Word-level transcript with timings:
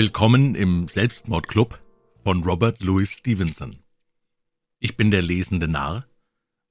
Willkommen 0.00 0.54
im 0.54 0.86
Selbstmordclub 0.86 1.82
von 2.22 2.44
Robert 2.44 2.84
Louis 2.84 3.14
Stevenson. 3.14 3.80
Ich 4.78 4.96
bin 4.96 5.10
der 5.10 5.22
lesende 5.22 5.66
Narr 5.66 6.06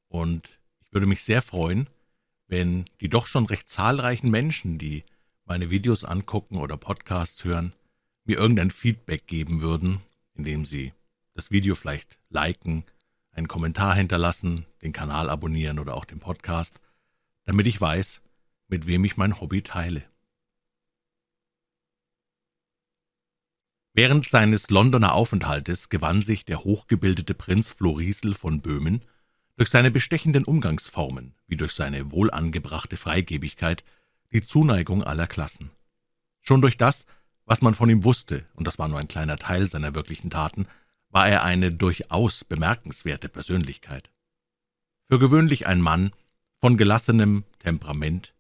und 0.08 0.50
ich 0.80 0.94
würde 0.94 1.08
mich 1.08 1.24
sehr 1.24 1.42
freuen, 1.42 1.90
wenn 2.48 2.86
die 3.02 3.10
doch 3.10 3.28
schon 3.28 3.46
recht 3.46 3.68
zahlreichen 3.68 4.32
Menschen, 4.32 4.78
die 4.78 5.04
meine 5.44 5.70
Videos 5.70 6.06
angucken 6.06 6.56
oder 6.56 6.78
Podcasts 6.78 7.44
hören, 7.44 7.74
mir 8.24 8.38
irgendein 8.38 8.72
Feedback 8.72 9.28
geben 9.28 9.60
würden, 9.60 10.00
indem 10.34 10.64
sie 10.64 10.94
das 11.34 11.52
Video 11.52 11.76
vielleicht 11.76 12.18
liken, 12.30 12.86
einen 13.32 13.50
Kommentar 13.50 13.94
hinterlassen, 13.94 14.66
den 14.82 14.94
Kanal 14.94 15.30
abonnieren 15.30 15.80
oder 15.80 15.96
auch 15.96 16.06
den 16.06 16.22
Podcast, 16.22 16.80
damit 17.44 17.68
ich 17.68 17.82
weiß, 17.82 18.22
mit 18.70 18.88
wem 18.88 19.04
ich 19.04 19.18
mein 19.18 19.42
Hobby 19.42 19.64
teile. 19.64 20.06
Während 23.98 24.30
seines 24.30 24.70
Londoner 24.70 25.14
Aufenthaltes 25.14 25.90
gewann 25.90 26.22
sich 26.22 26.46
der 26.46 26.64
hochgebildete 26.64 27.34
Prinz 27.34 27.72
Florisel 27.72 28.36
von 28.36 28.62
Böhmen 28.62 29.02
durch 29.56 29.70
seine 29.70 29.90
bestechenden 29.90 30.44
Umgangsformen 30.44 31.34
wie 31.48 31.58
durch 31.58 31.72
seine 31.72 32.12
wohlangebrachte 32.12 32.96
Freigebigkeit 32.96 33.84
die 34.32 34.44
Zuneigung 34.44 35.04
aller 35.04 35.26
Klassen. 35.26 35.72
Schon 36.42 36.62
durch 36.62 36.78
das, 36.78 37.08
was 37.46 37.64
man 37.64 37.74
von 37.74 37.90
ihm 37.90 38.04
wusste, 38.04 38.46
und 38.54 38.68
das 38.68 38.78
war 38.78 38.88
nur 38.88 39.00
ein 39.00 39.08
kleiner 39.08 39.38
Teil 39.38 39.66
seiner 39.66 39.96
wirklichen 39.96 40.30
Taten, 40.30 40.68
war 41.10 41.28
er 41.28 41.44
eine 41.44 41.72
durchaus 41.72 42.44
bemerkenswerte 42.44 43.30
Persönlichkeit. 43.30 44.12
Für 45.10 45.18
gewöhnlich 45.18 45.66
ein 45.66 45.82
Mann 45.82 46.12
von 46.60 46.78
gelassenem 46.78 47.46
Temperament, 47.58 48.36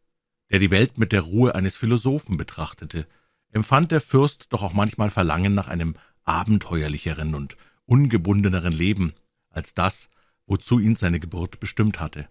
der 0.52 0.60
die 0.60 0.70
Welt 0.70 1.00
mit 1.00 1.12
der 1.12 1.22
Ruhe 1.22 1.56
eines 1.56 1.78
Philosophen 1.78 2.38
betrachtete 2.38 3.08
empfand 3.52 3.92
der 3.92 4.02
Fürst 4.02 4.48
doch 4.50 4.64
auch 4.64 4.74
manchmal 4.74 5.10
Verlangen 5.10 5.54
nach 5.54 5.68
einem 5.68 5.96
abenteuerlicheren 6.24 7.36
und 7.36 7.58
ungebundeneren 7.86 8.74
Leben 8.74 9.14
als 9.50 9.74
das, 9.74 10.10
wozu 10.46 10.80
ihn 10.80 10.96
seine 10.96 11.20
Geburt 11.20 11.60
bestimmt 11.60 12.00
hatte. 12.00 12.28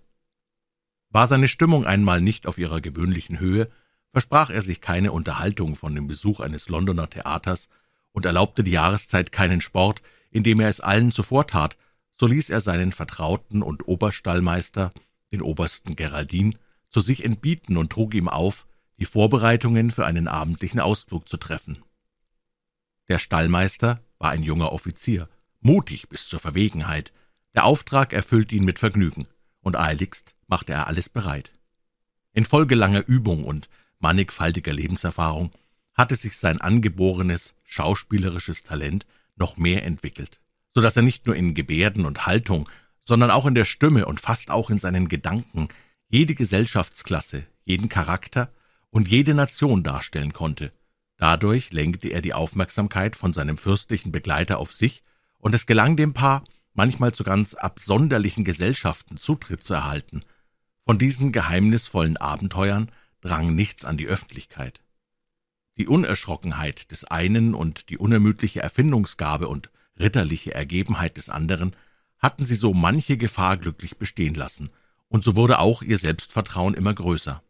War 1.10 1.28
seine 1.28 1.48
Stimmung 1.48 1.86
einmal 1.86 2.20
nicht 2.20 2.46
auf 2.46 2.58
ihrer 2.58 2.80
gewöhnlichen 2.80 3.38
Höhe, 3.38 3.70
versprach 4.12 4.50
er 4.50 4.62
sich 4.62 4.80
keine 4.80 5.12
Unterhaltung 5.12 5.76
von 5.76 5.94
dem 5.94 6.06
Besuch 6.06 6.40
eines 6.40 6.68
Londoner 6.68 7.08
Theaters 7.08 7.68
und 8.12 8.24
erlaubte 8.24 8.64
die 8.64 8.70
Jahreszeit 8.70 9.32
keinen 9.32 9.60
Sport, 9.60 10.02
indem 10.30 10.60
er 10.60 10.68
es 10.68 10.80
allen 10.80 11.12
zuvortat, 11.12 11.76
so 12.18 12.26
ließ 12.26 12.50
er 12.50 12.60
seinen 12.60 12.92
Vertrauten 12.92 13.62
und 13.62 13.86
Oberstallmeister, 13.86 14.90
den 15.32 15.42
Obersten 15.42 15.96
Geraldin, 15.96 16.56
zu 16.88 17.00
sich 17.00 17.24
entbieten 17.24 17.76
und 17.76 17.92
trug 17.92 18.14
ihm 18.14 18.28
auf, 18.28 18.66
die 18.98 19.04
Vorbereitungen 19.04 19.90
für 19.90 20.06
einen 20.06 20.28
abendlichen 20.28 20.80
Ausflug 20.80 21.28
zu 21.28 21.36
treffen. 21.36 21.82
Der 23.08 23.18
Stallmeister 23.18 24.00
war 24.18 24.30
ein 24.30 24.42
junger 24.42 24.72
Offizier, 24.72 25.28
mutig 25.60 26.08
bis 26.08 26.28
zur 26.28 26.40
Verwegenheit. 26.40 27.12
Der 27.54 27.64
Auftrag 27.64 28.12
erfüllte 28.12 28.54
ihn 28.54 28.64
mit 28.64 28.78
Vergnügen, 28.78 29.28
und 29.60 29.76
eiligst 29.76 30.34
machte 30.46 30.72
er 30.72 30.86
alles 30.86 31.08
bereit. 31.08 31.52
Infolge 32.32 32.74
langer 32.74 33.06
Übung 33.06 33.44
und 33.44 33.68
mannigfaltiger 33.98 34.72
Lebenserfahrung 34.72 35.52
hatte 35.94 36.14
sich 36.14 36.36
sein 36.36 36.60
angeborenes 36.60 37.54
schauspielerisches 37.64 38.62
Talent 38.62 39.06
noch 39.36 39.56
mehr 39.56 39.84
entwickelt, 39.84 40.40
so 40.74 40.80
dass 40.80 40.96
er 40.96 41.02
nicht 41.02 41.26
nur 41.26 41.36
in 41.36 41.54
Gebärden 41.54 42.04
und 42.04 42.26
Haltung, 42.26 42.68
sondern 43.00 43.30
auch 43.30 43.46
in 43.46 43.54
der 43.54 43.64
Stimme 43.64 44.06
und 44.06 44.20
fast 44.20 44.50
auch 44.50 44.68
in 44.68 44.78
seinen 44.78 45.08
Gedanken 45.08 45.68
jede 46.08 46.34
Gesellschaftsklasse, 46.34 47.46
jeden 47.64 47.88
Charakter 47.88 48.52
und 48.96 49.08
jede 49.08 49.34
Nation 49.34 49.82
darstellen 49.82 50.32
konnte. 50.32 50.72
Dadurch 51.18 51.70
lenkte 51.70 52.08
er 52.08 52.22
die 52.22 52.32
Aufmerksamkeit 52.32 53.14
von 53.14 53.34
seinem 53.34 53.58
fürstlichen 53.58 54.10
Begleiter 54.10 54.56
auf 54.58 54.72
sich, 54.72 55.02
und 55.38 55.54
es 55.54 55.66
gelang 55.66 55.96
dem 55.96 56.14
Paar, 56.14 56.44
manchmal 56.72 57.12
zu 57.12 57.22
ganz 57.22 57.52
absonderlichen 57.52 58.42
Gesellschaften 58.42 59.18
Zutritt 59.18 59.62
zu 59.62 59.74
erhalten. 59.74 60.22
Von 60.86 60.96
diesen 60.96 61.30
geheimnisvollen 61.30 62.16
Abenteuern 62.16 62.90
drang 63.20 63.54
nichts 63.54 63.84
an 63.84 63.98
die 63.98 64.06
Öffentlichkeit. 64.06 64.80
Die 65.76 65.88
Unerschrockenheit 65.88 66.90
des 66.90 67.04
einen 67.04 67.52
und 67.52 67.90
die 67.90 67.98
unermüdliche 67.98 68.60
Erfindungsgabe 68.60 69.46
und 69.46 69.68
ritterliche 70.00 70.54
Ergebenheit 70.54 71.18
des 71.18 71.28
anderen 71.28 71.76
hatten 72.18 72.46
sie 72.46 72.56
so 72.56 72.72
manche 72.72 73.18
Gefahr 73.18 73.58
glücklich 73.58 73.98
bestehen 73.98 74.34
lassen, 74.34 74.70
und 75.08 75.22
so 75.22 75.36
wurde 75.36 75.58
auch 75.58 75.82
ihr 75.82 75.98
Selbstvertrauen 75.98 76.72
immer 76.72 76.94
größer. 76.94 77.42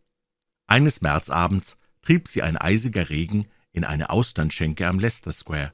Eines 0.66 1.00
Märzabends 1.00 1.77
trieb 2.03 2.28
sie 2.28 2.43
ein 2.43 2.56
eisiger 2.56 3.09
Regen 3.09 3.47
in 3.72 3.84
eine 3.84 4.10
Austernschenke 4.10 4.87
am 4.88 4.99
Leicester 4.99 5.32
Square. 5.32 5.72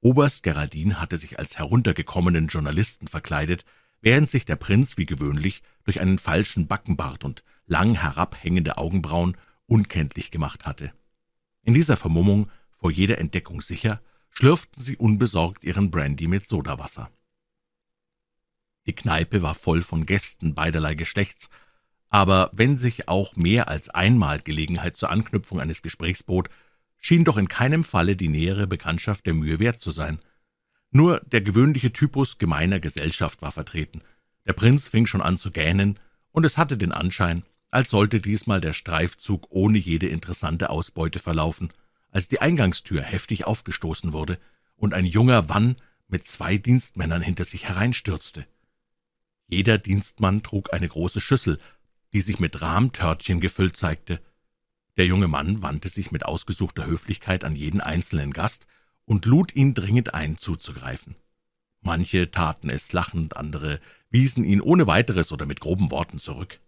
Oberst 0.00 0.42
Geraldin 0.42 1.00
hatte 1.00 1.16
sich 1.16 1.38
als 1.38 1.58
heruntergekommenen 1.58 2.48
Journalisten 2.48 3.06
verkleidet, 3.06 3.64
während 4.00 4.30
sich 4.30 4.44
der 4.44 4.56
Prinz 4.56 4.96
wie 4.96 5.06
gewöhnlich 5.06 5.62
durch 5.84 6.00
einen 6.00 6.18
falschen 6.18 6.66
Backenbart 6.66 7.24
und 7.24 7.44
lang 7.66 7.94
herabhängende 7.94 8.78
Augenbrauen 8.78 9.36
unkenntlich 9.66 10.30
gemacht 10.30 10.64
hatte. 10.64 10.92
In 11.62 11.74
dieser 11.74 11.96
Vermummung, 11.96 12.50
vor 12.78 12.90
jeder 12.90 13.18
Entdeckung 13.18 13.60
sicher, 13.60 14.02
schlürften 14.30 14.82
sie 14.82 14.96
unbesorgt 14.96 15.62
ihren 15.62 15.90
Brandy 15.90 16.26
mit 16.26 16.48
Sodawasser. 16.48 17.10
Die 18.86 18.94
Kneipe 18.94 19.42
war 19.42 19.54
voll 19.54 19.82
von 19.82 20.06
Gästen 20.06 20.54
beiderlei 20.54 20.94
Geschlechts, 20.94 21.48
aber 22.12 22.50
wenn 22.52 22.76
sich 22.76 23.08
auch 23.08 23.36
mehr 23.36 23.68
als 23.68 23.88
einmal 23.88 24.38
Gelegenheit 24.38 24.96
zur 24.96 25.10
Anknüpfung 25.10 25.60
eines 25.60 25.80
Gesprächs 25.80 26.22
bot, 26.22 26.50
schien 26.98 27.24
doch 27.24 27.38
in 27.38 27.48
keinem 27.48 27.84
Falle 27.84 28.16
die 28.16 28.28
nähere 28.28 28.66
Bekanntschaft 28.66 29.24
der 29.24 29.32
Mühe 29.32 29.58
wert 29.58 29.80
zu 29.80 29.90
sein. 29.90 30.18
Nur 30.90 31.20
der 31.20 31.40
gewöhnliche 31.40 31.90
Typus 31.90 32.36
gemeiner 32.36 32.80
Gesellschaft 32.80 33.40
war 33.40 33.50
vertreten. 33.50 34.02
Der 34.46 34.52
Prinz 34.52 34.88
fing 34.88 35.06
schon 35.06 35.22
an 35.22 35.38
zu 35.38 35.50
gähnen, 35.50 35.98
und 36.32 36.44
es 36.44 36.58
hatte 36.58 36.76
den 36.76 36.92
Anschein, 36.92 37.44
als 37.70 37.88
sollte 37.88 38.20
diesmal 38.20 38.60
der 38.60 38.74
Streifzug 38.74 39.46
ohne 39.48 39.78
jede 39.78 40.08
interessante 40.08 40.68
Ausbeute 40.68 41.18
verlaufen, 41.18 41.72
als 42.10 42.28
die 42.28 42.42
Eingangstür 42.42 43.00
heftig 43.00 43.46
aufgestoßen 43.46 44.12
wurde 44.12 44.38
und 44.76 44.92
ein 44.92 45.06
junger 45.06 45.48
Wann 45.48 45.76
mit 46.08 46.26
zwei 46.26 46.58
Dienstmännern 46.58 47.22
hinter 47.22 47.44
sich 47.44 47.68
hereinstürzte. 47.68 48.46
Jeder 49.48 49.78
Dienstmann 49.78 50.42
trug 50.42 50.74
eine 50.74 50.88
große 50.88 51.22
Schüssel, 51.22 51.58
die 52.12 52.20
sich 52.20 52.40
mit 52.40 52.60
Rahmtörtchen 52.60 53.40
gefüllt 53.40 53.76
zeigte. 53.76 54.20
Der 54.96 55.06
junge 55.06 55.28
Mann 55.28 55.62
wandte 55.62 55.88
sich 55.88 56.10
mit 56.10 56.24
ausgesuchter 56.24 56.86
Höflichkeit 56.86 57.44
an 57.44 57.56
jeden 57.56 57.80
einzelnen 57.80 58.32
Gast 58.32 58.66
und 59.04 59.26
lud 59.26 59.54
ihn 59.54 59.74
dringend 59.74 60.14
ein, 60.14 60.36
zuzugreifen. 60.36 61.16
Manche 61.80 62.30
taten 62.30 62.70
es 62.70 62.92
lachend, 62.92 63.36
andere 63.36 63.80
wiesen 64.10 64.44
ihn 64.44 64.60
ohne 64.60 64.86
weiteres 64.86 65.32
oder 65.32 65.46
mit 65.46 65.60
groben 65.60 65.90
Worten 65.90 66.18
zurück. 66.18 66.60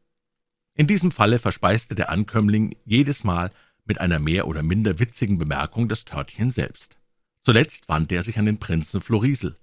In 0.75 0.87
diesem 0.87 1.13
Falle 1.13 1.39
verspeiste 1.39 1.95
der 1.95 2.11
Ankömmling 2.11 2.75
jedes 2.85 3.23
Mal 3.23 3.51
mit 3.85 4.01
einer 4.01 4.19
mehr 4.19 4.49
oder 4.49 4.63
minder 4.63 4.99
witzigen 4.99 5.39
Bemerkung 5.39 5.89
das 5.89 6.05
Törtchen 6.05 6.51
selbst. 6.51 6.97
Zuletzt 7.43 7.89
wandte 7.89 8.17
er 8.17 8.23
sich 8.23 8.39
an 8.39 8.47
den 8.47 8.59
Prinzen 8.59 9.01
Florisel. 9.01 9.57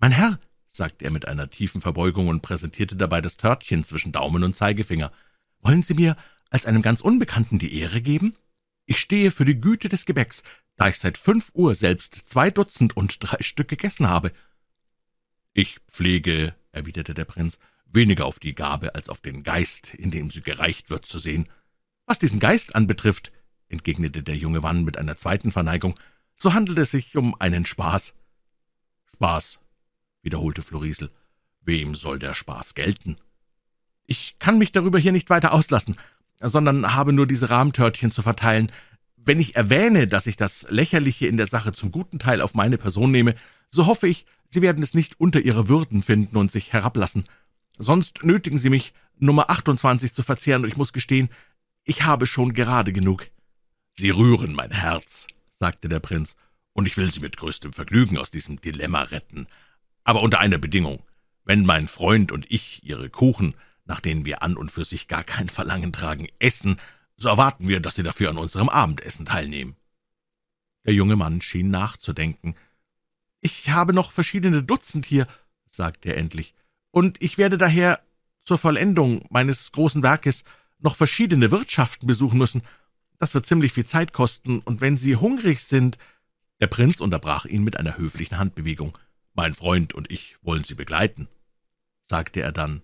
»Mein 0.00 0.12
Herr«, 0.12 0.38
sagte 0.76 1.04
er 1.04 1.10
mit 1.10 1.26
einer 1.26 1.50
tiefen 1.50 1.80
Verbeugung 1.80 2.28
und 2.28 2.42
präsentierte 2.42 2.96
dabei 2.96 3.20
das 3.20 3.36
Törtchen 3.36 3.84
zwischen 3.84 4.12
Daumen 4.12 4.42
und 4.42 4.56
Zeigefinger. 4.56 5.12
»Wollen 5.60 5.82
Sie 5.82 5.94
mir 5.94 6.16
als 6.50 6.66
einem 6.66 6.82
ganz 6.82 7.00
Unbekannten 7.00 7.58
die 7.58 7.78
Ehre 7.78 8.00
geben? 8.00 8.36
Ich 8.86 8.98
stehe 9.00 9.30
für 9.30 9.44
die 9.44 9.60
Güte 9.60 9.88
des 9.88 10.04
Gebäcks, 10.04 10.42
da 10.76 10.88
ich 10.88 10.98
seit 10.98 11.16
fünf 11.16 11.50
Uhr 11.54 11.74
selbst 11.74 12.14
zwei 12.14 12.50
Dutzend 12.50 12.96
und 12.96 13.16
drei 13.20 13.42
Stück 13.42 13.68
gegessen 13.68 14.08
habe.« 14.08 14.32
»Ich 15.52 15.78
pflege«, 15.86 16.54
erwiderte 16.72 17.14
der 17.14 17.24
Prinz, 17.24 17.58
»weniger 17.86 18.26
auf 18.26 18.40
die 18.40 18.54
Gabe 18.54 18.94
als 18.96 19.08
auf 19.08 19.20
den 19.20 19.44
Geist, 19.44 19.94
in 19.94 20.10
dem 20.10 20.30
sie 20.30 20.42
gereicht 20.42 20.90
wird, 20.90 21.06
zu 21.06 21.18
sehen. 21.18 21.48
Was 22.06 22.18
diesen 22.18 22.40
Geist 22.40 22.74
anbetrifft«, 22.74 23.30
entgegnete 23.68 24.22
der 24.22 24.36
junge 24.36 24.60
Mann 24.60 24.84
mit 24.84 24.98
einer 24.98 25.16
zweiten 25.16 25.52
Verneigung, 25.52 25.98
»so 26.34 26.52
handelt 26.52 26.78
es 26.78 26.90
sich 26.90 27.16
um 27.16 27.40
einen 27.40 27.64
Spaß.« 27.64 28.12
»Spaß«, 29.14 29.60
wiederholte 30.24 30.62
Florisel. 30.62 31.10
Wem 31.62 31.94
soll 31.94 32.18
der 32.18 32.34
Spaß 32.34 32.74
gelten? 32.74 33.16
Ich 34.06 34.38
kann 34.38 34.58
mich 34.58 34.72
darüber 34.72 34.98
hier 34.98 35.12
nicht 35.12 35.30
weiter 35.30 35.52
auslassen, 35.52 35.96
sondern 36.40 36.94
habe 36.94 37.12
nur 37.12 37.26
diese 37.26 37.50
Rahmtörtchen 37.50 38.10
zu 38.10 38.22
verteilen. 38.22 38.70
Wenn 39.16 39.40
ich 39.40 39.56
erwähne, 39.56 40.06
dass 40.06 40.26
ich 40.26 40.36
das 40.36 40.66
Lächerliche 40.68 41.26
in 41.26 41.36
der 41.36 41.46
Sache 41.46 41.72
zum 41.72 41.90
guten 41.90 42.18
Teil 42.18 42.42
auf 42.42 42.54
meine 42.54 42.76
Person 42.76 43.10
nehme, 43.10 43.34
so 43.68 43.86
hoffe 43.86 44.08
ich, 44.08 44.26
Sie 44.46 44.62
werden 44.62 44.82
es 44.82 44.94
nicht 44.94 45.18
unter 45.18 45.40
Ihre 45.40 45.68
Würden 45.68 46.02
finden 46.02 46.36
und 46.36 46.52
sich 46.52 46.72
herablassen. 46.72 47.24
Sonst 47.78 48.22
nötigen 48.22 48.58
Sie 48.58 48.70
mich, 48.70 48.92
Nummer 49.18 49.48
28 49.48 50.12
zu 50.12 50.22
verzehren, 50.22 50.62
und 50.62 50.68
ich 50.68 50.76
muss 50.76 50.92
gestehen, 50.92 51.28
ich 51.84 52.04
habe 52.04 52.26
schon 52.26 52.52
gerade 52.52 52.92
genug. 52.92 53.28
Sie 53.96 54.10
rühren 54.10 54.54
mein 54.54 54.70
Herz, 54.70 55.26
sagte 55.50 55.88
der 55.88 56.00
Prinz, 56.00 56.36
und 56.72 56.86
ich 56.86 56.96
will 56.96 57.12
Sie 57.12 57.20
mit 57.20 57.36
größtem 57.36 57.72
Vergnügen 57.72 58.18
aus 58.18 58.30
diesem 58.30 58.60
Dilemma 58.60 59.02
retten 59.02 59.46
aber 60.04 60.22
unter 60.22 60.40
einer 60.40 60.58
Bedingung. 60.58 61.02
Wenn 61.44 61.64
mein 61.66 61.88
Freund 61.88 62.32
und 62.32 62.50
ich 62.50 62.84
Ihre 62.84 63.10
Kuchen, 63.10 63.54
nach 63.84 64.00
denen 64.00 64.24
wir 64.24 64.42
an 64.42 64.56
und 64.56 64.70
für 64.70 64.84
sich 64.84 65.08
gar 65.08 65.24
kein 65.24 65.48
Verlangen 65.48 65.92
tragen, 65.92 66.28
essen, 66.38 66.78
so 67.16 67.28
erwarten 67.28 67.68
wir, 67.68 67.80
dass 67.80 67.96
Sie 67.96 68.02
dafür 68.02 68.30
an 68.30 68.38
unserem 68.38 68.68
Abendessen 68.68 69.26
teilnehmen. 69.26 69.76
Der 70.84 70.94
junge 70.94 71.16
Mann 71.16 71.40
schien 71.40 71.70
nachzudenken. 71.70 72.54
»Ich 73.40 73.70
habe 73.70 73.92
noch 73.92 74.12
verschiedene 74.12 74.62
Dutzend 74.62 75.06
hier«, 75.06 75.26
sagte 75.70 76.10
er 76.10 76.16
endlich, 76.16 76.54
»und 76.90 77.20
ich 77.20 77.36
werde 77.38 77.58
daher 77.58 78.00
zur 78.44 78.58
Vollendung 78.58 79.26
meines 79.30 79.72
großen 79.72 80.02
Werkes 80.02 80.44
noch 80.78 80.96
verschiedene 80.96 81.50
Wirtschaften 81.50 82.06
besuchen 82.06 82.38
müssen. 82.38 82.62
Das 83.18 83.34
wird 83.34 83.46
ziemlich 83.46 83.72
viel 83.72 83.86
Zeit 83.86 84.12
kosten, 84.12 84.60
und 84.60 84.80
wenn 84.80 84.96
Sie 84.96 85.16
hungrig 85.16 85.62
sind...« 85.62 85.98
Der 86.60 86.66
Prinz 86.66 87.00
unterbrach 87.00 87.44
ihn 87.44 87.64
mit 87.64 87.76
einer 87.76 87.96
höflichen 87.96 88.38
Handbewegung. 88.38 88.96
»Mein 89.34 89.54
Freund 89.54 89.92
und 89.94 90.10
ich 90.10 90.36
wollen 90.42 90.64
Sie 90.64 90.74
begleiten«, 90.74 91.28
sagte 92.08 92.40
er 92.40 92.52
dann, 92.52 92.82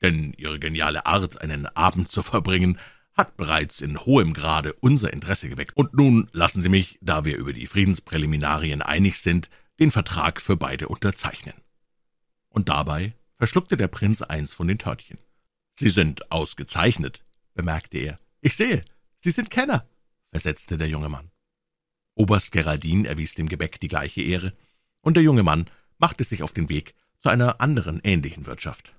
»denn 0.00 0.32
Ihre 0.36 0.58
geniale 0.58 1.06
Art, 1.06 1.40
einen 1.40 1.66
Abend 1.66 2.08
zu 2.08 2.22
verbringen, 2.22 2.78
hat 3.14 3.36
bereits 3.36 3.80
in 3.80 3.98
hohem 3.98 4.32
Grade 4.32 4.72
unser 4.74 5.12
Interesse 5.12 5.48
geweckt. 5.48 5.76
Und 5.76 5.92
nun 5.94 6.30
lassen 6.32 6.60
Sie 6.60 6.68
mich, 6.68 6.98
da 7.02 7.24
wir 7.24 7.36
über 7.36 7.52
die 7.52 7.66
Friedenspräliminarien 7.66 8.80
einig 8.80 9.18
sind, 9.20 9.50
den 9.80 9.90
Vertrag 9.90 10.40
für 10.40 10.56
beide 10.56 10.88
unterzeichnen.« 10.88 11.60
Und 12.48 12.68
dabei 12.68 13.14
verschluckte 13.36 13.76
der 13.76 13.88
Prinz 13.88 14.22
eins 14.22 14.54
von 14.54 14.68
den 14.68 14.78
Törtchen. 14.78 15.18
»Sie 15.74 15.90
sind 15.90 16.30
ausgezeichnet«, 16.30 17.24
bemerkte 17.54 17.98
er. 17.98 18.18
»Ich 18.40 18.54
sehe, 18.54 18.84
Sie 19.18 19.32
sind 19.32 19.50
Kenner«, 19.50 19.88
versetzte 20.30 20.78
der 20.78 20.88
junge 20.88 21.08
Mann. 21.08 21.32
Oberst 22.14 22.52
Geraldin 22.52 23.04
erwies 23.04 23.34
dem 23.34 23.48
Gebäck 23.48 23.80
die 23.80 23.88
gleiche 23.88 24.22
Ehre, 24.22 24.52
und 25.00 25.14
der 25.14 25.22
junge 25.22 25.42
Mann 25.42 25.70
machte 25.98 26.24
sich 26.24 26.42
auf 26.42 26.52
den 26.52 26.68
Weg 26.68 26.94
zu 27.20 27.28
einer 27.28 27.60
anderen 27.60 28.00
ähnlichen 28.02 28.46
Wirtschaft. 28.46 28.94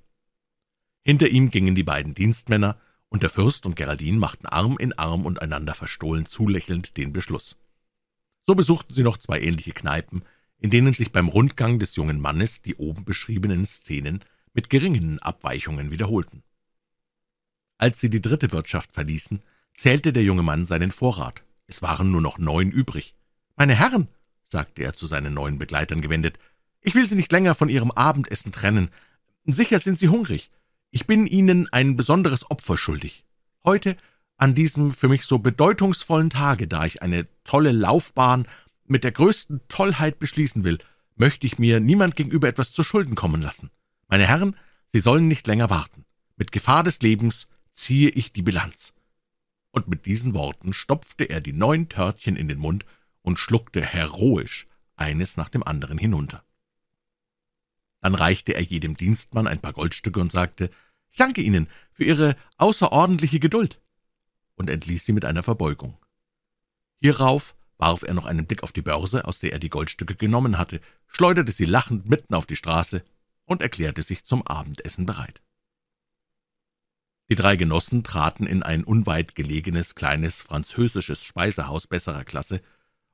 Hinter 1.03 1.27
ihm 1.29 1.49
gingen 1.49 1.75
die 1.75 1.83
beiden 1.83 2.13
Dienstmänner, 2.13 2.77
und 3.11 3.23
der 3.23 3.31
Fürst 3.31 3.65
und 3.65 3.75
Geraldin 3.75 4.19
machten 4.19 4.45
Arm 4.45 4.77
in 4.77 4.93
Arm 4.93 5.25
und 5.25 5.41
einander 5.41 5.73
verstohlen 5.73 6.27
zulächelnd 6.27 6.95
den 6.95 7.11
Beschluss. 7.11 7.55
So 8.45 8.53
besuchten 8.53 8.93
sie 8.93 9.01
noch 9.01 9.17
zwei 9.17 9.41
ähnliche 9.41 9.71
Kneipen, 9.71 10.23
in 10.59 10.69
denen 10.69 10.93
sich 10.93 11.11
beim 11.11 11.27
Rundgang 11.27 11.79
des 11.79 11.95
jungen 11.95 12.19
Mannes 12.19 12.61
die 12.61 12.75
oben 12.75 13.05
beschriebenen 13.05 13.65
Szenen 13.65 14.23
mit 14.53 14.69
geringen 14.69 15.19
Abweichungen 15.19 15.89
wiederholten. 15.89 16.43
Als 17.77 17.99
sie 17.99 18.09
die 18.09 18.21
dritte 18.21 18.51
Wirtschaft 18.51 18.91
verließen, 18.91 19.41
zählte 19.73 20.11
der 20.11 20.23
junge 20.23 20.43
Mann 20.43 20.65
seinen 20.65 20.91
Vorrat. 20.91 21.43
Es 21.67 21.81
waren 21.81 22.11
nur 22.11 22.21
noch 22.21 22.37
neun 22.37 22.71
übrig. 22.71 23.15
»Meine 23.55 23.75
Herren«, 23.75 24.09
sagte 24.45 24.83
er 24.83 24.93
zu 24.93 25.05
seinen 25.05 25.33
neuen 25.33 25.59
Begleitern 25.59 26.01
gewendet, 26.01 26.39
»ich 26.81 26.95
will 26.95 27.07
Sie 27.07 27.15
nicht 27.15 27.31
länger 27.31 27.55
von 27.55 27.69
Ihrem 27.69 27.91
Abendessen 27.91 28.51
trennen. 28.51 28.89
Sicher 29.45 29.79
sind 29.79 29.99
Sie 29.99 30.09
hungrig. 30.09 30.51
Ich 30.91 31.05
bin 31.05 31.27
Ihnen 31.27 31.67
ein 31.71 31.97
besonderes 31.97 32.49
Opfer 32.49 32.77
schuldig. 32.77 33.25
Heute, 33.63 33.95
an 34.37 34.55
diesem 34.55 34.91
für 34.91 35.09
mich 35.09 35.25
so 35.25 35.39
bedeutungsvollen 35.39 36.29
Tage, 36.29 36.67
da 36.67 36.85
ich 36.85 37.01
eine 37.01 37.27
tolle 37.43 37.71
Laufbahn 37.71 38.47
mit 38.85 39.03
der 39.03 39.11
größten 39.11 39.61
Tollheit 39.67 40.19
beschließen 40.19 40.63
will, 40.63 40.79
möchte 41.15 41.45
ich 41.45 41.59
mir 41.59 41.79
niemand 41.79 42.15
gegenüber 42.15 42.47
etwas 42.47 42.71
zu 42.71 42.83
Schulden 42.83 43.15
kommen 43.15 43.41
lassen. 43.41 43.69
Meine 44.07 44.25
Herren, 44.25 44.55
Sie 44.87 44.99
sollen 44.99 45.27
nicht 45.27 45.45
länger 45.45 45.69
warten. 45.69 46.05
Mit 46.37 46.51
Gefahr 46.51 46.83
des 46.83 47.01
Lebens 47.01 47.47
ziehe 47.73 48.09
ich 48.09 48.31
die 48.31 48.41
Bilanz.« 48.41 48.93
Und 49.71 49.87
mit 49.87 50.05
diesen 50.05 50.33
Worten 50.33 50.73
stopfte 50.73 51.25
er 51.25 51.41
die 51.41 51.53
neun 51.53 51.89
Törtchen 51.89 52.35
in 52.35 52.47
den 52.47 52.57
Mund 52.57 52.85
und 53.21 53.37
schluckte 53.37 53.81
heroisch 53.81 54.65
eines 54.95 55.37
nach 55.37 55.49
dem 55.49 55.63
anderen 55.63 55.97
hinunter. 55.97 56.43
Dann 58.01 58.15
reichte 58.15 58.53
er 58.53 58.61
jedem 58.61 58.95
Dienstmann 58.95 59.47
ein 59.47 59.59
paar 59.59 59.73
Goldstücke 59.73 60.19
und 60.19 60.31
sagte, 60.31 60.69
»Ich 61.11 61.17
danke 61.17 61.41
Ihnen 61.41 61.67
für 61.91 62.03
Ihre 62.03 62.35
außerordentliche 62.57 63.39
Geduld«, 63.39 63.81
und 64.55 64.69
entließ 64.69 65.05
sie 65.05 65.13
mit 65.13 65.25
einer 65.25 65.43
Verbeugung. 65.43 65.97
Hierauf 67.01 67.55
warf 67.77 68.03
er 68.03 68.13
noch 68.13 68.25
einen 68.25 68.45
Blick 68.45 68.61
auf 68.61 68.73
die 68.73 68.81
Börse, 68.81 69.25
aus 69.25 69.39
der 69.39 69.53
er 69.53 69.59
die 69.59 69.69
Goldstücke 69.69 70.15
genommen 70.15 70.57
hatte, 70.57 70.81
schleuderte 71.07 71.53
sie 71.53 71.65
lachend 71.65 72.09
mitten 72.09 72.35
auf 72.35 72.45
die 72.45 72.57
Straße 72.57 73.03
und 73.45 73.61
erklärte 73.61 74.03
sich 74.03 74.25
zum 74.25 74.45
Abendessen 74.45 75.05
bereit. 75.05 75.41
Die 77.29 77.35
drei 77.35 77.55
Genossen 77.55 78.03
traten 78.03 78.47
in 78.47 78.63
ein 78.63 78.83
unweit 78.83 79.35
gelegenes 79.35 79.95
kleines 79.95 80.41
französisches 80.41 81.23
Speisehaus 81.23 81.87
besserer 81.87 82.25
Klasse 82.25 82.61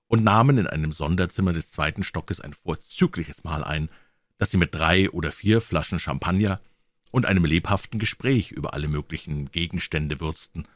und 0.08 0.24
nahmen 0.24 0.58
in 0.58 0.68
einem 0.68 0.92
Sonderzimmer 0.92 1.54
des 1.54 1.70
zweiten 1.70 2.04
Stockes 2.04 2.40
ein 2.40 2.54
vorzügliches 2.54 3.44
Mahl 3.44 3.64
ein, 3.64 3.90
das 4.38 4.52
sie 4.52 4.58
mit 4.58 4.74
drei 4.74 5.10
oder 5.10 5.32
vier 5.32 5.62
Flaschen 5.62 6.00
Champagner 6.00 6.60
und 7.12 7.26
einem 7.26 7.46
lebhaften 7.46 8.00
Gespräch 8.00 8.52
über 8.52 8.74
alle 8.74 8.88
möglichen 8.88 9.52
Gegenstände 9.52 10.20
würzten. 10.20 10.68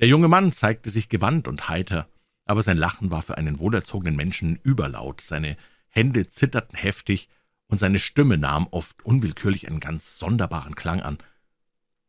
Der 0.00 0.08
junge 0.08 0.28
Mann 0.28 0.52
zeigte 0.52 0.90
sich 0.90 1.08
gewandt 1.08 1.46
und 1.46 1.68
heiter, 1.68 2.08
aber 2.44 2.62
sein 2.62 2.76
Lachen 2.76 3.10
war 3.10 3.22
für 3.22 3.38
einen 3.38 3.58
wohlerzogenen 3.58 4.16
Menschen 4.16 4.58
überlaut, 4.62 5.20
seine 5.20 5.56
Hände 5.88 6.28
zitterten 6.28 6.76
heftig, 6.76 7.28
und 7.66 7.78
seine 7.78 7.98
Stimme 7.98 8.36
nahm 8.36 8.66
oft 8.70 9.04
unwillkürlich 9.04 9.66
einen 9.66 9.80
ganz 9.80 10.18
sonderbaren 10.18 10.74
Klang 10.74 11.00
an. 11.00 11.18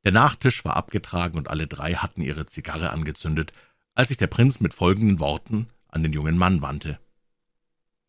Der 0.03 0.11
Nachtisch 0.11 0.65
war 0.65 0.75
abgetragen, 0.75 1.37
und 1.37 1.47
alle 1.47 1.67
drei 1.67 1.93
hatten 1.93 2.21
ihre 2.21 2.45
Zigarre 2.45 2.89
angezündet, 2.89 3.53
als 3.93 4.09
sich 4.09 4.17
der 4.17 4.27
Prinz 4.27 4.59
mit 4.59 4.73
folgenden 4.73 5.19
Worten 5.19 5.67
an 5.87 6.03
den 6.03 6.11
jungen 6.11 6.37
Mann 6.37 6.61
wandte. 6.61 6.99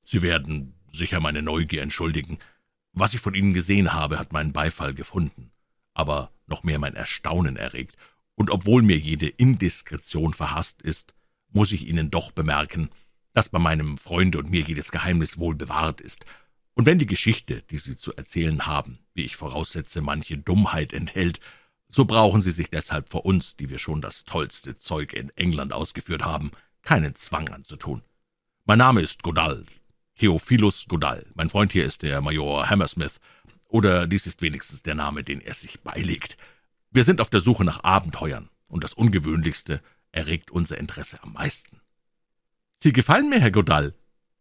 »Sie 0.04 0.22
werden 0.22 0.75
sicher 0.92 1.20
meine 1.20 1.42
Neugier 1.42 1.82
entschuldigen. 1.82 2.38
Was 2.98 3.12
ich 3.12 3.20
von 3.20 3.34
Ihnen 3.34 3.52
gesehen 3.52 3.93
habe, 3.93 4.19
hat 4.19 4.32
meinen 4.32 4.54
Beifall 4.54 4.94
gefunden, 4.94 5.50
aber 5.93 6.32
noch 6.46 6.64
mehr 6.64 6.78
mein 6.78 6.96
Erstaunen 6.96 7.56
erregt, 7.56 7.94
und 8.37 8.50
obwohl 8.50 8.81
mir 8.81 8.96
jede 8.96 9.28
Indiskretion 9.28 10.32
verhasst 10.32 10.81
ist, 10.81 11.14
muss 11.50 11.72
ich 11.72 11.87
Ihnen 11.87 12.10
doch 12.10 12.31
bemerken, 12.31 12.88
dass 13.34 13.50
bei 13.50 13.58
meinem 13.58 13.98
Freunde 13.98 14.38
und 14.38 14.50
mir 14.50 14.62
jedes 14.62 14.93
Geheimnis 14.93 15.37
wohl 15.37 15.54
bewahrt 15.54 16.00
ist, 16.00 16.25
und 16.72 16.87
wenn 16.87 16.98
die 16.98 17.06
Geschichte, 17.06 17.62
die 17.70 17.78
Sie 17.78 17.98
zu 17.98 18.14
erzählen 18.14 18.66
haben, 18.66 18.99
wie 19.12 19.25
ich 19.25 19.37
voraussetze, 19.37 20.00
manche 20.00 20.38
Dummheit 20.38 20.94
enthält, 20.94 21.40
so 21.90 22.06
brauchen 22.06 22.40
Sie 22.40 22.50
sich 22.50 22.70
deshalb 22.70 23.10
vor 23.10 23.26
uns, 23.26 23.56
die 23.56 23.69
wir 23.69 23.78
schon 23.78 24.00
das 24.00 24.25
tollste 24.25 24.78
Zeug 24.78 25.12
in 25.12 25.28
England 25.37 25.75
ausgeführt 25.75 26.25
haben, 26.25 26.50
keinen 26.81 27.14
Zwang 27.14 27.49
anzutun. 27.50 28.02
Mein 28.64 28.78
Name 28.78 29.02
ist 29.02 29.22
Godall, 29.22 29.66
Theophilus 30.16 30.86
Godall. 30.88 31.26
Mein 31.34 31.50
Freund 31.50 31.72
hier 31.72 31.84
ist 31.84 32.02
der 32.02 32.20
Major 32.20 32.68
Hammersmith, 32.68 33.20
oder 33.68 34.06
dies 34.06 34.26
ist 34.26 34.42
wenigstens 34.42 34.82
der 34.82 34.94
Name, 34.94 35.22
den 35.22 35.40
er 35.40 35.54
sich 35.54 35.80
beilegt. 35.80 36.36
Wir 36.90 37.04
sind 37.04 37.20
auf 37.20 37.30
der 37.30 37.40
Suche 37.40 37.64
nach 37.64 37.85
Abenteuern, 37.85 38.49
und 38.68 38.82
das 38.82 38.94
Ungewöhnlichste 38.94 39.82
erregt 40.12 40.50
unser 40.50 40.78
Interesse 40.78 41.23
am 41.23 41.35
meisten. 41.35 41.80
»Sie 42.78 42.92
gefallen 42.92 43.28
mir, 43.28 43.40
Herr 43.40 43.50
Godall«, 43.50 43.94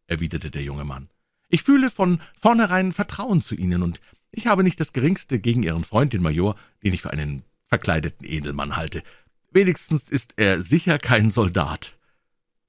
erwiderte 0.08 0.51
der 0.51 0.62
junge 0.62 0.86
Mann. 0.86 1.10
»Ich 1.50 1.63
fühle 1.63 1.89
von 1.89 2.22
vornherein 2.39 2.91
Vertrauen 2.94 3.41
zu 3.41 3.55
Ihnen, 3.55 3.84
und 3.84 4.00
ich 4.32 4.48
habe 4.48 4.63
nicht 4.63 4.79
das 4.79 4.94
Geringste 4.94 5.39
gegen 5.39 5.63
Ihren 5.63 5.84
Freund, 5.84 6.13
den 6.13 6.22
Major, 6.22 6.55
den 6.84 6.94
ich 6.94 7.01
für 7.01 7.12
einen 7.12 7.44
verkleideten 7.67 8.25
Edelmann 8.25 8.77
halte. 8.77 9.03
Wenigstens 9.51 10.10
ist 10.10 10.34
er 10.38 10.62
sicher 10.62 11.00
kein 11.00 11.29
Soldat.« 11.29 11.98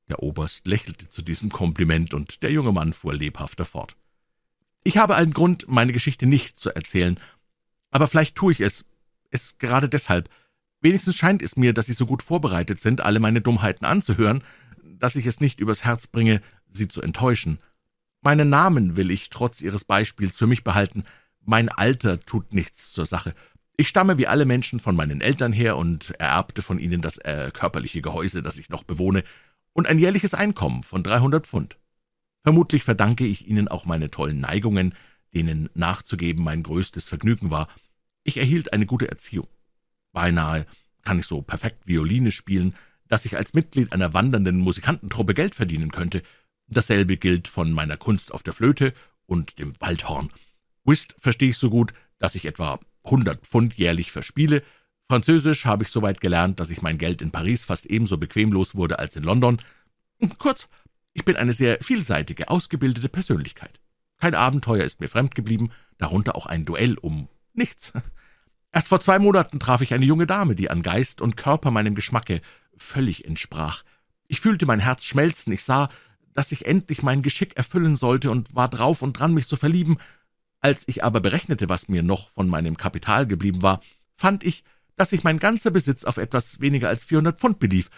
Der 0.09 0.23
Oberst 0.23 0.67
lächelte 0.67 1.09
zu 1.09 1.23
diesem 1.23 1.51
Kompliment, 1.51 2.15
und 2.15 2.43
der 2.43 2.53
junge 2.53 2.73
Mann 2.73 2.93
fuhr 2.93 3.15
lebhafter 3.15 3.65
fort. 3.65 3.97
»Ich 4.85 4.99
habe 4.99 5.17
allen 5.17 5.33
Grund, 5.33 5.67
meine 5.69 5.93
Geschichte 5.93 6.27
nicht 6.27 6.59
zu 6.59 6.75
erzählen, 6.75 7.19
aber 7.91 8.07
vielleicht 8.07 8.37
tue 8.37 8.53
ich 8.53 8.61
es, 8.61 8.85
es 9.31 9.59
gerade 9.59 9.89
deshalb. 9.89 10.29
Wenigstens 10.81 11.17
scheint 11.17 11.43
es 11.43 11.57
mir, 11.57 11.73
dass 11.73 11.87
Sie 11.87 11.93
so 11.93 12.07
gut 12.07 12.23
vorbereitet 12.23 12.81
sind, 12.81 13.01
alle 13.01 13.19
meine 13.19 13.41
Dummheiten 13.41 13.85
anzuhören, 13.85 14.45
dass 14.83 15.17
ich 15.17 15.27
es 15.27 15.41
nicht 15.41 15.61
übers 15.61 15.85
Herz 15.85 16.07
bringe, 16.07 16.43
Sie 16.71 16.89
zu 16.89 17.03
enttäuschen. 17.03 17.59
Meinen 18.23 18.49
Namen 18.49 18.97
will 18.97 19.11
ich 19.11 19.31
trotz 19.31 19.61
Ihres 19.61 19.85
Beispiels 19.85 20.37
für 20.37 20.47
mich 20.47 20.63
behalten. 20.65 21.05
Mein 21.45 21.69
Alter 21.69 22.21
tut 22.21 22.53
nichts 22.53 22.93
zur 22.93 23.07
Sache. 23.07 23.35
Ich 23.77 23.89
stamme 23.89 24.19
wie 24.19 24.27
alle 24.27 24.47
Menschen 24.47 24.81
von 24.81 24.97
meinen 24.97 25.21
Eltern 25.21 25.53
her 25.53 25.77
und 25.77 26.11
ererbte 26.19 26.63
von 26.63 26.79
ihnen 26.79 27.03
das 27.03 27.19
äh, 27.19 27.51
körperliche 27.53 28.01
Gehäuse, 28.01 28.43
das 28.43 28.59
ich 28.59 28.71
noch 28.71 28.85
bewohne, 28.85 29.23
und 29.77 29.87
ein 29.87 29.99
jährliches 29.99 30.33
Einkommen 30.33 30.83
von 30.83 31.03
300 31.03 31.47
Pfund. 31.47 31.77
Vermutlich 32.43 32.83
verdanke 32.83 33.27
ich 33.27 33.47
Ihnen 33.47 33.69
auch 33.69 33.85
meine 33.85 34.11
tollen 34.11 34.41
Neigungen, 34.41 34.95
denen 35.35 35.69
nachzugeben 35.75 36.43
mein 36.43 36.63
größtes 36.63 37.11
Vergnügen 37.11 37.51
war. 37.51 37.69
Ich 38.25 38.39
erhielt 38.39 38.73
eine 38.73 38.87
gute 38.87 39.11
Erziehung. 39.11 39.49
Beinahe 40.15 40.65
kann 41.03 41.19
ich 41.19 41.27
so 41.27 41.43
perfekt 41.43 41.87
Violine 41.87 42.31
spielen, 42.31 42.75
dass 43.09 43.27
ich 43.27 43.37
als 43.37 43.53
Mitglied 43.53 43.93
einer 43.93 44.15
wandernden 44.15 44.57
Musikantentruppe 44.61 45.35
Geld 45.35 45.55
verdienen 45.55 45.93
könnte. 45.93 46.23
Dasselbe 46.69 47.19
gilt 47.19 47.47
von 47.47 47.71
meiner 47.71 47.99
Kunst 47.99 48.33
auf 48.33 48.43
der 48.43 48.55
Flöte 48.55 48.95
und 49.27 49.59
dem 49.59 49.79
Waldhorn. 49.79 50.31
Whist 50.85 51.17
verstehe 51.19 51.51
ich 51.51 51.59
so 51.59 51.69
gut, 51.69 51.93
dass 52.19 52.35
ich 52.35 52.47
etwa 52.47 52.81
100 53.05 53.47
Pfund 53.47 53.75
jährlich 53.75 54.11
verspiele, 54.11 54.63
Französisch 55.09 55.67
habe 55.67 55.85
ich 55.85 55.91
so 55.91 56.03
weit 56.03 56.21
gelernt, 56.21 56.59
dass 56.59 56.71
ich 56.71 56.83
mein 56.83 56.99
Geld 56.99 57.23
in 57.23 57.31
Paris 57.31 57.65
fast 57.65 57.87
ebenso 57.87 58.19
bequem 58.19 58.53
los 58.53 58.75
wurde 58.75 58.99
als 58.99 59.15
in 59.17 59.23
London. 59.23 59.59
Kurz, 60.39 60.69
ich 61.13 61.25
bin 61.25 61.37
eine 61.37 61.53
sehr 61.53 61.79
vielseitige, 61.81 62.49
ausgebildete 62.49 63.09
Persönlichkeit. 63.09 63.81
Kein 64.19 64.35
Abenteuer 64.35 64.85
ist 64.85 65.01
mir 65.01 65.09
fremd 65.09 65.35
geblieben, 65.35 65.71
darunter 65.99 66.35
auch 66.35 66.47
ein 66.47 66.65
Duell 66.65 66.99
um 66.99 67.29
nichts. 67.53 67.93
Erst 68.73 68.89
vor 68.89 69.01
zwei 69.01 69.19
Monaten 69.19 69.61
traf 69.61 69.81
ich 69.81 69.95
eine 69.95 70.05
junge 70.05 70.27
Dame, 70.27 70.55
die 70.55 70.71
an 70.71 70.83
Geist 70.83 71.21
und 71.21 71.37
Körper 71.37 71.71
meinem 71.71 71.95
Geschmacke 71.95 72.43
völlig 72.77 73.25
entsprach. 73.25 73.83
Ich 74.27 74.41
fühlte 74.41 74.67
mein 74.67 74.81
Herz 74.81 75.05
schmelzen, 75.05 75.53
ich 75.53 75.65
sah, 75.65 75.89
dass 76.35 76.53
ich 76.53 76.67
endlich 76.67 77.03
mein 77.03 77.23
Geschick 77.23 77.57
erfüllen 77.57 77.97
sollte 77.97 78.31
und 78.31 78.55
war 78.55 78.69
drauf 78.69 79.03
und 79.03 79.19
dran, 79.19 79.33
mich 79.33 79.47
zu 79.47 79.57
verlieben. 79.57 79.99
Als 80.61 80.85
ich 80.89 81.05
aber 81.05 81.21
berechnete, 81.21 81.69
was 81.69 81.89
mir 81.89 82.03
noch 82.03 82.31
von 82.33 82.49
meinem 82.49 82.77
Kapital 82.77 83.27
geblieben 83.27 83.63
war, 83.63 83.81
fand 84.17 84.45
ich, 84.45 84.65
dass 84.97 85.11
sich 85.11 85.25
mein 85.25 85.39
ganzer 85.39 85.71
Besitz 85.71 86.05
auf 86.05 86.17
etwas 86.17 86.61
weniger 86.61 86.89
als 86.89 87.05
400 87.05 87.39
Pfund 87.39 87.59
belief. 87.59 87.91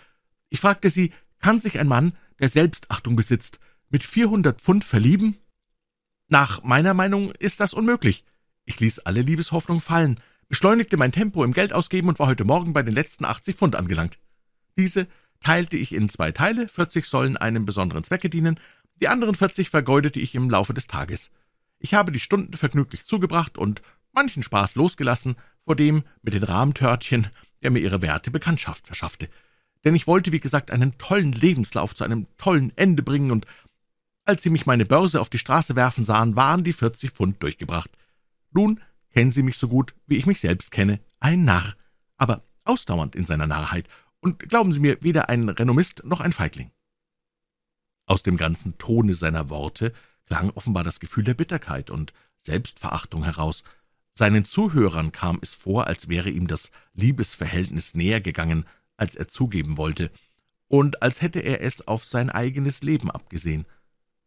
Ich 0.48 0.60
fragte 0.60 0.90
sie, 0.90 1.12
kann 1.40 1.60
sich 1.60 1.78
ein 1.78 1.88
Mann, 1.88 2.12
der 2.40 2.48
Selbstachtung 2.48 3.16
besitzt, 3.16 3.58
mit 3.90 4.02
400 4.02 4.60
Pfund 4.60 4.84
verlieben? 4.84 5.38
Nach 6.28 6.62
meiner 6.62 6.94
Meinung 6.94 7.32
ist 7.32 7.60
das 7.60 7.72
unmöglich. 7.72 8.24
Ich 8.64 8.80
ließ 8.80 9.00
alle 9.00 9.22
Liebeshoffnung 9.22 9.80
fallen, 9.80 10.20
beschleunigte 10.48 10.96
mein 10.96 11.12
Tempo 11.12 11.44
im 11.44 11.52
Geldausgeben 11.52 12.08
und 12.08 12.18
war 12.18 12.26
heute 12.26 12.44
Morgen 12.44 12.72
bei 12.72 12.82
den 12.82 12.94
letzten 12.94 13.24
80 13.24 13.56
Pfund 13.56 13.76
angelangt. 13.76 14.18
Diese 14.76 15.06
teilte 15.40 15.76
ich 15.76 15.94
in 15.94 16.08
zwei 16.08 16.32
Teile, 16.32 16.68
40 16.68 17.06
sollen 17.06 17.36
einem 17.36 17.64
besonderen 17.64 18.04
Zwecke 18.04 18.28
dienen, 18.28 18.58
die 19.00 19.08
anderen 19.08 19.34
40 19.34 19.70
vergeudete 19.70 20.18
ich 20.20 20.34
im 20.34 20.50
Laufe 20.50 20.74
des 20.74 20.86
Tages. 20.86 21.30
Ich 21.78 21.94
habe 21.94 22.12
die 22.12 22.20
Stunden 22.20 22.54
vergnüglich 22.54 23.04
zugebracht 23.04 23.56
und 23.56 23.82
manchen 24.12 24.42
Spaß 24.42 24.74
losgelassen 24.74 25.36
vor 25.68 25.76
dem 25.76 26.02
mit 26.22 26.32
den 26.32 26.44
Rahmtörtchen, 26.44 27.26
der 27.60 27.70
mir 27.70 27.80
ihre 27.80 28.00
werte 28.00 28.30
Bekanntschaft 28.30 28.86
verschaffte. 28.86 29.28
Denn 29.84 29.94
ich 29.94 30.06
wollte, 30.06 30.32
wie 30.32 30.40
gesagt, 30.40 30.70
einen 30.70 30.96
tollen 30.96 31.32
Lebenslauf 31.32 31.94
zu 31.94 32.04
einem 32.04 32.26
tollen 32.38 32.72
Ende 32.76 33.02
bringen, 33.02 33.30
und 33.30 33.44
als 34.24 34.42
sie 34.42 34.48
mich 34.48 34.64
meine 34.64 34.86
Börse 34.86 35.20
auf 35.20 35.28
die 35.28 35.36
Straße 35.36 35.76
werfen 35.76 36.04
sahen, 36.04 36.36
waren 36.36 36.64
die 36.64 36.72
40 36.72 37.10
Pfund 37.10 37.42
durchgebracht. 37.42 37.90
Nun 38.50 38.80
kennen 39.10 39.30
Sie 39.30 39.42
mich 39.42 39.58
so 39.58 39.68
gut, 39.68 39.94
wie 40.06 40.16
ich 40.16 40.24
mich 40.24 40.40
selbst 40.40 40.70
kenne, 40.70 41.00
ein 41.20 41.44
Narr, 41.44 41.74
aber 42.16 42.44
ausdauernd 42.64 43.14
in 43.14 43.26
seiner 43.26 43.46
Narrheit, 43.46 43.88
und 44.20 44.48
glauben 44.48 44.72
Sie 44.72 44.80
mir, 44.80 44.96
weder 45.02 45.28
ein 45.28 45.50
Renommist 45.50 46.02
noch 46.02 46.22
ein 46.22 46.32
Feigling. 46.32 46.70
Aus 48.06 48.22
dem 48.22 48.38
ganzen 48.38 48.78
Tone 48.78 49.12
seiner 49.12 49.50
Worte 49.50 49.92
klang 50.24 50.48
offenbar 50.48 50.82
das 50.82 50.98
Gefühl 50.98 51.24
der 51.24 51.34
Bitterkeit 51.34 51.90
und 51.90 52.14
Selbstverachtung 52.38 53.24
heraus. 53.24 53.64
Seinen 54.18 54.44
Zuhörern 54.44 55.12
kam 55.12 55.38
es 55.42 55.54
vor, 55.54 55.86
als 55.86 56.08
wäre 56.08 56.28
ihm 56.28 56.48
das 56.48 56.70
Liebesverhältnis 56.94 57.94
näher 57.94 58.20
gegangen, 58.20 58.66
als 58.96 59.14
er 59.14 59.28
zugeben 59.28 59.76
wollte, 59.76 60.10
und 60.66 61.02
als 61.02 61.22
hätte 61.22 61.38
er 61.38 61.62
es 61.62 61.86
auf 61.86 62.04
sein 62.04 62.28
eigenes 62.28 62.82
Leben 62.82 63.10
abgesehen. 63.10 63.64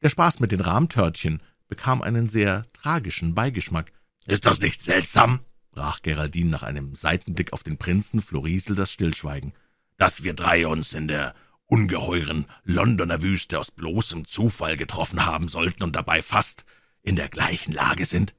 Der 0.01 0.09
Spaß 0.09 0.39
mit 0.39 0.53
den 0.53 0.61
Rahmtörtchen 0.61 1.41
bekam 1.67 2.01
einen 2.01 2.29
sehr 2.29 2.65
tragischen 2.71 3.35
Beigeschmack. 3.35 3.91
»Ist 4.25 4.45
das 4.45 4.61
nicht 4.61 4.81
seltsam?« 4.81 5.41
brach 5.71 6.01
Geraldine 6.01 6.49
nach 6.49 6.63
einem 6.63 6.95
Seitenblick 6.95 7.51
auf 7.51 7.63
den 7.63 7.77
Prinzen 7.77 8.21
Florisel 8.21 8.75
das 8.75 8.91
Stillschweigen 8.91 9.53
dass 10.01 10.23
wir 10.23 10.33
drei 10.33 10.65
uns 10.65 10.93
in 10.93 11.07
der 11.07 11.35
ungeheuren 11.67 12.47
Londoner 12.63 13.21
Wüste 13.21 13.59
aus 13.59 13.69
bloßem 13.69 14.25
Zufall 14.25 14.75
getroffen 14.75 15.27
haben 15.27 15.47
sollten 15.47 15.83
und 15.83 15.95
dabei 15.95 16.23
fast 16.23 16.65
in 17.03 17.15
der 17.15 17.29
gleichen 17.29 17.71
Lage 17.71 18.05
sind. 18.05 18.33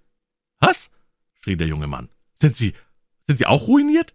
Was? 0.58 0.90
Schrie 1.42 1.56
der 1.56 1.66
junge 1.66 1.86
Mann. 1.86 2.08
Sind 2.40 2.56
Sie, 2.56 2.74
sind 3.26 3.38
Sie 3.38 3.46
auch 3.46 3.66
ruiniert? 3.66 4.14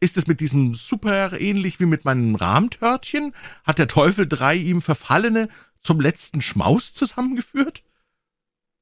Ist 0.00 0.16
es 0.16 0.26
mit 0.26 0.40
diesem 0.40 0.74
Super 0.74 1.40
ähnlich 1.40 1.80
wie 1.80 1.86
mit 1.86 2.04
meinem 2.04 2.34
Rahmtörtchen? 2.34 3.34
Hat 3.64 3.78
der 3.78 3.88
Teufel 3.88 4.28
drei 4.28 4.56
ihm 4.56 4.82
Verfallene 4.82 5.48
zum 5.80 6.00
letzten 6.00 6.40
Schmaus 6.40 6.92
zusammengeführt? 6.92 7.82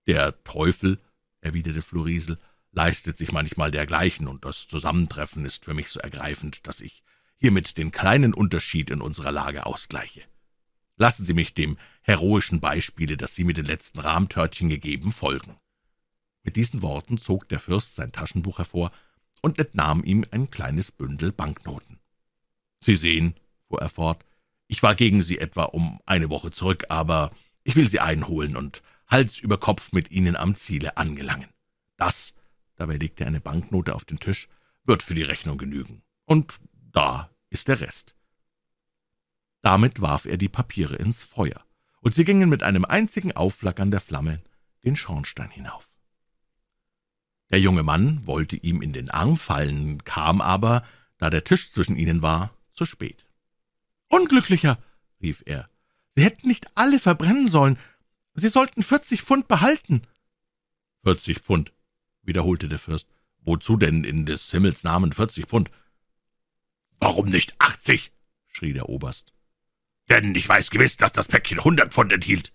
Der 0.07 0.43
Teufel, 0.43 1.01
erwiderte 1.41 1.83
Florisel, 1.83 2.39
leistet 2.73 3.19
sich 3.19 3.31
manchmal 3.31 3.71
dergleichen, 3.71 4.27
und 4.27 4.45
das 4.45 4.67
Zusammentreffen 4.67 5.45
ist 5.45 5.65
für 5.65 5.75
mich 5.75 5.89
so 5.89 6.01
ergreifend, 6.01 6.67
dass 6.67 6.81
ich 6.81 7.03
hiermit 7.37 7.77
den 7.77 7.93
kleinen 7.93 8.35
Unterschied 8.35 8.91
in 8.91 9.01
unserer 9.01 9.33
Lage 9.33 9.67
ausgleiche. 9.67 10.23
Lassen 10.97 11.25
Sie 11.25 11.35
mich 11.35 11.55
dem 11.55 11.77
heroischen 12.01 12.61
Beispiele, 12.61 13.17
das 13.17 13.35
Sie 13.35 13.45
mit 13.45 13.59
den 13.59 13.67
letzten 13.67 14.01
Rahmtörtchen 14.01 14.69
gegeben, 14.69 15.13
folgen. 15.13 15.57
Mit 16.43 16.57
diesen 16.57 16.83
Worten 16.83 17.19
zog 17.19 17.49
der 17.49 17.61
Fürst 17.61 17.95
sein 17.95 18.13
Taschenbuch 18.13 18.59
hervor 18.59 18.91
und 19.41 19.59
entnahm 19.59 20.05
ihm 20.05 20.25
ein 20.31 20.51
kleines 20.51 20.91
Bündel 20.91 21.33
Banknoten. 21.33 21.99
Sie 22.81 22.97
sehen, 22.97 23.35
fuhr 23.69 23.81
er 23.81 23.89
fort, 23.89 24.25
ich 24.67 24.83
war 24.83 24.95
gegen 24.95 25.23
Sie 25.23 25.39
etwa 25.39 25.65
um 25.65 26.01
eine 26.07 26.31
Woche 26.31 26.51
zurück, 26.51 26.87
aber 26.89 27.31
ich 27.63 27.77
will 27.77 27.89
Sie 27.89 28.01
einholen 28.01 28.57
und 28.57 28.83
Hals 29.07 29.39
über 29.39 29.59
Kopf 29.59 29.93
mit 29.93 30.11
Ihnen 30.11 30.37
am 30.37 30.55
Ziele 30.55 30.97
angelangen. 30.97 31.51
Das, 31.97 32.35
dabei 32.77 32.97
legte 32.97 33.25
er 33.25 33.29
eine 33.29 33.41
Banknote 33.41 33.95
auf 33.95 34.05
den 34.05 34.19
Tisch, 34.19 34.49
wird 34.85 35.03
für 35.03 35.15
die 35.15 35.23
Rechnung 35.23 35.59
genügen. 35.59 36.03
Und 36.25 36.61
da 36.73 37.31
ist 37.51 37.69
der 37.69 37.81
Rest. 37.81 38.17
Damit 39.61 40.01
warf 40.01 40.25
er 40.25 40.39
die 40.39 40.49
Papiere 40.49 40.97
ins 40.97 41.23
Feuer, 41.23 41.65
und 42.01 42.15
sie 42.15 42.25
gingen 42.25 42.49
mit 42.49 42.63
einem 42.63 42.85
einzigen 42.85 43.33
Aufflackern 43.33 43.91
der 43.91 44.01
Flamme 44.01 44.43
den 44.85 44.97
Schornstein 44.97 45.51
hinauf. 45.51 45.92
Der 47.53 47.61
junge 47.61 47.83
Mann 47.83 48.27
wollte 48.27 48.57
ihm 48.57 48.81
in 48.83 48.93
den 48.93 49.11
Arm 49.11 49.37
fallen, 49.37 50.03
kam 50.05 50.41
aber, 50.41 50.85
da 51.19 51.31
der 51.31 51.45
Tisch 51.45 51.71
zwischen 51.71 51.97
ihnen 51.97 52.23
war, 52.23 52.57
zu 52.73 52.87
spät. 52.87 53.27
Unglücklicher, 54.09 54.83
rief 55.21 55.43
er, 55.47 55.69
Sie 56.17 56.25
hätten 56.25 56.49
nicht 56.49 56.77
alle 56.77 56.99
verbrennen 56.99 57.47
sollen, 57.47 57.79
Sie 58.35 58.49
sollten 58.49 58.83
vierzig 58.83 59.23
Pfund 59.23 59.49
behalten. 59.49 60.03
Vierzig 61.05 61.41
Pfund, 61.41 61.73
wiederholte 62.23 62.69
der 62.69 62.79
Fürst. 62.79 63.09
Wozu 63.45 63.77
denn 63.77 64.05
in 64.05 64.25
des 64.25 64.51
Himmels 64.51 64.85
Namen 64.85 65.13
vierzig 65.13 65.47
Pfund? 65.47 65.71
»Warum 67.01 67.27
nicht 67.27 67.55
achtzig?« 67.59 68.13
schrie 68.47 68.73
der 68.73 68.89
Oberst. 68.89 69.33
»Denn 70.09 70.35
ich 70.35 70.49
weiß 70.49 70.71
gewiss, 70.71 70.97
dass 70.97 71.13
das 71.13 71.29
Päckchen 71.29 71.65
hundert 71.65 71.93
Pfund 71.93 72.13
enthielt.« 72.13 72.53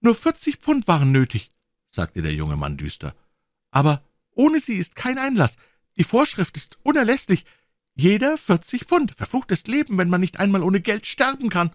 »Nur 0.00 0.14
vierzig 0.14 0.56
Pfund 0.56 0.88
waren 0.88 1.12
nötig«, 1.12 1.50
sagte 1.86 2.22
der 2.22 2.32
junge 2.32 2.56
Mann 2.56 2.78
düster. 2.78 3.14
»Aber 3.70 4.02
ohne 4.40 4.58
sie 4.58 4.78
ist 4.78 4.96
kein 4.96 5.18
Einlass. 5.18 5.56
Die 5.98 6.04
Vorschrift 6.04 6.56
ist 6.56 6.78
unerlässlich. 6.82 7.44
Jeder 7.94 8.38
vierzig 8.38 8.84
Pfund. 8.84 9.14
Verfluchtes 9.14 9.66
Leben, 9.66 9.98
wenn 9.98 10.08
man 10.08 10.22
nicht 10.22 10.40
einmal 10.40 10.62
ohne 10.62 10.80
Geld 10.80 11.06
sterben 11.06 11.50
kann.« 11.50 11.72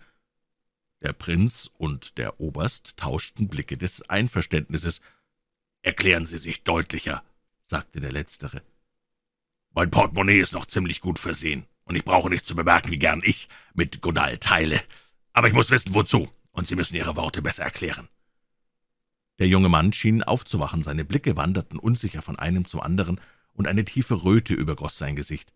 Der 1.03 1.13
Prinz 1.13 1.69
und 1.77 2.17
der 2.17 2.39
Oberst 2.39 2.97
tauschten 2.97 3.49
Blicke 3.49 3.77
des 3.77 4.09
Einverständnisses. 4.09 5.01
»Erklären 5.83 6.25
Sie 6.25 6.39
sich 6.39 6.63
deutlicher«, 6.63 7.23
sagte 7.67 7.99
der 7.99 8.11
Letztere. 8.11 8.63
»Mein 9.75 9.91
Portemonnaie 9.91 10.39
ist 10.39 10.53
noch 10.53 10.65
ziemlich 10.65 11.01
gut 11.01 11.19
versehen 11.19 11.67
und 11.83 11.95
ich 11.95 12.03
brauche 12.03 12.31
nicht 12.31 12.47
zu 12.47 12.55
bemerken, 12.55 12.89
wie 12.89 12.97
gern 12.97 13.21
ich 13.23 13.47
mit 13.75 14.01
Godal 14.01 14.39
teile. 14.39 14.81
Aber 15.33 15.47
ich 15.47 15.53
muss 15.53 15.69
wissen, 15.69 15.93
wozu, 15.93 16.31
und 16.49 16.67
Sie 16.67 16.75
müssen 16.75 16.95
Ihre 16.95 17.15
Worte 17.15 17.43
besser 17.43 17.63
erklären.« 17.63 18.07
Der 19.39 19.47
junge 19.47 19.69
Mann 19.69 19.91
schien 19.91 20.23
aufzuwachen, 20.23 20.83
seine 20.83 21.03
Blicke 21.03 21.35
wanderten 21.35 21.77
unsicher 21.77 22.21
von 22.21 22.39
einem 22.39 22.65
zum 22.65 22.79
anderen, 22.79 23.19
und 23.53 23.67
eine 23.67 23.85
tiefe 23.85 24.23
Röte 24.23 24.53
übergoß 24.53 24.97
sein 24.97 25.15
Gesicht. 25.15 25.53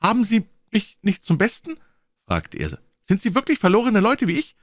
»Haben 0.00 0.24
Sie 0.24 0.46
mich 0.70 0.98
nicht 1.02 1.24
zum 1.24 1.38
Besten?« 1.38 1.76
fragte 2.26 2.58
er. 2.58 2.78
»Sind 3.02 3.20
Sie 3.20 3.34
wirklich 3.34 3.58
verlorene 3.58 4.00
Leute 4.00 4.26
wie 4.26 4.38
ich?« 4.38 4.56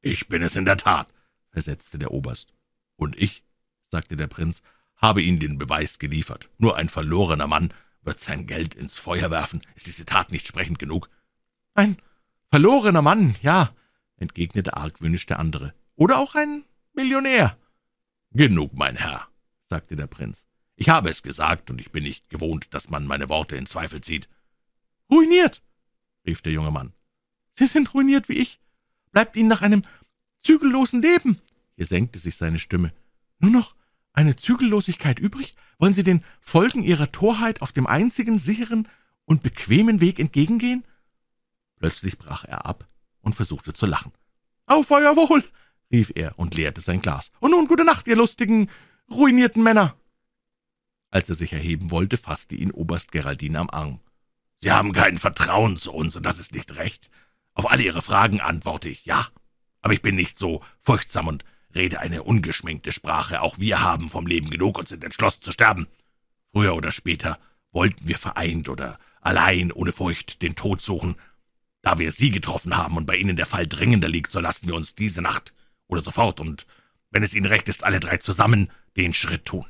»Ich 0.00 0.28
bin 0.28 0.42
es 0.42 0.56
in 0.56 0.64
der 0.64 0.76
Tat«, 0.76 1.12
versetzte 1.50 1.98
der 1.98 2.10
Oberst. 2.10 2.52
»Und 2.96 3.16
ich«, 3.16 3.44
sagte 3.88 4.16
der 4.16 4.26
Prinz, 4.26 4.62
»habe 4.96 5.22
Ihnen 5.22 5.38
den 5.38 5.58
Beweis 5.58 5.98
geliefert. 5.98 6.48
Nur 6.58 6.76
ein 6.76 6.88
verlorener 6.88 7.46
Mann 7.46 7.72
wird 8.02 8.20
sein 8.20 8.46
Geld 8.46 8.74
ins 8.74 8.98
Feuer 8.98 9.30
werfen. 9.30 9.62
Ist 9.74 9.86
diese 9.86 10.06
Tat 10.06 10.32
nicht 10.32 10.48
sprechend 10.48 10.78
genug? 10.78 11.08
Ein 11.74 11.96
verlorener 12.50 13.02
Mann, 13.02 13.36
ja, 13.42 13.74
entgegnete 14.16 14.76
argwöhnisch 14.76 15.26
der 15.26 15.38
andere. 15.38 15.74
Oder 15.94 16.18
auch 16.18 16.34
ein 16.34 16.64
Millionär. 16.94 17.58
Genug, 18.32 18.72
mein 18.74 18.96
Herr, 18.96 19.28
sagte 19.68 19.96
der 19.96 20.06
Prinz. 20.06 20.46
Ich 20.76 20.88
habe 20.88 21.10
es 21.10 21.22
gesagt, 21.22 21.70
und 21.70 21.80
ich 21.80 21.90
bin 21.90 22.04
nicht 22.04 22.28
gewohnt, 22.28 22.74
dass 22.74 22.90
man 22.90 23.06
meine 23.06 23.28
Worte 23.28 23.56
in 23.56 23.66
Zweifel 23.66 24.00
zieht. 24.00 24.28
Ruiniert, 25.10 25.62
rief 26.26 26.42
der 26.42 26.52
junge 26.52 26.70
Mann. 26.70 26.92
Sie 27.54 27.66
sind 27.66 27.92
ruiniert 27.94 28.28
wie 28.28 28.38
ich. 28.38 28.60
Bleibt 29.10 29.36
Ihnen 29.36 29.48
nach 29.48 29.62
einem 29.62 29.84
zügellosen 30.40 31.02
Leben. 31.02 31.40
Hier 31.76 31.86
senkte 31.86 32.18
sich 32.18 32.36
seine 32.36 32.58
Stimme. 32.58 32.92
Nur 33.38 33.50
noch 33.50 33.76
eine 34.12 34.36
Zügellosigkeit 34.36 35.18
übrig? 35.18 35.54
Wollen 35.78 35.94
Sie 35.94 36.04
den 36.04 36.24
Folgen 36.40 36.82
Ihrer 36.82 37.12
Torheit 37.12 37.62
auf 37.62 37.72
dem 37.72 37.86
einzigen 37.86 38.38
sicheren 38.38 38.88
und 39.24 39.42
bequemen 39.42 40.00
Weg 40.00 40.18
entgegengehen? 40.18 40.84
Plötzlich 41.78 42.18
brach 42.18 42.44
er 42.44 42.66
ab 42.66 42.88
und 43.20 43.34
versuchte 43.34 43.72
zu 43.72 43.86
lachen. 43.86 44.12
Auf 44.66 44.90
euer 44.90 45.16
Wohl! 45.16 45.44
Rief 45.92 46.10
er 46.14 46.38
und 46.38 46.54
leerte 46.54 46.80
sein 46.80 47.02
Glas. 47.02 47.30
Und 47.38 47.52
nun 47.52 47.68
gute 47.68 47.84
Nacht, 47.84 48.08
ihr 48.08 48.16
lustigen, 48.16 48.68
ruinierten 49.10 49.62
Männer! 49.62 49.96
Als 51.10 51.28
er 51.28 51.34
sich 51.34 51.52
erheben 51.52 51.90
wollte, 51.90 52.16
fasste 52.16 52.54
ihn 52.54 52.70
Oberst 52.70 53.12
Geraldine 53.12 53.60
am 53.60 53.70
Arm. 53.70 54.00
Sie 54.60 54.72
haben 54.72 54.92
kein 54.92 55.18
Vertrauen 55.18 55.76
zu 55.76 55.92
uns, 55.92 56.16
und 56.16 56.24
das 56.24 56.38
ist 56.38 56.54
nicht 56.54 56.76
recht. 56.76 57.10
Auf 57.52 57.70
alle 57.70 57.82
Ihre 57.82 58.00
Fragen 58.00 58.40
antworte 58.40 58.88
ich 58.88 59.04
ja. 59.04 59.28
Aber 59.82 59.92
ich 59.92 60.00
bin 60.00 60.14
nicht 60.14 60.38
so 60.38 60.62
furchtsam 60.80 61.26
und 61.26 61.44
rede 61.74 62.00
eine 62.00 62.22
ungeschminkte 62.22 62.92
Sprache. 62.92 63.42
Auch 63.42 63.58
wir 63.58 63.82
haben 63.82 64.08
vom 64.08 64.26
Leben 64.26 64.48
genug 64.48 64.78
und 64.78 64.88
sind 64.88 65.04
entschlossen 65.04 65.42
zu 65.42 65.52
sterben. 65.52 65.86
Früher 66.52 66.74
oder 66.74 66.92
später 66.92 67.38
wollten 67.72 68.08
wir 68.08 68.18
vereint 68.18 68.68
oder 68.68 68.98
allein 69.20 69.72
ohne 69.72 69.92
Furcht 69.92 70.40
den 70.40 70.54
Tod 70.54 70.80
suchen. 70.80 71.16
Da 71.82 71.98
wir 71.98 72.12
Sie 72.12 72.30
getroffen 72.30 72.76
haben 72.76 72.96
und 72.96 73.06
bei 73.06 73.16
Ihnen 73.16 73.36
der 73.36 73.46
Fall 73.46 73.66
dringender 73.66 74.08
liegt, 74.08 74.32
so 74.32 74.40
lassen 74.40 74.68
wir 74.68 74.74
uns 74.74 74.94
diese 74.94 75.20
Nacht 75.20 75.52
oder 75.92 76.02
sofort 76.02 76.40
und, 76.40 76.66
wenn 77.10 77.22
es 77.22 77.34
Ihnen 77.34 77.46
recht 77.46 77.68
ist, 77.68 77.84
alle 77.84 78.00
drei 78.00 78.16
zusammen 78.16 78.70
den 78.96 79.12
Schritt 79.12 79.44
tun. 79.44 79.66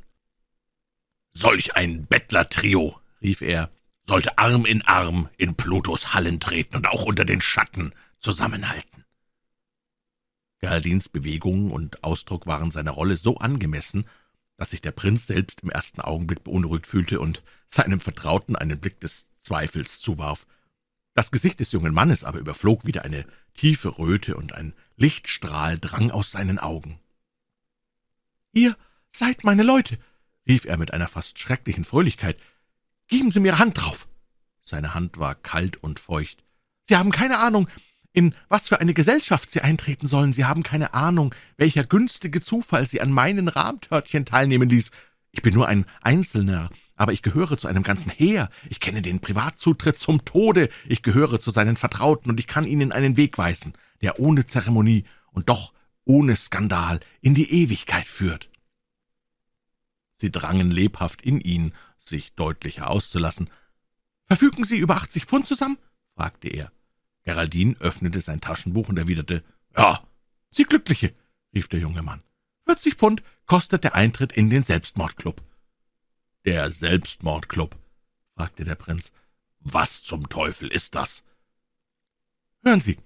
Solch 1.33 1.75
ein 1.75 2.07
Bettlertrio, 2.07 2.99
rief 3.21 3.43
er, 3.43 3.71
sollte 4.07 4.39
Arm 4.39 4.65
in 4.65 4.83
Arm 4.83 5.29
in 5.37 5.55
Plutos 5.57 6.15
Hallen 6.15 6.41
treten 6.41 6.77
und 6.77 6.87
auch 6.87 7.05
unter 7.05 7.25
den 7.25 7.41
Schatten 7.41 7.93
zusammenhalten. 8.19 9.05
Geraldins 10.61 11.09
Bewegungen 11.09 11.71
und 11.73 12.05
Ausdruck 12.05 12.47
waren 12.47 12.71
seiner 12.71 12.93
Rolle 12.93 13.17
so 13.17 13.39
angemessen, 13.39 14.07
dass 14.57 14.71
sich 14.71 14.81
der 14.81 14.93
Prinz 14.93 15.27
selbst 15.27 15.63
im 15.63 15.71
ersten 15.71 16.01
Augenblick 16.01 16.45
beunruhigt 16.45 16.87
fühlte 16.87 17.19
und 17.19 17.43
seinem 17.67 17.99
Vertrauten 17.99 18.55
einen 18.55 18.79
Blick 18.79 19.01
des 19.01 19.27
Zweifels 19.41 20.01
zuwarf. 20.01 20.47
Das 21.15 21.33
Gesicht 21.33 21.59
des 21.59 21.73
jungen 21.73 21.93
Mannes 21.93 22.23
aber 22.23 22.39
überflog 22.39 22.87
wieder 22.87 23.05
eine 23.05 23.27
tiefe 23.55 23.99
Röte, 23.99 24.37
und 24.37 24.53
ein 24.53 24.73
Lichtstrahl 25.03 25.81
drang 25.81 26.13
aus 26.13 26.31
seinen 26.31 26.61
Augen. 26.61 27.01
»Ihr 28.53 28.77
seid 29.11 29.43
meine 29.43 29.65
Leute«, 29.65 29.99
rief 30.47 30.65
er 30.65 30.77
mit 30.77 30.93
einer 30.93 31.09
fast 31.09 31.41
schrecklichen 31.41 31.85
Fröhlichkeit. 31.85 32.37
»Geben 33.09 33.33
Sie 33.33 33.41
mir 33.41 33.59
Hand 33.59 33.81
drauf!« 33.81 34.07
Seine 34.63 34.95
Hand 34.95 35.19
war 35.19 35.35
kalt 35.35 35.77
und 35.83 35.99
feucht. 35.99 36.45
»Sie 36.85 36.97
haben 36.97 37.11
keine 37.11 37.39
Ahnung, 37.39 37.69
in 38.13 38.35
was 38.49 38.69
für 38.69 38.81
eine 38.81 38.95
Gesellschaft 38.95 39.51
Sie 39.51 39.61
eintreten 39.61 40.07
sollen. 40.07 40.33
Sie 40.33 40.45
haben 40.45 40.63
keine 40.63 40.95
Ahnung, 40.95 41.35
welcher 41.57 41.85
günstige 41.85 42.41
Zufall 42.41 42.87
Sie 42.87 43.01
an 43.01 43.11
meinen 43.11 43.49
Rahmtörtchen 43.49 44.25
teilnehmen 44.25 44.69
ließ. 44.69 44.93
Ich 45.33 45.43
bin 45.43 45.55
nur 45.55 45.67
ein 45.67 45.85
Einzelner, 46.03 46.71
aber 46.95 47.13
ich 47.13 47.23
gehöre 47.23 47.59
zu 47.59 47.67
einem 47.67 47.83
ganzen 47.83 48.13
Heer. 48.13 48.51
Ich 48.71 48.79
kenne 48.79 49.03
den 49.03 49.19
Privatzutritt 49.19 49.99
zum 49.99 50.25
Tode. 50.25 50.69
Ich 50.87 51.03
gehöre 51.03 51.41
zu 51.41 51.51
seinen 51.51 51.77
Vertrauten 51.77 52.31
und 52.31 52.39
ich 52.39 52.47
kann 52.47 52.67
Ihnen 52.67 52.93
einen 52.93 53.17
Weg 53.17 53.37
weisen, 53.39 53.73
der 54.03 54.19
ohne 54.19 54.47
Zeremonie 54.47 55.05
und 55.31 55.49
doch 55.49 55.73
ohne 56.05 56.37
Skandal 56.37 57.01
in 57.21 57.35
die 57.35 57.51
Ewigkeit 57.51 58.07
führt.« 58.07 58.51
Sie 60.17 60.31
drangen 60.31 60.71
lebhaft 60.71 61.23
in 61.23 61.41
ihn, 61.41 61.73
sich 61.99 62.35
deutlicher 62.35 62.89
auszulassen. 62.89 63.51
»Verfügen 64.27 64.65
Sie 64.65 64.79
über 64.79 64.97
achtzig 64.97 65.25
Pfund 65.25 65.47
zusammen?« 65.47 65.79
fragte 66.15 66.49
er. 66.49 66.73
Geraldine 67.25 67.77
öffnete 67.81 68.21
sein 68.21 68.41
Taschenbuch 68.41 68.89
und 68.89 68.99
erwiderte, 68.99 69.45
»Ja, 69.77 70.07
Sie 70.51 70.65
Glückliche«, 70.65 71.15
rief 71.55 71.69
der 71.69 71.81
junge 71.81 72.03
Mann. 72.03 72.23
»Vierzig 72.67 72.95
Pfund 72.95 73.23
kostet 73.47 73.85
der 73.85 73.95
Eintritt 73.95 74.33
in 74.33 74.51
den 74.51 74.63
Selbstmordclub.« 74.63 75.43
»Der 76.45 76.71
Selbstmordclub?« 76.71 77.77
fragte 78.35 78.65
der 78.65 78.75
Prinz. 78.75 79.13
»Was 79.61 80.03
zum 80.03 80.29
Teufel 80.29 80.69
ist 80.69 80.95
das?« 80.95 81.23
»Hören 82.65 82.81
Sie«, 82.81 82.99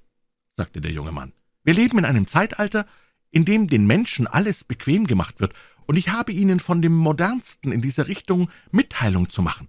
sagte 0.56 0.80
der 0.80 0.92
junge 0.92 1.12
Mann, 1.12 1.32
»wir 1.64 1.74
leben 1.74 1.98
in 1.98 2.04
einem 2.04 2.26
Zeitalter, 2.26 2.86
in 3.30 3.44
dem 3.44 3.68
den 3.68 3.86
Menschen 3.86 4.26
alles 4.26 4.64
bequem 4.64 5.06
gemacht 5.06 5.40
wird, 5.40 5.52
und 5.86 5.96
ich 5.96 6.08
habe 6.08 6.32
Ihnen 6.32 6.58
von 6.58 6.82
dem 6.82 6.94
Modernsten 6.96 7.70
in 7.70 7.80
dieser 7.80 8.08
Richtung 8.08 8.50
Mitteilung 8.72 9.28
zu 9.28 9.42
machen. 9.42 9.68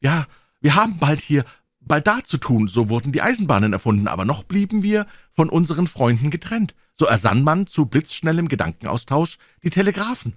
Ja, 0.00 0.26
wir 0.60 0.76
haben 0.76 0.98
bald 0.98 1.20
hier 1.20 1.44
bald 1.80 2.06
da 2.06 2.22
zu 2.22 2.38
tun, 2.38 2.68
so 2.68 2.88
wurden 2.88 3.12
die 3.12 3.22
Eisenbahnen 3.22 3.72
erfunden, 3.72 4.06
aber 4.06 4.24
noch 4.24 4.44
blieben 4.44 4.82
wir 4.82 5.06
von 5.32 5.48
unseren 5.48 5.86
Freunden 5.86 6.30
getrennt. 6.30 6.74
So 6.94 7.06
ersann 7.06 7.42
man 7.42 7.66
zu 7.66 7.86
blitzschnellem 7.86 8.48
Gedankenaustausch 8.48 9.38
die 9.62 9.70
Telegraphen. 9.70 10.34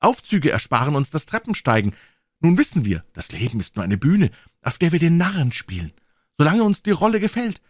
Aufzüge 0.00 0.50
ersparen 0.50 0.94
uns 0.94 1.10
das 1.10 1.26
Treppensteigen. 1.26 1.92
Nun 2.40 2.56
wissen 2.56 2.84
wir, 2.84 3.04
das 3.12 3.32
Leben 3.32 3.60
ist 3.60 3.76
nur 3.76 3.84
eine 3.84 3.98
Bühne, 3.98 4.30
auf 4.62 4.78
der 4.78 4.92
wir 4.92 4.98
den 4.98 5.16
Narren 5.16 5.52
spielen, 5.52 5.92
solange 6.36 6.62
uns 6.62 6.82
die 6.82 6.92
Rolle 6.92 7.20
gefällt. 7.20 7.60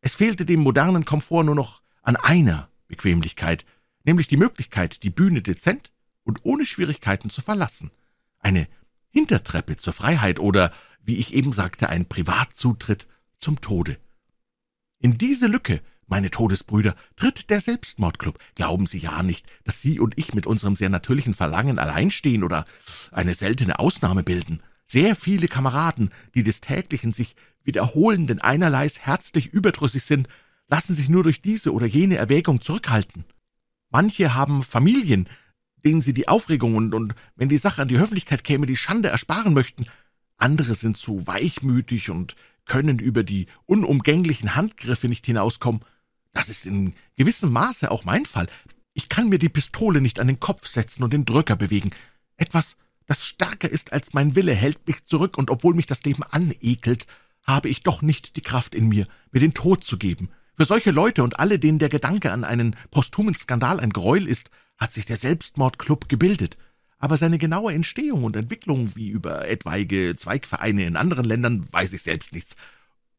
Es 0.00 0.14
fehlte 0.14 0.44
dem 0.44 0.60
modernen 0.60 1.04
Komfort 1.04 1.44
nur 1.44 1.54
noch 1.54 1.82
an 2.02 2.16
einer 2.16 2.68
Bequemlichkeit, 2.86 3.64
nämlich 4.04 4.28
die 4.28 4.36
Möglichkeit, 4.36 5.02
die 5.02 5.10
Bühne 5.10 5.42
dezent 5.42 5.92
und 6.24 6.40
ohne 6.44 6.64
Schwierigkeiten 6.64 7.30
zu 7.30 7.42
verlassen. 7.42 7.90
Eine 8.38 8.68
Hintertreppe 9.10 9.76
zur 9.76 9.92
Freiheit 9.92 10.38
oder 10.38 10.72
wie 11.02 11.16
ich 11.16 11.34
eben 11.34 11.52
sagte, 11.52 11.88
ein 11.88 12.06
Privatzutritt 12.06 13.06
zum 13.38 13.60
Tode. 13.60 13.98
In 14.98 15.16
diese 15.16 15.46
Lücke, 15.46 15.80
meine 16.06 16.30
Todesbrüder, 16.30 16.94
tritt 17.16 17.50
der 17.50 17.60
Selbstmordclub. 17.60 18.38
Glauben 18.54 18.86
Sie 18.86 18.98
ja 18.98 19.22
nicht, 19.22 19.46
dass 19.64 19.80
Sie 19.80 20.00
und 20.00 20.18
ich 20.18 20.34
mit 20.34 20.46
unserem 20.46 20.74
sehr 20.74 20.90
natürlichen 20.90 21.34
Verlangen 21.34 21.78
allein 21.78 22.10
stehen 22.10 22.44
oder 22.44 22.64
eine 23.10 23.34
seltene 23.34 23.78
Ausnahme 23.78 24.22
bilden. 24.22 24.62
Sehr 24.84 25.14
viele 25.14 25.48
Kameraden, 25.48 26.10
die 26.34 26.42
des 26.42 26.60
täglichen 26.60 27.12
sich 27.12 27.36
wiederholenden 27.68 28.40
Einerleis 28.40 28.98
herzlich 28.98 29.46
überdrüssig 29.46 30.02
sind, 30.02 30.26
lassen 30.66 30.96
sich 30.96 31.08
nur 31.08 31.22
durch 31.22 31.40
diese 31.40 31.72
oder 31.72 31.86
jene 31.86 32.16
Erwägung 32.16 32.60
zurückhalten. 32.60 33.24
Manche 33.90 34.34
haben 34.34 34.62
Familien, 34.62 35.28
denen 35.84 36.00
sie 36.00 36.12
die 36.12 36.26
Aufregung 36.26 36.74
und, 36.74 36.92
und 36.92 37.14
wenn 37.36 37.48
die 37.48 37.58
Sache 37.58 37.82
an 37.82 37.88
die 37.88 37.96
Öffentlichkeit 37.96 38.42
käme, 38.42 38.66
die 38.66 38.76
Schande 38.76 39.08
ersparen 39.08 39.54
möchten 39.54 39.86
andere 40.38 40.74
sind 40.74 40.96
zu 40.96 41.26
weichmütig 41.26 42.10
und 42.10 42.34
können 42.64 42.98
über 42.98 43.24
die 43.24 43.46
unumgänglichen 43.66 44.54
Handgriffe 44.54 45.08
nicht 45.08 45.26
hinauskommen. 45.26 45.82
Das 46.32 46.48
ist 46.48 46.64
in 46.66 46.94
gewissem 47.16 47.52
Maße 47.52 47.90
auch 47.90 48.04
mein 48.04 48.24
Fall. 48.24 48.48
Ich 48.94 49.08
kann 49.08 49.28
mir 49.28 49.38
die 49.38 49.48
Pistole 49.48 50.00
nicht 50.00 50.20
an 50.20 50.28
den 50.28 50.40
Kopf 50.40 50.66
setzen 50.66 51.02
und 51.02 51.12
den 51.12 51.24
Drücker 51.24 51.56
bewegen. 51.56 51.90
Etwas, 52.36 52.76
das 53.06 53.26
stärker 53.26 53.68
ist 53.68 53.92
als 53.92 54.12
mein 54.12 54.36
Wille, 54.36 54.54
hält 54.54 54.86
mich 54.86 55.04
zurück, 55.04 55.38
und 55.38 55.50
obwohl 55.50 55.74
mich 55.74 55.86
das 55.86 56.04
Leben 56.04 56.22
anekelt, 56.22 57.06
habe 57.48 57.68
ich 57.68 57.82
doch 57.82 58.00
nicht 58.00 58.36
die 58.36 58.42
Kraft 58.42 58.76
in 58.76 58.88
mir, 58.88 59.08
mir 59.32 59.40
den 59.40 59.54
Tod 59.54 59.82
zu 59.82 59.98
geben. 59.98 60.30
Für 60.56 60.64
solche 60.64 60.92
Leute 60.92 61.24
und 61.24 61.40
alle, 61.40 61.58
denen 61.58 61.80
der 61.80 61.88
Gedanke 61.88 62.30
an 62.30 62.44
einen 62.44 62.76
posthumen 62.92 63.34
Skandal 63.34 63.80
ein 63.80 63.90
Gräuel 63.90 64.28
ist, 64.28 64.50
hat 64.76 64.92
sich 64.92 65.06
der 65.06 65.16
Selbstmordclub 65.16 66.08
gebildet 66.08 66.56
aber 66.98 67.16
seine 67.16 67.38
genaue 67.38 67.72
Entstehung 67.72 68.24
und 68.24 68.36
Entwicklung, 68.36 68.94
wie 68.96 69.08
über 69.08 69.48
etwaige 69.48 70.16
Zweigvereine 70.16 70.84
in 70.84 70.96
anderen 70.96 71.24
Ländern, 71.24 71.66
weiß 71.70 71.92
ich 71.92 72.02
selbst 72.02 72.32
nichts. 72.32 72.56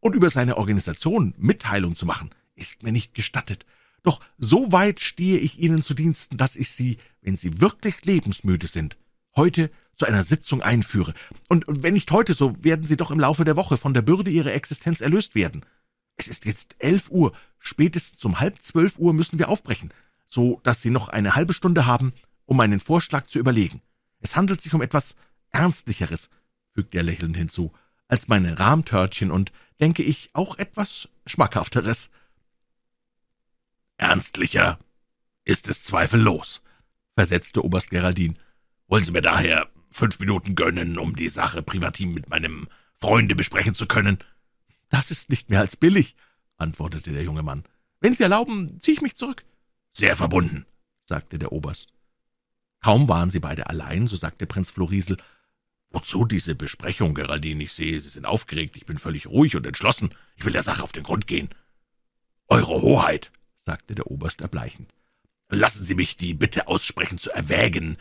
Und 0.01 0.15
über 0.15 0.29
seine 0.29 0.57
Organisation 0.57 1.33
Mitteilung 1.37 1.95
zu 1.95 2.05
machen, 2.05 2.29
ist 2.55 2.83
mir 2.83 2.91
nicht 2.91 3.13
gestattet. 3.13 3.65
Doch 4.03 4.21
so 4.37 4.71
weit 4.71 4.99
stehe 4.99 5.39
ich 5.39 5.59
Ihnen 5.59 5.81
zu 5.81 5.93
Diensten, 5.93 6.37
dass 6.37 6.55
ich 6.55 6.71
Sie, 6.71 6.97
wenn 7.21 7.37
Sie 7.37 7.59
wirklich 7.59 8.05
lebensmüde 8.05 8.67
sind, 8.67 8.97
heute 9.35 9.71
zu 9.95 10.05
einer 10.05 10.23
Sitzung 10.23 10.61
einführe. 10.61 11.13
Und 11.49 11.65
wenn 11.67 11.93
nicht 11.93 12.11
heute, 12.11 12.33
so 12.33 12.53
werden 12.63 12.85
Sie 12.85 12.97
doch 12.97 13.11
im 13.11 13.19
Laufe 13.19 13.43
der 13.43 13.57
Woche 13.57 13.77
von 13.77 13.93
der 13.93 14.01
Bürde 14.01 14.31
Ihrer 14.31 14.53
Existenz 14.53 15.01
erlöst 15.01 15.35
werden. 15.35 15.65
Es 16.15 16.27
ist 16.27 16.45
jetzt 16.45 16.75
elf 16.79 17.09
Uhr, 17.09 17.33
spätestens 17.59 18.23
um 18.25 18.39
halb 18.39 18.61
zwölf 18.61 18.97
Uhr 18.97 19.13
müssen 19.13 19.39
wir 19.39 19.49
aufbrechen, 19.49 19.93
so 20.27 20.61
dass 20.63 20.81
Sie 20.81 20.89
noch 20.89 21.09
eine 21.09 21.35
halbe 21.35 21.53
Stunde 21.53 21.85
haben, 21.85 22.13
um 22.45 22.57
meinen 22.57 22.79
Vorschlag 22.79 23.27
zu 23.27 23.39
überlegen. 23.39 23.81
Es 24.21 24.35
handelt 24.35 24.61
sich 24.61 24.73
um 24.73 24.81
etwas 24.81 25.15
Ernstlicheres, 25.51 26.29
fügte 26.73 26.97
er 26.97 27.03
lächelnd 27.03 27.37
hinzu, 27.37 27.71
als 28.07 28.27
meine 28.27 28.59
Rahmtörtchen 28.59 29.31
und, 29.31 29.51
denke 29.79 30.03
ich, 30.03 30.29
auch 30.33 30.57
etwas 30.57 31.09
Schmackhafteres. 31.25 32.09
Ernstlicher 33.97 34.79
ist 35.43 35.67
es 35.67 35.83
zweifellos, 35.83 36.61
versetzte 37.15 37.63
Oberst 37.63 37.89
Geraldin. 37.89 38.37
Wollen 38.89 39.05
Sie 39.05 39.11
mir 39.11 39.21
daher 39.21 39.69
fünf 39.91 40.19
Minuten 40.19 40.55
gönnen, 40.55 40.97
um 40.97 41.15
die 41.15 41.29
Sache 41.29 41.61
privatim 41.61 42.11
mit 42.11 42.27
meinem 42.27 42.67
Freunde 42.99 43.35
besprechen 43.35 43.75
zu 43.75 43.85
können? 43.85 44.17
Das 44.89 45.11
ist 45.11 45.29
nicht 45.29 45.51
mehr 45.51 45.59
als 45.59 45.77
billig, 45.77 46.15
antwortete 46.57 47.11
der 47.11 47.21
junge 47.21 47.43
Mann. 47.43 47.63
Wenn 47.99 48.15
Sie 48.15 48.23
erlauben, 48.23 48.79
ziehe 48.79 48.95
ich 48.95 49.01
mich 49.01 49.15
zurück. 49.15 49.45
Sehr 49.91 50.15
verbunden, 50.15 50.65
sagte 51.05 51.37
der 51.37 51.51
Oberst. 51.51 51.93
Kaum 52.81 53.07
waren 53.07 53.29
sie 53.29 53.39
beide 53.39 53.67
allein, 53.67 54.07
so 54.07 54.15
sagte 54.15 54.47
Prinz 54.47 54.71
Florisel, 54.71 55.17
»Wozu 55.91 56.25
diese 56.25 56.55
Besprechung, 56.55 57.13
Geraldine? 57.13 57.63
Ich 57.63 57.73
sehe, 57.73 57.99
Sie 57.99 58.09
sind 58.09 58.25
aufgeregt, 58.25 58.77
ich 58.77 58.85
bin 58.85 58.97
völlig 58.97 59.27
ruhig 59.27 59.55
und 59.55 59.65
entschlossen. 59.67 60.11
Ich 60.35 60.45
will 60.45 60.53
der 60.53 60.63
Sache 60.63 60.81
auf 60.81 60.91
den 60.91 61.03
Grund 61.03 61.27
gehen.« 61.27 61.49
»Eure 62.47 62.81
Hoheit«, 62.81 63.31
sagte 63.61 63.93
der 63.93 64.07
Oberst 64.07 64.41
erbleichend, 64.41 64.93
»lassen 65.49 65.83
Sie 65.83 65.95
mich 65.95 66.15
die 66.17 66.33
Bitte 66.33 66.67
aussprechen, 66.67 67.17
zu 67.17 67.31
erwägen, 67.31 67.97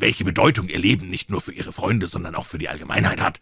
welche 0.00 0.24
Bedeutung 0.24 0.68
Ihr 0.68 0.78
Leben 0.78 1.08
nicht 1.08 1.30
nur 1.30 1.40
für 1.40 1.52
Ihre 1.52 1.72
Freunde, 1.72 2.06
sondern 2.06 2.34
auch 2.34 2.46
für 2.46 2.58
die 2.58 2.68
Allgemeinheit 2.68 3.20
hat. 3.20 3.40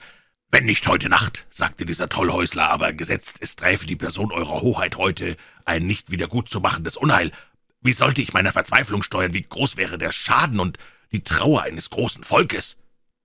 Wenn 0.51 0.67
nicht 0.67 0.87
heute 0.87 1.09
Nacht, 1.09 1.47
sagte 1.51 1.87
dieser 1.87 2.11
Tollhäusler, 2.11 2.69
aber 2.69 2.93
gesetzt, 2.93 3.38
es 3.41 3.57
träfe 3.57 3.87
die 3.87 3.97
Person 3.97 4.31
Eurer 4.33 4.61
Hoheit 4.61 4.97
heute 4.97 5.37
ein 5.65 5.87
nicht 5.87 6.11
wieder 6.11 6.29
gut 6.29 6.51
zu 6.51 6.61
machendes 6.61 6.99
Unheil, 6.99 7.33
wie 7.81 7.93
sollte 7.93 8.23
ich 8.23 8.33
meiner 8.33 8.53
Verzweiflung 8.53 9.03
steuern? 9.03 9.33
Wie 9.33 9.43
groß 9.43 9.77
wäre 9.77 9.99
der 9.99 10.12
Schaden 10.12 10.61
und 10.61 10.79
die 11.11 11.25
Trauer 11.25 11.62
eines 11.62 11.91
großen 11.91 12.23
Volkes? 12.23 12.77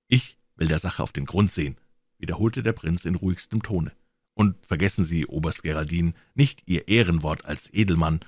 Ich 0.08 0.38
will 0.56 0.68
der 0.68 0.80
Sache 0.80 1.04
auf 1.04 1.12
den 1.12 1.26
Grund 1.26 1.52
sehen, 1.52 1.78
wiederholte 2.18 2.64
der 2.64 2.74
Prinz 2.74 3.06
in 3.06 3.16
ruhigstem 3.16 3.62
Tone. 3.62 3.92
Und 4.34 4.56
vergessen 4.66 5.04
Sie, 5.04 5.26
Oberst 5.26 5.64
Geraldin, 5.64 6.16
nicht 6.34 6.64
Ihr 6.66 6.88
Ehrenwort 6.88 7.46
als 7.46 7.72
Edelmann. 7.74 8.22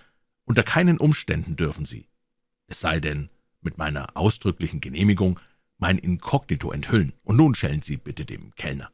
Unter 0.44 0.64
keinen 0.64 0.98
Umständen 0.98 1.56
dürfen 1.56 1.86
Sie, 1.86 2.08
es 2.68 2.80
sei 2.80 3.00
denn, 3.00 3.30
mit 3.62 3.78
meiner 3.78 4.16
ausdrücklichen 4.16 4.82
Genehmigung, 4.82 5.40
mein 5.78 5.98
Inkognito 5.98 6.72
enthüllen. 6.72 7.14
Und 7.24 7.38
nun 7.38 7.56
schellen 7.56 7.82
Sie 7.82 7.98
bitte 7.98 8.26
dem 8.26 8.54
Kellner. 8.56 8.92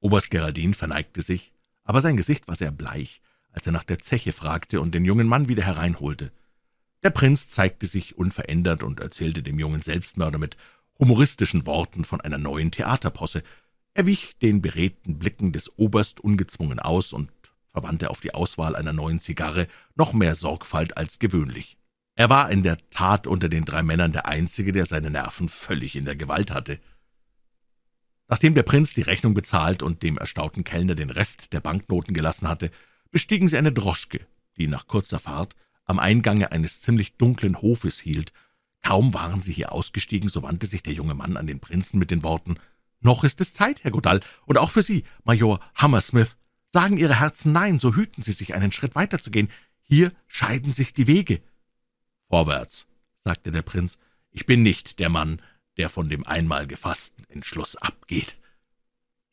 Oberst 0.00 0.30
Geraldin 0.30 0.74
verneigte 0.74 1.22
sich, 1.22 1.52
aber 1.84 2.00
sein 2.00 2.16
Gesicht 2.16 2.48
war 2.48 2.56
sehr 2.56 2.70
bleich, 2.70 3.20
als 3.52 3.66
er 3.66 3.72
nach 3.72 3.84
der 3.84 3.98
Zeche 3.98 4.32
fragte 4.32 4.80
und 4.80 4.94
den 4.94 5.04
jungen 5.04 5.26
Mann 5.26 5.48
wieder 5.48 5.64
hereinholte. 5.64 6.32
Der 7.02 7.10
Prinz 7.10 7.48
zeigte 7.48 7.86
sich 7.86 8.16
unverändert 8.16 8.82
und 8.82 9.00
erzählte 9.00 9.42
dem 9.42 9.58
jungen 9.58 9.82
Selbstmörder 9.82 10.38
mit 10.38 10.56
humoristischen 10.98 11.66
Worten 11.66 12.04
von 12.04 12.20
einer 12.20 12.38
neuen 12.38 12.70
Theaterposse. 12.70 13.42
Er 13.94 14.06
wich 14.06 14.38
den 14.38 14.62
beredten 14.62 15.18
Blicken 15.18 15.52
des 15.52 15.76
Oberst 15.78 16.20
ungezwungen 16.20 16.78
aus 16.78 17.12
und 17.12 17.30
verwandte 17.72 18.10
auf 18.10 18.20
die 18.20 18.34
Auswahl 18.34 18.76
einer 18.76 18.92
neuen 18.92 19.18
Zigarre 19.18 19.66
noch 19.94 20.12
mehr 20.12 20.34
Sorgfalt 20.34 20.96
als 20.96 21.18
gewöhnlich. 21.18 21.76
Er 22.20 22.28
war 22.28 22.50
in 22.50 22.62
der 22.62 22.76
Tat 22.90 23.26
unter 23.26 23.48
den 23.48 23.64
drei 23.64 23.82
Männern 23.82 24.12
der 24.12 24.26
Einzige, 24.26 24.72
der 24.72 24.84
seine 24.84 25.08
Nerven 25.08 25.48
völlig 25.48 25.96
in 25.96 26.04
der 26.04 26.16
Gewalt 26.16 26.50
hatte. 26.50 26.78
Nachdem 28.28 28.54
der 28.54 28.62
Prinz 28.62 28.92
die 28.92 29.00
Rechnung 29.00 29.32
bezahlt 29.32 29.82
und 29.82 30.02
dem 30.02 30.18
erstaunten 30.18 30.62
Kellner 30.62 30.94
den 30.94 31.08
Rest 31.08 31.54
der 31.54 31.60
Banknoten 31.60 32.12
gelassen 32.12 32.46
hatte, 32.46 32.70
bestiegen 33.10 33.48
sie 33.48 33.56
eine 33.56 33.72
Droschke, 33.72 34.20
die 34.58 34.66
nach 34.66 34.86
kurzer 34.86 35.18
Fahrt 35.18 35.56
am 35.86 35.98
Eingange 35.98 36.52
eines 36.52 36.82
ziemlich 36.82 37.16
dunklen 37.16 37.62
Hofes 37.62 37.98
hielt. 37.98 38.34
Kaum 38.82 39.14
waren 39.14 39.40
sie 39.40 39.54
hier 39.54 39.72
ausgestiegen, 39.72 40.28
so 40.28 40.42
wandte 40.42 40.66
sich 40.66 40.82
der 40.82 40.92
junge 40.92 41.14
Mann 41.14 41.38
an 41.38 41.46
den 41.46 41.58
Prinzen 41.58 41.98
mit 41.98 42.10
den 42.10 42.22
Worten 42.22 42.56
»Noch 43.00 43.24
ist 43.24 43.40
es 43.40 43.54
Zeit, 43.54 43.82
Herr 43.82 43.92
Godall, 43.92 44.20
und 44.44 44.58
auch 44.58 44.72
für 44.72 44.82
Sie, 44.82 45.04
Major 45.24 45.58
Hammersmith. 45.74 46.36
Sagen 46.68 46.98
Ihre 46.98 47.18
Herzen 47.18 47.52
Nein, 47.52 47.78
so 47.78 47.94
hüten 47.94 48.22
Sie 48.22 48.32
sich, 48.32 48.54
einen 48.54 48.72
Schritt 48.72 48.94
weiterzugehen. 48.94 49.48
Hier 49.80 50.12
scheiden 50.28 50.74
sich 50.74 50.92
die 50.92 51.06
Wege.« 51.06 51.40
»Vorwärts«, 52.30 52.86
sagte 53.24 53.50
der 53.50 53.62
Prinz, 53.62 53.98
»ich 54.30 54.46
bin 54.46 54.62
nicht 54.62 55.00
der 55.00 55.08
Mann, 55.08 55.42
der 55.76 55.88
von 55.88 56.08
dem 56.08 56.24
einmal 56.24 56.68
gefassten 56.68 57.24
Entschluss 57.28 57.74
abgeht.« 57.74 58.36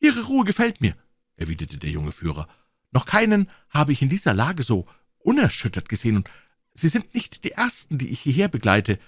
»Ihre 0.00 0.24
Ruhe 0.24 0.44
gefällt 0.44 0.80
mir«, 0.80 0.94
erwiderte 1.36 1.78
der 1.78 1.90
junge 1.90 2.10
Führer. 2.10 2.48
»Noch 2.90 3.06
keinen 3.06 3.48
habe 3.70 3.92
ich 3.92 4.02
in 4.02 4.08
dieser 4.08 4.34
Lage 4.34 4.64
so 4.64 4.86
unerschüttert 5.18 5.88
gesehen, 5.88 6.16
und 6.16 6.30
Sie 6.74 6.88
sind 6.88 7.14
nicht 7.14 7.44
die 7.44 7.52
Ersten, 7.52 7.98
die 7.98 8.08
ich 8.08 8.20
hierher 8.20 8.48
begleite. 8.48 8.98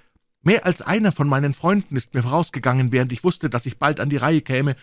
Mehr 0.42 0.66
als 0.66 0.82
einer 0.82 1.12
von 1.12 1.28
meinen 1.28 1.52
Freunden 1.52 1.96
ist 1.96 2.14
mir 2.14 2.22
vorausgegangen, 2.22 2.92
während 2.92 3.12
ich 3.12 3.24
wusste, 3.24 3.50
dass 3.50 3.66
ich 3.66 3.78
bald 3.78 4.00
an 4.00 4.08
die 4.08 4.16
Reihe 4.16 4.40
käme, 4.40 4.76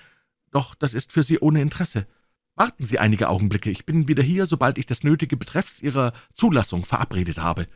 doch 0.52 0.76
das 0.76 0.94
ist 0.94 1.12
für 1.12 1.24
Sie 1.24 1.40
ohne 1.40 1.62
Interesse. 1.62 2.08
Warten 2.56 2.86
Sie 2.86 3.00
einige 3.00 3.30
Augenblicke, 3.30 3.70
ich 3.70 3.86
bin 3.86 4.08
wieder 4.08 4.24
hier, 4.24 4.46
sobald 4.46 4.78
ich 4.78 4.86
das 4.86 5.04
Nötige 5.04 5.38
betreffs 5.38 5.82
Ihrer 5.82 6.12
Zulassung 6.34 6.84
verabredet 6.84 7.38
habe.« 7.38 7.68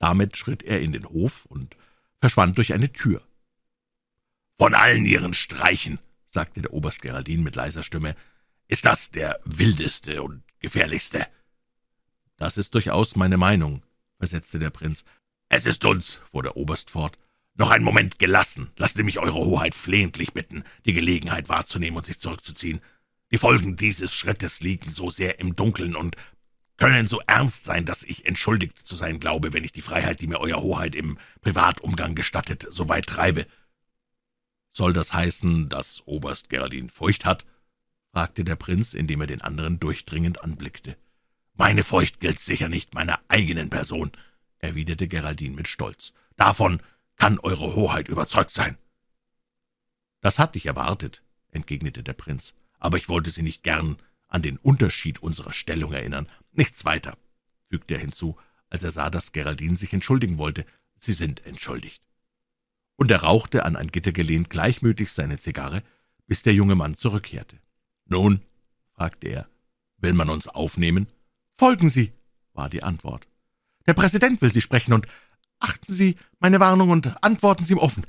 Damit 0.00 0.36
schritt 0.36 0.64
er 0.64 0.80
in 0.80 0.92
den 0.92 1.04
Hof 1.04 1.44
und 1.46 1.76
verschwand 2.20 2.58
durch 2.58 2.72
eine 2.72 2.92
Tür. 2.92 3.22
»Von 4.58 4.74
allen 4.74 5.06
Ihren 5.06 5.34
Streichen«, 5.34 6.00
sagte 6.28 6.62
der 6.62 6.72
Oberst 6.72 7.02
Geraldin 7.02 7.42
mit 7.42 7.54
leiser 7.54 7.84
Stimme, 7.84 8.16
»ist 8.66 8.86
das 8.86 9.10
der 9.10 9.38
wildeste 9.44 10.22
und 10.22 10.42
gefährlichste.« 10.58 11.26
»Das 12.36 12.56
ist 12.56 12.74
durchaus 12.74 13.14
meine 13.14 13.36
Meinung«, 13.36 13.82
versetzte 14.18 14.58
der 14.58 14.70
Prinz. 14.70 15.04
»Es 15.50 15.66
ist 15.66 15.84
uns«, 15.84 16.20
fuhr 16.30 16.42
der 16.42 16.56
Oberst 16.56 16.90
fort, 16.90 17.18
»noch 17.54 17.70
ein 17.70 17.82
Moment 17.82 18.18
gelassen. 18.18 18.70
Lassen 18.76 18.96
Sie 18.96 19.04
mich 19.04 19.18
Eure 19.18 19.44
Hoheit 19.44 19.74
flehentlich 19.74 20.32
bitten, 20.32 20.64
die 20.86 20.94
Gelegenheit 20.94 21.50
wahrzunehmen 21.50 21.98
und 21.98 22.06
sich 22.06 22.18
zurückzuziehen. 22.18 22.80
Die 23.30 23.38
Folgen 23.38 23.76
dieses 23.76 24.14
Schrittes 24.14 24.60
liegen 24.60 24.88
so 24.88 25.10
sehr 25.10 25.40
im 25.40 25.54
Dunkeln 25.54 25.94
und 25.94 26.16
können 26.80 27.06
so 27.06 27.20
ernst 27.26 27.64
sein, 27.64 27.84
dass 27.84 28.02
ich 28.02 28.26
entschuldigt 28.26 28.78
zu 28.78 28.96
sein 28.96 29.20
glaube, 29.20 29.52
wenn 29.52 29.64
ich 29.64 29.72
die 29.72 29.82
Freiheit, 29.82 30.20
die 30.20 30.26
mir 30.26 30.40
Euer 30.40 30.62
Hoheit 30.62 30.94
im 30.94 31.18
Privatumgang 31.42 32.14
gestattet, 32.14 32.66
so 32.70 32.88
weit 32.88 33.06
treibe.« 33.06 33.46
»Soll 34.70 34.92
das 34.92 35.12
heißen, 35.12 35.68
dass 35.68 36.02
Oberst 36.06 36.48
Geraldin 36.48 36.88
Furcht 36.88 37.24
hat?« 37.24 37.44
fragte 38.12 38.44
der 38.44 38.56
Prinz, 38.56 38.94
indem 38.94 39.20
er 39.20 39.26
den 39.26 39.42
anderen 39.42 39.78
durchdringend 39.78 40.42
anblickte. 40.42 40.96
»Meine 41.54 41.84
Furcht 41.84 42.18
gilt 42.18 42.40
sicher 42.40 42.68
nicht 42.68 42.94
meiner 42.94 43.20
eigenen 43.28 43.68
Person«, 43.68 44.10
erwiderte 44.58 45.06
Geraldin 45.06 45.54
mit 45.54 45.68
Stolz. 45.68 46.12
»Davon 46.36 46.80
kann 47.16 47.38
Eure 47.38 47.74
Hoheit 47.74 48.08
überzeugt 48.08 48.52
sein.« 48.52 48.78
»Das 50.22 50.38
hatte 50.38 50.56
ich 50.56 50.66
erwartet«, 50.66 51.22
entgegnete 51.50 52.02
der 52.02 52.14
Prinz 52.14 52.54
aber 52.80 52.96
ich 52.96 53.08
wollte 53.08 53.30
Sie 53.30 53.42
nicht 53.42 53.62
gern 53.62 53.98
an 54.30 54.42
den 54.42 54.56
Unterschied 54.56 55.22
unserer 55.22 55.52
Stellung 55.52 55.92
erinnern. 55.92 56.28
Nichts 56.52 56.84
weiter, 56.84 57.18
fügte 57.68 57.94
er 57.94 58.00
hinzu, 58.00 58.36
als 58.70 58.84
er 58.84 58.92
sah, 58.92 59.10
dass 59.10 59.32
Geraldine 59.32 59.76
sich 59.76 59.92
entschuldigen 59.92 60.38
wollte. 60.38 60.64
Sie 60.96 61.12
sind 61.12 61.44
entschuldigt. 61.44 62.02
Und 62.96 63.10
er 63.10 63.22
rauchte 63.22 63.64
an 63.64 63.76
ein 63.76 63.88
Gitter 63.88 64.12
gelehnt 64.12 64.50
gleichmütig 64.50 65.12
seine 65.12 65.38
Zigarre, 65.38 65.82
bis 66.26 66.42
der 66.42 66.54
junge 66.54 66.76
Mann 66.76 66.94
zurückkehrte. 66.94 67.56
»Nun«, 68.06 68.42
fragte 68.94 69.28
er, 69.28 69.48
»will 69.98 70.12
man 70.12 70.30
uns 70.30 70.48
aufnehmen?« 70.48 71.08
»Folgen 71.58 71.88
Sie«, 71.88 72.12
war 72.52 72.68
die 72.68 72.82
Antwort. 72.82 73.26
»Der 73.86 73.94
Präsident 73.94 74.40
will 74.42 74.52
Sie 74.52 74.60
sprechen, 74.60 74.92
und 74.92 75.06
achten 75.58 75.92
Sie 75.92 76.16
meine 76.38 76.60
Warnung 76.60 76.90
und 76.90 77.22
antworten 77.22 77.64
Sie 77.64 77.72
ihm 77.72 77.78
offen. 77.78 78.06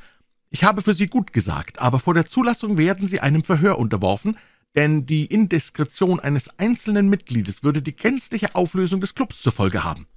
Ich 0.49 0.63
habe 0.63 0.81
für 0.81 0.93
Sie 0.93 1.07
gut 1.07 1.33
gesagt, 1.33 1.79
aber 1.79 1.99
vor 1.99 2.13
der 2.13 2.25
Zulassung 2.25 2.77
werden 2.77 3.07
Sie 3.07 3.21
einem 3.21 3.43
Verhör 3.43 3.79
unterworfen, 3.79 4.37
denn 4.75 5.05
die 5.05 5.25
Indiskretion 5.25 6.19
eines 6.19 6.59
einzelnen 6.59 7.09
Mitgliedes 7.09 7.63
würde 7.63 7.81
die 7.81 7.95
gänzliche 7.95 8.55
Auflösung 8.55 9.01
des 9.01 9.15
Clubs 9.15 9.41
zur 9.41 9.51
Folge 9.51 9.83
haben. 9.83 10.07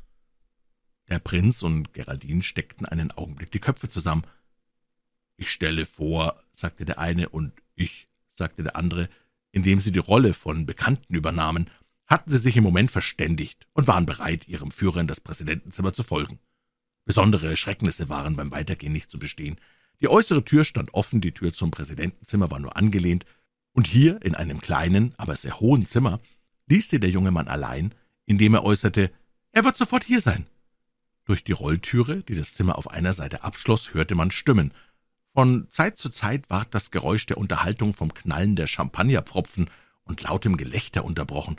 Der 1.09 1.19
Prinz 1.19 1.63
und 1.63 1.93
Geraldine 1.93 2.43
steckten 2.43 2.87
einen 2.87 3.11
Augenblick 3.11 3.51
die 3.51 3.59
Köpfe 3.59 3.89
zusammen. 3.89 4.25
»Ich 5.37 5.51
stelle 5.51 5.87
vor«, 5.87 6.43
sagte 6.53 6.85
der 6.85 6.99
eine, 6.99 7.29
und 7.29 7.53
»ich«, 7.75 8.09
sagte 8.31 8.63
der 8.63 8.77
andere, 8.77 9.09
indem 9.51 9.81
sie 9.81 9.93
die 9.93 9.99
Rolle 9.99 10.35
von 10.35 10.67
Bekannten 10.67 11.15
übernahmen, 11.15 11.69
hatten 12.07 12.31
sie 12.31 12.39
sich 12.39 12.57
im 12.57 12.65
Moment 12.65 12.91
verständigt 12.91 13.67
und 13.73 13.87
waren 13.87 14.07
bereit, 14.07 14.49
ihrem 14.49 14.71
Führer 14.71 15.01
in 15.01 15.07
das 15.07 15.21
Präsidentenzimmer 15.21 15.93
zu 15.93 16.03
folgen. 16.03 16.39
Besondere 17.05 17.57
Schrecknisse 17.57 18.09
waren 18.09 18.37
beim 18.37 18.51
Weitergehen 18.51 18.93
nicht 18.93 19.11
zu 19.11 19.19
bestehen. 19.19 19.59
Die 20.01 20.09
äußere 20.09 20.45
Tür 20.45 20.65
stand 20.65 20.95
offen, 20.95 21.21
die 21.21 21.33
Tür 21.33 21.53
zum 21.53 21.71
Präsidentenzimmer 21.71 22.51
war 22.51 22.61
nur 22.61 22.77
angelehnt, 22.77 23.25
und 23.75 23.87
hier, 23.87 24.23
in 24.23 24.35
einem 24.35 24.61
kleinen, 24.61 25.15
aber 25.19 25.37
sehr 25.37 25.61
hohen 25.61 25.85
Zimmer, 25.85 26.21
ließ 26.67 26.89
sie 26.89 27.01
der 27.01 27.11
junge 27.11 27.33
Mann 27.33 27.49
allein, 27.49 27.95
indem 28.25 28.55
er 28.55 28.65
äußerte, 28.65 29.11
er 29.53 29.65
wird 29.65 29.77
sofort 29.77 30.05
hier 30.05 30.21
sein. 30.21 30.47
Durch 31.27 31.45
die 31.45 31.53
Rolltüre, 31.53 32.23
die 32.23 32.35
das 32.35 32.55
Zimmer 32.55 32.79
auf 32.79 32.91
einer 32.91 33.13
Seite 33.13 33.43
abschloss, 33.43 33.93
hörte 33.93 34.15
man 34.15 34.31
Stimmen. 34.31 34.73
Von 35.33 35.67
Zeit 35.71 35.99
zu 35.99 36.09
Zeit 36.09 36.49
ward 36.49 36.75
das 36.75 36.91
Geräusch 36.91 37.27
der 37.27 37.39
Unterhaltung 37.39 37.93
vom 37.93 38.15
Knallen 38.15 38.57
der 38.57 38.69
Champagnerpfropfen 38.69 39.69
und 40.05 40.23
lautem 40.23 40.57
Gelächter 40.57 41.05
unterbrochen. 41.05 41.57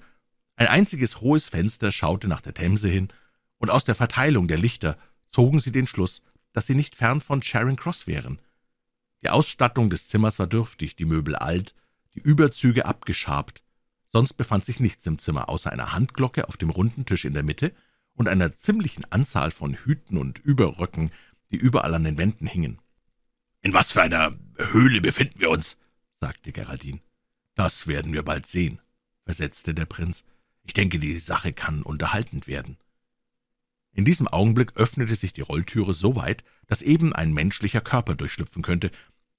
Ein 0.56 0.68
einziges 0.68 1.20
hohes 1.20 1.50
Fenster 1.50 1.92
schaute 1.92 2.28
nach 2.28 2.42
der 2.42 2.54
Themse 2.54 2.88
hin, 2.88 3.10
und 3.58 3.70
aus 3.70 3.84
der 3.84 3.96
Verteilung 3.96 4.48
der 4.48 4.58
Lichter 4.58 4.98
zogen 5.30 5.60
sie 5.60 5.72
den 5.72 5.88
Schluss, 5.88 6.22
dass 6.54 6.68
sie 6.68 6.76
nicht 6.76 6.96
fern 6.96 7.20
von 7.20 7.42
Charing 7.42 7.76
Cross 7.76 8.08
wären. 8.08 8.40
Die 9.22 9.30
Ausstattung 9.30 9.90
des 9.90 10.08
Zimmers 10.08 10.40
war 10.40 10.48
dürftig, 10.48 10.96
die 10.96 11.06
Möbel 11.06 11.36
alt, 11.36 11.74
die 12.16 12.22
Überzüge 12.22 12.86
abgeschabt. 12.86 13.62
Sonst 14.12 14.34
befand 14.34 14.66
sich 14.66 14.80
nichts 14.80 15.06
im 15.06 15.20
Zimmer, 15.20 15.50
außer 15.50 15.72
einer 15.72 15.92
Handglocke 15.92 16.48
auf 16.48 16.58
dem 16.58 16.70
runden 16.70 17.06
Tisch 17.06 17.26
in 17.26 17.34
der 17.34 17.44
Mitte 17.44 17.74
und 18.14 18.28
einer 18.28 18.56
ziemlichen 18.56 19.06
Anzahl 19.12 19.52
von 19.52 19.74
Hüten 19.76 20.18
und 20.18 20.40
Überröcken, 20.40 21.12
die 21.52 21.58
überall 21.58 21.94
an 21.94 22.06
den 22.06 22.18
Wänden 22.18 22.48
hingen. 22.48 22.80
»In 23.62 23.74
was 23.74 23.92
für 23.92 24.02
einer 24.02 24.38
Höhle 24.58 25.02
befinden 25.02 25.40
wir 25.40 25.50
uns?« 25.50 25.78
sagte 26.14 26.52
Geraldine. 26.52 27.02
»Das 27.56 27.88
werden 27.88 28.14
wir 28.14 28.24
bald 28.24 28.46
sehen«, 28.46 28.80
versetzte 29.26 29.74
der 29.74 29.86
Prinz. 29.86 30.24
»Ich 30.64 30.74
denke, 30.74 31.00
die 31.00 31.18
Sache 31.20 31.52
kann 31.52 31.84
unterhaltend 31.84 32.48
werden.« 32.48 32.78
In 33.92 34.06
diesem 34.06 34.28
Augenblick 34.28 34.76
öffnete 34.76 35.16
sich 35.16 35.34
die 35.34 35.42
Rolltüre 35.42 35.94
so 35.94 36.16
weit, 36.16 36.44
dass 36.68 36.82
eben 36.82 37.14
ein 37.14 37.34
menschlicher 37.34 37.82
Körper 37.82 38.16
durchschlüpfen 38.16 38.62
könnte, 38.62 38.92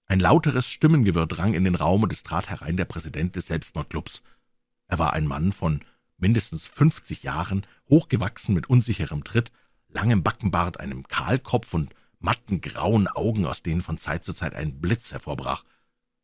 ein 0.07 0.21
lauteres 0.21 0.69
Stimmengewirr 0.69 1.27
drang 1.27 1.55
in 1.55 1.65
den 1.65 1.75
Raum, 1.75 2.03
und 2.03 2.13
es 2.13 2.23
trat 2.23 2.49
herein 2.49 2.77
der 2.77 2.85
Präsident 2.85 3.37
des 3.37 3.47
Selbstmordclubs. 3.47 4.23
Er 4.89 4.99
war 4.99 5.13
ein 5.13 5.27
Mann 5.27 5.53
von 5.53 5.81
mindestens 6.17 6.69
fünfzig 6.69 7.25
Jahren, 7.25 7.67
hochgewachsen 7.89 8.55
mit 8.55 8.71
unsicherem 8.71 9.25
Tritt, 9.25 9.53
langem 9.89 10.23
Backenbart, 10.23 10.81
einem 10.81 11.07
Kahlkopf 11.09 11.75
und 11.75 11.95
matten 12.19 12.61
grauen 12.61 13.09
Augen, 13.09 13.47
aus 13.47 13.63
denen 13.63 13.83
von 13.83 13.99
Zeit 13.99 14.25
zu 14.25 14.33
Zeit 14.33 14.55
ein 14.55 14.81
Blitz 14.81 15.13
hervorbrach. 15.13 15.65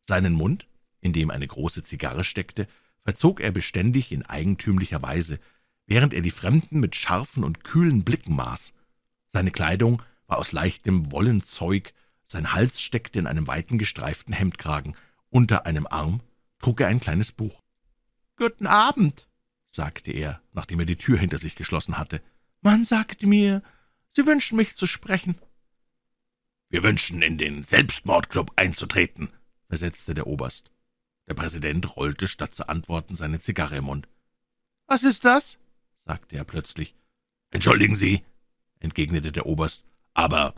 Seinen 0.07 0.33
Mund, 0.33 0.67
in 1.01 1.13
dem 1.13 1.29
eine 1.29 1.47
große 1.47 1.83
Zigarre 1.83 2.23
steckte, 2.23 2.67
verzog 3.03 3.41
er 3.41 3.51
beständig 3.51 4.11
in 4.11 4.25
eigentümlicher 4.25 5.01
Weise, 5.01 5.39
während 5.85 6.13
er 6.13 6.21
die 6.21 6.31
Fremden 6.31 6.79
mit 6.79 6.95
scharfen 6.95 7.43
und 7.43 7.63
kühlen 7.63 8.03
Blicken 8.03 8.35
maß. 8.35 8.73
Seine 9.31 9.51
Kleidung 9.51 10.01
war 10.27 10.37
aus 10.37 10.53
leichtem 10.53 11.11
Wollenzeug, 11.11 11.93
sein 12.33 12.51
Hals 12.51 12.81
steckte 12.81 13.19
in 13.19 13.27
einem 13.27 13.47
weiten 13.47 13.77
gestreiften 13.77 14.33
Hemdkragen. 14.33 14.95
Unter 15.29 15.65
einem 15.65 15.87
Arm 15.87 16.21
trug 16.59 16.81
er 16.81 16.87
ein 16.87 16.99
kleines 16.99 17.31
Buch. 17.31 17.61
»Guten 18.35 18.67
Abend«, 18.67 19.27
sagte 19.67 20.11
er, 20.11 20.41
nachdem 20.51 20.79
er 20.79 20.85
die 20.85 20.97
Tür 20.97 21.17
hinter 21.17 21.37
sich 21.37 21.55
geschlossen 21.55 21.97
hatte. 21.97 22.21
»Man 22.61 22.83
sagt 22.83 23.23
mir, 23.23 23.63
Sie 24.11 24.25
wünschen 24.25 24.57
mich 24.57 24.75
zu 24.75 24.85
sprechen.« 24.85 25.39
»Wir 26.69 26.83
wünschen, 26.83 27.21
in 27.21 27.37
den 27.37 27.63
Selbstmordclub 27.63 28.51
einzutreten«, 28.57 29.29
versetzte 29.69 30.13
der 30.13 30.27
Oberst. 30.27 30.71
Der 31.27 31.35
Präsident 31.35 31.95
rollte 31.95 32.27
statt 32.27 32.53
zu 32.55 32.67
antworten 32.67 33.15
seine 33.15 33.39
Zigarre 33.39 33.77
im 33.77 33.85
Mund. 33.85 34.07
»Was 34.87 35.03
ist 35.03 35.23
das?« 35.23 35.57
sagte 35.97 36.35
er 36.35 36.43
plötzlich. 36.43 36.95
»Entschuldigen 37.51 37.95
Sie«, 37.95 38.23
entgegnete 38.79 39.31
der 39.31 39.45
Oberst, 39.45 39.85
»aber 40.13 40.53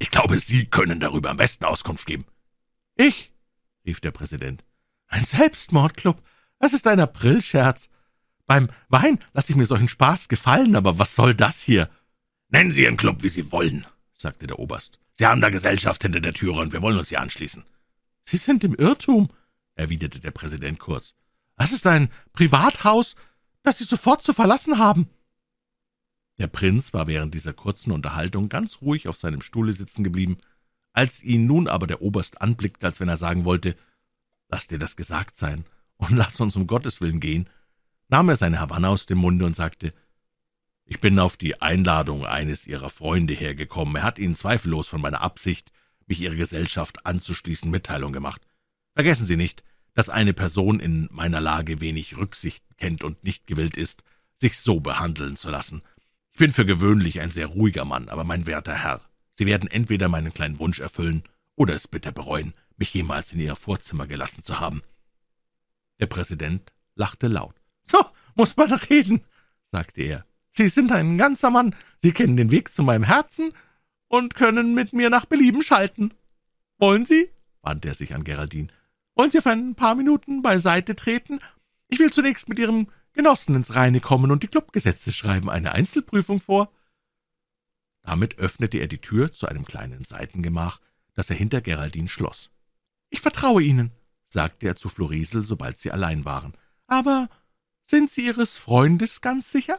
ich 0.00 0.10
glaube, 0.10 0.40
Sie 0.40 0.64
können 0.64 0.98
darüber 0.98 1.30
am 1.30 1.36
besten 1.36 1.64
Auskunft 1.64 2.06
geben.« 2.06 2.24
»Ich?« 2.96 3.32
rief 3.86 4.00
der 4.00 4.10
Präsident. 4.10 4.64
»Ein 5.06 5.24
Selbstmordclub? 5.24 6.20
Das 6.58 6.72
ist 6.72 6.86
ein 6.86 6.98
Aprilscherz. 6.98 7.88
Beim 8.46 8.70
Wein 8.88 9.20
lasse 9.34 9.52
ich 9.52 9.56
mir 9.56 9.66
solchen 9.66 9.88
Spaß 9.88 10.28
gefallen, 10.28 10.74
aber 10.74 10.98
was 10.98 11.14
soll 11.14 11.34
das 11.34 11.60
hier?« 11.60 11.88
»Nennen 12.48 12.70
Sie 12.70 12.82
Ihren 12.82 12.96
Club, 12.96 13.22
wie 13.22 13.28
Sie 13.28 13.52
wollen«, 13.52 13.86
sagte 14.14 14.46
der 14.46 14.58
Oberst. 14.58 14.98
»Sie 15.12 15.26
haben 15.26 15.42
da 15.42 15.50
Gesellschaft 15.50 16.02
hinter 16.02 16.20
der 16.20 16.32
Türe, 16.32 16.60
und 16.60 16.72
wir 16.72 16.82
wollen 16.82 16.98
uns 16.98 17.10
hier 17.10 17.20
anschließen.« 17.20 17.64
»Sie 18.24 18.38
sind 18.38 18.64
im 18.64 18.74
Irrtum«, 18.74 19.28
erwiderte 19.74 20.18
der 20.18 20.30
Präsident 20.30 20.78
kurz. 20.78 21.14
»Das 21.56 21.72
ist 21.72 21.86
ein 21.86 22.10
Privathaus, 22.32 23.16
das 23.62 23.78
Sie 23.78 23.84
sofort 23.84 24.22
zu 24.22 24.32
verlassen 24.32 24.78
haben.« 24.78 25.10
Der 26.40 26.46
Prinz 26.46 26.94
war 26.94 27.06
während 27.06 27.34
dieser 27.34 27.52
kurzen 27.52 27.92
Unterhaltung 27.92 28.48
ganz 28.48 28.80
ruhig 28.80 29.08
auf 29.08 29.18
seinem 29.18 29.42
Stuhle 29.42 29.74
sitzen 29.74 30.02
geblieben. 30.02 30.38
Als 30.94 31.22
ihn 31.22 31.44
nun 31.44 31.68
aber 31.68 31.86
der 31.86 32.00
Oberst 32.00 32.40
anblickte, 32.40 32.86
als 32.86 32.98
wenn 32.98 33.10
er 33.10 33.18
sagen 33.18 33.44
wollte, 33.44 33.76
»Lass 34.48 34.66
dir 34.66 34.78
das 34.78 34.96
gesagt 34.96 35.36
sein 35.36 35.66
und 35.98 36.12
lass 36.16 36.40
uns 36.40 36.56
um 36.56 36.66
Gottes 36.66 37.02
Willen 37.02 37.20
gehen«, 37.20 37.50
nahm 38.08 38.30
er 38.30 38.36
seine 38.36 38.58
Havanna 38.58 38.88
aus 38.88 39.04
dem 39.04 39.18
Munde 39.18 39.44
und 39.44 39.54
sagte, 39.54 39.92
»Ich 40.86 40.98
bin 40.98 41.18
auf 41.18 41.36
die 41.36 41.60
Einladung 41.60 42.24
eines 42.24 42.66
Ihrer 42.66 42.88
Freunde 42.88 43.34
hergekommen. 43.34 43.96
Er 43.96 44.02
hat 44.02 44.18
Ihnen 44.18 44.34
zweifellos 44.34 44.88
von 44.88 45.02
meiner 45.02 45.20
Absicht, 45.20 45.72
mich 46.06 46.22
Ihrer 46.22 46.36
Gesellschaft 46.36 47.04
anzuschließen, 47.04 47.70
Mitteilung 47.70 48.14
gemacht. 48.14 48.46
Vergessen 48.94 49.26
Sie 49.26 49.36
nicht, 49.36 49.62
dass 49.92 50.08
eine 50.08 50.32
Person 50.32 50.80
in 50.80 51.06
meiner 51.12 51.42
Lage 51.42 51.82
wenig 51.82 52.16
Rücksicht 52.16 52.64
kennt 52.78 53.04
und 53.04 53.24
nicht 53.24 53.46
gewillt 53.46 53.76
ist, 53.76 54.04
sich 54.38 54.58
so 54.58 54.80
behandeln 54.80 55.36
zu 55.36 55.50
lassen. 55.50 55.82
Ich 56.32 56.38
bin 56.38 56.52
für 56.52 56.64
gewöhnlich 56.64 57.20
ein 57.20 57.30
sehr 57.30 57.46
ruhiger 57.46 57.84
Mann, 57.84 58.08
aber 58.08 58.24
mein 58.24 58.46
werter 58.46 58.74
Herr, 58.74 59.00
Sie 59.34 59.46
werden 59.46 59.70
entweder 59.70 60.08
meinen 60.08 60.32
kleinen 60.32 60.58
Wunsch 60.58 60.80
erfüllen 60.80 61.22
oder 61.56 61.74
es 61.74 61.88
bitter 61.88 62.12
bereuen, 62.12 62.54
mich 62.76 62.92
jemals 62.94 63.32
in 63.32 63.40
Ihr 63.40 63.56
Vorzimmer 63.56 64.06
gelassen 64.06 64.42
zu 64.42 64.60
haben.« 64.60 64.82
Der 65.98 66.06
Präsident 66.06 66.72
lachte 66.94 67.28
laut. 67.28 67.54
»So 67.84 67.98
muss 68.34 68.56
man 68.56 68.72
reden«, 68.72 69.22
sagte 69.70 70.02
er. 70.02 70.26
»Sie 70.52 70.68
sind 70.68 70.92
ein 70.92 71.18
ganzer 71.18 71.50
Mann, 71.50 71.74
Sie 71.98 72.12
kennen 72.12 72.36
den 72.36 72.50
Weg 72.50 72.74
zu 72.74 72.82
meinem 72.82 73.04
Herzen 73.04 73.52
und 74.08 74.34
können 74.34 74.74
mit 74.74 74.92
mir 74.92 75.10
nach 75.10 75.26
Belieben 75.26 75.62
schalten. 75.62 76.12
Wollen 76.78 77.04
Sie?« 77.04 77.30
wandte 77.62 77.88
er 77.88 77.94
sich 77.94 78.14
an 78.14 78.24
Geraldine. 78.24 78.68
Wollen 79.14 79.30
Sie 79.30 79.38
auf 79.38 79.46
ein 79.46 79.74
paar 79.74 79.94
Minuten 79.94 80.42
beiseite 80.42 80.96
treten? 80.96 81.40
Ich 81.88 81.98
will 81.98 82.12
zunächst 82.12 82.48
mit 82.48 82.58
Ihrem 82.58 82.88
Genossen 83.12 83.54
ins 83.54 83.74
Reine 83.74 84.00
kommen 84.00 84.30
und 84.30 84.42
die 84.42 84.48
Clubgesetze 84.48 85.12
schreiben 85.12 85.50
eine 85.50 85.72
Einzelprüfung 85.72 86.40
vor.« 86.40 86.72
Damit 88.02 88.38
öffnete 88.38 88.78
er 88.78 88.88
die 88.88 89.00
Tür 89.00 89.32
zu 89.32 89.46
einem 89.46 89.64
kleinen 89.64 90.04
Seitengemach, 90.04 90.80
das 91.14 91.30
er 91.30 91.36
hinter 91.36 91.60
Geraldine 91.60 92.08
schloss. 92.08 92.50
»Ich 93.10 93.20
vertraue 93.20 93.62
Ihnen«, 93.62 93.92
sagte 94.26 94.66
er 94.66 94.76
zu 94.76 94.88
Florisel, 94.88 95.44
sobald 95.44 95.76
sie 95.76 95.90
allein 95.90 96.24
waren. 96.24 96.54
»Aber 96.86 97.28
sind 97.84 98.10
Sie 98.10 98.26
Ihres 98.26 98.56
Freundes 98.56 99.20
ganz 99.20 99.50
sicher?« 99.50 99.78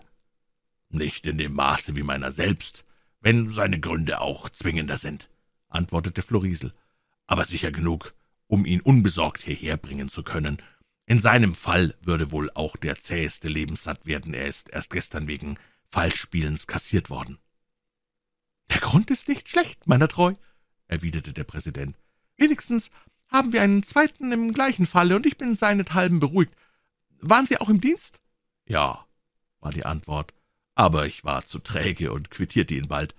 »Nicht 0.90 1.26
in 1.26 1.38
dem 1.38 1.54
Maße 1.54 1.96
wie 1.96 2.04
meiner 2.04 2.32
selbst, 2.32 2.84
wenn 3.22 3.50
seine 3.50 3.80
Gründe 3.80 4.20
auch 4.20 4.50
zwingender 4.50 4.98
sind«, 4.98 5.30
antwortete 5.70 6.22
Florisel. 6.22 6.74
»Aber 7.28 7.46
sicher 7.46 7.72
genug, 7.72 8.14
um 8.48 8.66
ihn 8.66 8.82
unbesorgt 8.82 9.44
hierher 9.44 9.78
bringen 9.78 10.10
zu 10.10 10.24
können. 10.24 10.62
In 11.06 11.20
seinem 11.20 11.56
Fall 11.56 11.96
würde 12.02 12.32
wohl 12.32 12.50
auch 12.52 12.78
der 12.78 13.00
zäheste 13.00 13.50
lebenssatt 13.50 14.06
werden, 14.06 14.34
er 14.34 14.48
ist 14.48 14.70
erst 14.70 14.90
gestern 14.90 15.28
wegen 15.28 15.58
Falschspielens 15.90 16.68
kassiert 16.68 17.10
worden. 17.10 17.38
Der 18.70 18.80
Grund 18.80 19.12
ist 19.12 19.28
nicht 19.28 19.50
schlecht, 19.50 19.88
meiner 19.88 20.08
Treu, 20.08 20.36
erwiderte 20.88 21.34
der 21.34 21.44
Präsident. 21.44 21.98
Wenigstens 22.38 22.90
haben 23.28 23.54
wir 23.54 23.62
einen 23.62 23.84
zweiten 23.84 24.32
im 24.32 24.54
gleichen 24.54 24.86
Falle, 24.86 25.16
und 25.16 25.26
ich 25.26 25.38
bin 25.38 25.56
seinethalben 25.56 26.20
beruhigt. 26.20 26.54
Waren 27.20 27.48
Sie 27.48 27.58
auch 27.60 27.70
im 27.70 27.82
Dienst? 27.82 28.22
Ja, 28.66 29.06
war 29.60 29.72
die 29.72 29.86
Antwort, 29.86 30.34
aber 30.76 31.06
ich 31.06 31.24
war 31.24 31.46
zu 31.46 31.60
träge 31.60 32.12
und 32.12 32.32
quittierte 32.32 32.74
ihn 32.74 32.88
bald. 32.88 33.16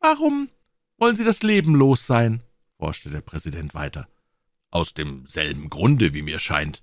Warum 0.00 0.48
wollen 0.96 1.16
Sie 1.16 1.24
das 1.24 1.42
Leben 1.42 1.74
los 1.74 2.06
sein? 2.06 2.42
forschte 2.78 3.10
der 3.10 3.20
Präsident 3.20 3.74
weiter. 3.74 4.08
Aus 4.70 4.94
demselben 4.94 5.70
Grunde, 5.70 6.14
wie 6.14 6.22
mir 6.22 6.40
scheint, 6.40 6.82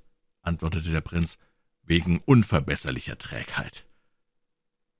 antwortete 0.49 0.91
der 0.91 1.01
Prinz, 1.01 1.37
wegen 1.83 2.19
unverbesserlicher 2.25 3.17
Trägheit. 3.17 3.85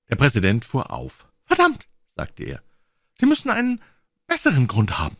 Der 0.10 0.16
Präsident 0.16 0.64
fuhr 0.64 0.92
auf. 0.92 1.28
Verdammt, 1.46 1.88
sagte 2.16 2.44
er, 2.44 2.64
Sie 3.16 3.26
müssen 3.26 3.50
einen 3.50 3.82
besseren 4.28 4.68
Grund 4.68 4.98
haben. 4.98 5.18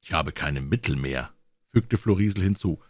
Ich 0.00 0.12
habe 0.12 0.32
keine 0.32 0.62
Mittel 0.62 0.96
mehr, 0.96 1.30
fügte 1.68 1.98
Florisel 1.98 2.42
hinzu. 2.42 2.80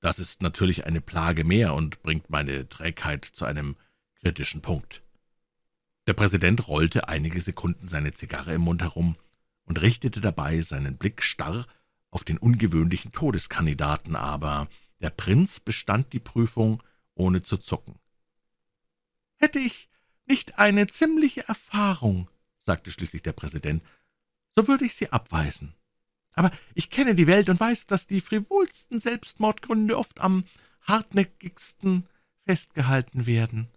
Das 0.00 0.18
ist 0.18 0.42
natürlich 0.42 0.86
eine 0.86 1.00
Plage 1.00 1.44
mehr 1.44 1.74
und 1.74 2.02
bringt 2.02 2.30
meine 2.30 2.68
Trägheit 2.68 3.24
zu 3.24 3.44
einem 3.44 3.76
kritischen 4.20 4.62
Punkt. 4.62 5.02
Der 6.06 6.14
Präsident 6.14 6.68
rollte 6.68 7.08
einige 7.08 7.40
Sekunden 7.40 7.88
seine 7.88 8.12
Zigarre 8.12 8.54
im 8.54 8.62
Mund 8.62 8.82
herum 8.82 9.16
und 9.64 9.80
richtete 9.80 10.20
dabei 10.20 10.60
seinen 10.62 10.96
Blick 10.96 11.22
starr 11.22 11.66
auf 12.10 12.24
den 12.24 12.38
ungewöhnlichen 12.38 13.12
Todeskandidaten, 13.12 14.16
aber 14.16 14.68
der 15.02 15.10
Prinz 15.10 15.60
bestand 15.60 16.12
die 16.12 16.20
Prüfung, 16.20 16.82
ohne 17.14 17.42
zu 17.42 17.58
zucken. 17.58 17.98
»Hätte 19.36 19.58
ich 19.58 19.88
nicht 20.26 20.58
eine 20.58 20.86
ziemliche 20.86 21.46
Erfahrung«, 21.48 22.28
sagte 22.64 22.90
schließlich 22.90 23.22
der 23.22 23.32
Präsident, 23.32 23.82
»so 24.54 24.68
würde 24.68 24.84
ich 24.84 24.94
Sie 24.94 25.10
abweisen. 25.10 25.74
Aber 26.34 26.50
ich 26.74 26.88
kenne 26.88 27.14
die 27.14 27.26
Welt 27.26 27.48
und 27.48 27.60
weiß, 27.60 27.86
dass 27.86 28.06
die 28.06 28.20
frivolsten 28.20 28.98
Selbstmordgründe 28.98 29.98
oft 29.98 30.20
am 30.20 30.44
hartnäckigsten 30.82 32.08
festgehalten 32.46 33.26
werden. 33.26 33.68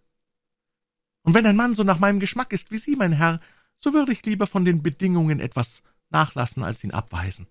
Und 1.23 1.33
wenn 1.33 1.45
ein 1.45 1.55
Mann 1.55 1.75
so 1.75 1.83
nach 1.83 1.99
meinem 1.99 2.19
Geschmack 2.19 2.53
ist 2.53 2.71
wie 2.71 2.77
Sie, 2.77 2.95
mein 2.95 3.11
Herr, 3.11 3.39
so 3.79 3.93
würde 3.93 4.11
ich 4.11 4.25
lieber 4.25 4.47
von 4.47 4.63
den 4.63 4.83
Bedingungen 4.83 5.39
etwas 5.39 5.81
nachlassen, 6.09 6.63
als 6.63 6.83
ihn 6.83 6.91
abweisen. 6.91 7.47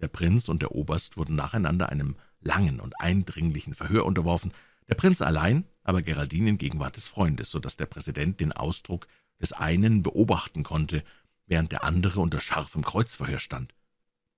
Der 0.00 0.08
Prinz 0.08 0.48
und 0.48 0.62
der 0.62 0.72
Oberst 0.72 1.16
wurden 1.16 1.36
nacheinander 1.36 1.88
einem 1.88 2.16
langen 2.40 2.80
und 2.80 3.00
eindringlichen 3.00 3.74
Verhör 3.74 4.06
unterworfen, 4.06 4.52
der 4.88 4.94
Prinz 4.94 5.20
allein, 5.20 5.64
aber 5.82 6.02
Geraldine 6.02 6.50
in 6.50 6.58
Gegenwart 6.58 6.96
des 6.96 7.06
Freundes, 7.06 7.50
so 7.50 7.58
dass 7.58 7.76
der 7.76 7.86
Präsident 7.86 8.40
den 8.40 8.52
Ausdruck 8.52 9.06
des 9.40 9.52
einen 9.52 10.02
beobachten 10.02 10.62
konnte, 10.62 11.04
während 11.46 11.72
der 11.72 11.84
andere 11.84 12.20
unter 12.20 12.40
scharfem 12.40 12.84
Kreuzverhör 12.84 13.40
stand. 13.40 13.74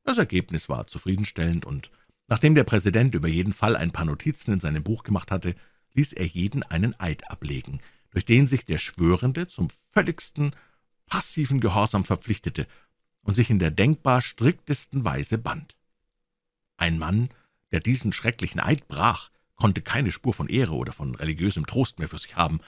Das 0.04 0.18
Ergebnis 0.18 0.68
war 0.68 0.86
zufriedenstellend, 0.86 1.64
und 1.64 1.90
nachdem 2.26 2.54
der 2.54 2.64
Präsident 2.64 3.14
über 3.14 3.28
jeden 3.28 3.52
Fall 3.52 3.76
ein 3.76 3.90
paar 3.90 4.04
Notizen 4.04 4.52
in 4.52 4.60
seinem 4.60 4.82
Buch 4.82 5.02
gemacht 5.02 5.30
hatte, 5.30 5.54
ließ 5.94 6.12
er 6.12 6.26
jeden 6.26 6.62
einen 6.62 6.98
Eid 6.98 7.30
ablegen, 7.30 7.80
durch 8.10 8.24
den 8.24 8.46
sich 8.46 8.64
der 8.64 8.78
Schwörende 8.78 9.46
zum 9.46 9.68
völligsten 9.92 10.54
passiven 11.06 11.60
Gehorsam 11.60 12.04
verpflichtete 12.04 12.66
und 13.22 13.34
sich 13.34 13.50
in 13.50 13.58
der 13.58 13.70
denkbar 13.70 14.22
striktesten 14.22 15.04
Weise 15.04 15.38
band. 15.38 15.76
Ein 16.76 16.98
Mann, 16.98 17.30
der 17.72 17.80
diesen 17.80 18.12
schrecklichen 18.12 18.60
Eid 18.60 18.88
brach, 18.88 19.30
konnte 19.56 19.82
keine 19.82 20.10
Spur 20.10 20.34
von 20.34 20.48
Ehre 20.48 20.74
oder 20.74 20.92
von 20.92 21.14
religiösem 21.14 21.66
Trost 21.66 21.98
mehr 21.98 22.08
für 22.08 22.18
sich 22.18 22.36
haben. 22.36 22.60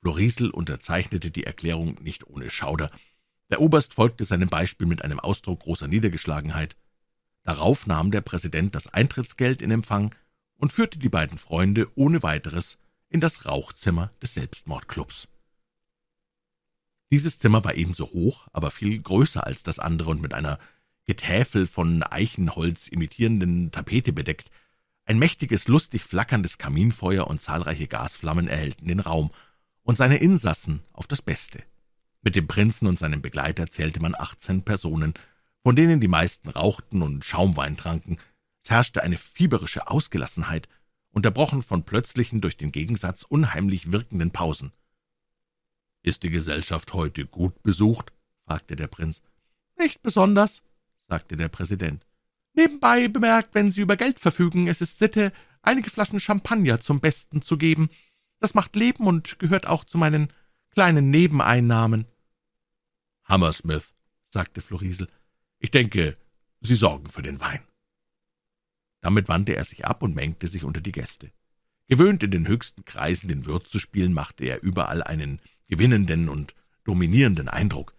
Florisel 0.00 0.50
unterzeichnete 0.50 1.30
die 1.30 1.44
Erklärung 1.44 1.96
nicht 2.02 2.26
ohne 2.26 2.50
Schauder. 2.50 2.90
Der 3.50 3.60
Oberst 3.60 3.94
folgte 3.94 4.24
seinem 4.24 4.48
Beispiel 4.48 4.86
mit 4.86 5.02
einem 5.02 5.20
Ausdruck 5.20 5.60
großer 5.60 5.88
Niedergeschlagenheit. 5.88 6.76
Darauf 7.42 7.86
nahm 7.86 8.10
der 8.10 8.20
Präsident 8.20 8.74
das 8.74 8.86
Eintrittsgeld 8.88 9.62
in 9.62 9.70
Empfang 9.70 10.14
und 10.56 10.72
führte 10.72 10.98
die 10.98 11.08
beiden 11.08 11.38
Freunde 11.38 11.88
ohne 11.94 12.22
weiteres 12.22 12.78
in 13.08 13.20
das 13.20 13.46
Rauchzimmer 13.46 14.10
des 14.22 14.34
Selbstmordclubs. 14.34 15.28
Dieses 17.10 17.38
Zimmer 17.38 17.64
war 17.64 17.76
ebenso 17.76 18.06
hoch, 18.06 18.48
aber 18.52 18.70
viel 18.70 19.00
größer 19.00 19.46
als 19.46 19.62
das 19.62 19.78
andere 19.78 20.10
und 20.10 20.20
mit 20.20 20.34
einer 20.34 20.58
Getäfel 21.06 21.66
von 21.66 22.02
Eichenholz 22.02 22.88
imitierenden 22.88 23.70
Tapete 23.70 24.12
bedeckt. 24.12 24.50
Ein 25.04 25.18
mächtiges, 25.18 25.68
lustig 25.68 26.02
flackerndes 26.02 26.58
Kaminfeuer 26.58 27.28
und 27.28 27.40
zahlreiche 27.40 27.86
Gasflammen 27.86 28.48
erhellten 28.48 28.88
den 28.88 29.00
Raum, 29.00 29.30
und 29.82 29.96
seine 29.96 30.16
Insassen 30.16 30.82
auf 30.92 31.06
das 31.06 31.22
Beste. 31.22 31.62
Mit 32.22 32.34
dem 32.34 32.48
Prinzen 32.48 32.88
und 32.88 32.98
seinem 32.98 33.22
Begleiter 33.22 33.68
zählte 33.68 34.00
man 34.00 34.16
achtzehn 34.16 34.62
Personen, 34.62 35.14
von 35.62 35.76
denen 35.76 36.00
die 36.00 36.08
meisten 36.08 36.48
rauchten 36.48 37.02
und 37.02 37.24
Schaumwein 37.24 37.76
tranken. 37.76 38.18
Es 38.64 38.70
herrschte 38.70 39.04
eine 39.04 39.16
fieberische 39.16 39.88
Ausgelassenheit, 39.88 40.68
unterbrochen 41.10 41.62
von 41.62 41.84
plötzlichen, 41.84 42.40
durch 42.40 42.56
den 42.56 42.72
Gegensatz 42.72 43.22
unheimlich 43.22 43.92
wirkenden 43.92 44.32
Pausen. 44.32 44.72
»Ist 46.02 46.24
die 46.24 46.30
Gesellschaft 46.30 46.92
heute 46.92 47.26
gut 47.26 47.62
besucht?« 47.62 48.12
fragte 48.44 48.74
der 48.74 48.88
Prinz. 48.88 49.22
»Nicht 49.78 50.02
besonders«, 50.02 50.62
sagte 51.08 51.36
der 51.36 51.48
Präsident. 51.48 52.06
Nebenbei 52.54 53.08
bemerkt, 53.08 53.54
wenn 53.54 53.70
Sie 53.70 53.82
über 53.82 53.96
Geld 53.96 54.18
verfügen, 54.18 54.66
es 54.66 54.80
ist 54.80 54.98
Sitte, 54.98 55.32
einige 55.62 55.90
Flaschen 55.90 56.20
Champagner 56.20 56.80
zum 56.80 57.00
Besten 57.00 57.42
zu 57.42 57.58
geben. 57.58 57.90
Das 58.40 58.54
macht 58.54 58.76
Leben 58.76 59.06
und 59.06 59.38
gehört 59.38 59.66
auch 59.66 59.84
zu 59.84 59.98
meinen 59.98 60.32
kleinen 60.70 61.10
Nebeneinnahmen. 61.10 62.06
Hammersmith, 63.24 63.94
sagte 64.30 64.60
Florisel, 64.60 65.08
ich 65.58 65.70
denke, 65.70 66.16
Sie 66.60 66.74
sorgen 66.74 67.08
für 67.08 67.22
den 67.22 67.40
Wein. 67.40 67.60
Damit 69.00 69.28
wandte 69.28 69.54
er 69.54 69.64
sich 69.64 69.84
ab 69.86 70.02
und 70.02 70.14
mengte 70.14 70.48
sich 70.48 70.64
unter 70.64 70.80
die 70.80 70.92
Gäste. 70.92 71.30
Gewöhnt 71.88 72.22
in 72.22 72.30
den 72.30 72.48
höchsten 72.48 72.84
Kreisen 72.84 73.28
den 73.28 73.46
Wirt 73.46 73.68
zu 73.68 73.78
spielen, 73.78 74.12
machte 74.12 74.44
er 74.44 74.62
überall 74.62 75.02
einen 75.02 75.40
gewinnenden 75.68 76.28
und 76.28 76.54
dominierenden 76.84 77.48
Eindruck. 77.48 77.95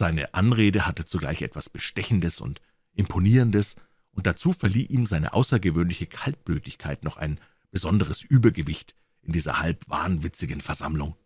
Seine 0.00 0.32
Anrede 0.32 0.86
hatte 0.86 1.04
zugleich 1.04 1.42
etwas 1.42 1.68
Bestechendes 1.68 2.40
und 2.40 2.62
Imponierendes, 2.94 3.76
und 4.12 4.26
dazu 4.26 4.54
verlieh 4.54 4.86
ihm 4.86 5.04
seine 5.04 5.34
außergewöhnliche 5.34 6.06
Kaltblütigkeit 6.06 7.04
noch 7.04 7.18
ein 7.18 7.38
besonderes 7.70 8.22
Übergewicht 8.22 8.94
in 9.20 9.34
dieser 9.34 9.58
halb 9.58 9.86
wahnwitzigen 9.90 10.62
Versammlung. 10.62 11.16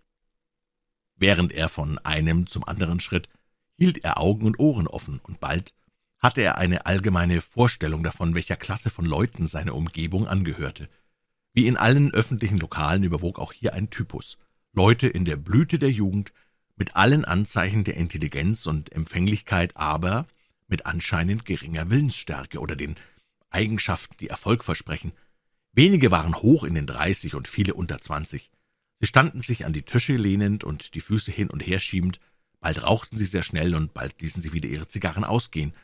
Während 1.15 1.53
er 1.53 1.69
von 1.69 2.01
einem 2.01 2.49
zum 2.49 2.65
anderen 2.67 2.99
schritt, 2.99 3.29
hielt 3.77 4.03
er 4.03 4.19
Augen 4.19 4.45
und 4.45 4.59
Ohren 4.59 4.89
offen, 4.89 5.21
und 5.21 5.39
bald 5.39 5.73
hatte 6.19 6.41
er 6.41 6.59
eine 6.59 6.85
allgemeine 6.85 7.43
Vorstellung 7.43 8.03
davon, 8.03 8.35
welcher 8.35 8.57
Klasse 8.57 8.91
von 8.91 9.05
Leuten 9.05 9.47
seine 9.47 9.73
Umgebung 9.73 10.27
angehörte. 10.27 10.89
Wie 11.53 11.69
in 11.69 11.77
allen 11.77 12.13
öffentlichen 12.13 12.59
Lokalen 12.59 13.05
überwog 13.05 13.39
auch 13.39 13.53
hier 13.53 13.73
ein 13.73 13.91
Typus. 13.91 14.37
Leute 14.73 15.07
in 15.07 15.25
der 15.25 15.37
Blüte 15.37 15.79
der 15.79 15.93
Jugend, 15.93 16.33
mit 16.77 16.97
allen 16.97 17.25
Anzeichen 17.25 17.85
der 17.85 17.97
Intelligenz 17.97 18.67
und 18.67 18.93
Empfänglichkeit, 18.93 19.77
aber 19.77 20.27
mit 20.67 20.87
anscheinend 20.87 21.45
geringer 21.45 21.91
Willensstärke 21.91 22.59
oder 22.59 22.77
den 22.77 22.97
Eigenschaften, 23.51 24.17
die 24.19 24.29
Erfolg 24.29 24.65
versprechen. 24.65 25.13
Wenige 25.73 26.11
waren 26.11 26.37
hoch 26.37 26.65
in 26.65 26.75
den 26.75 26.87
dreißig 26.87 27.35
und 27.35 27.49
viele 27.49 27.75
unter 27.75 28.01
zwanzig. 28.01 28.51
Sie 29.01 29.07
standen 29.07 29.41
sich 29.41 29.65
an 29.65 29.73
die 29.73 29.83
Tische 29.83 30.17
lehnend 30.17 30.65
und 30.65 30.95
die 30.95 31.01
Füße 31.01 31.31
hin 31.31 31.51
und 31.51 31.61
her 31.61 31.81
schiebend, 31.81 32.21
bald 32.61 32.83
rauchten 32.83 33.17
sie 33.17 33.27
sehr 33.27 33.43
schnell 33.43 33.75
und 33.75 33.93
bald 33.93 34.21
ließen 34.21 34.41
sie 34.41 34.53
wieder 34.53 34.69
ihre 34.69 34.87
Zigarren 34.87 35.25
ausgehen. 35.25 35.75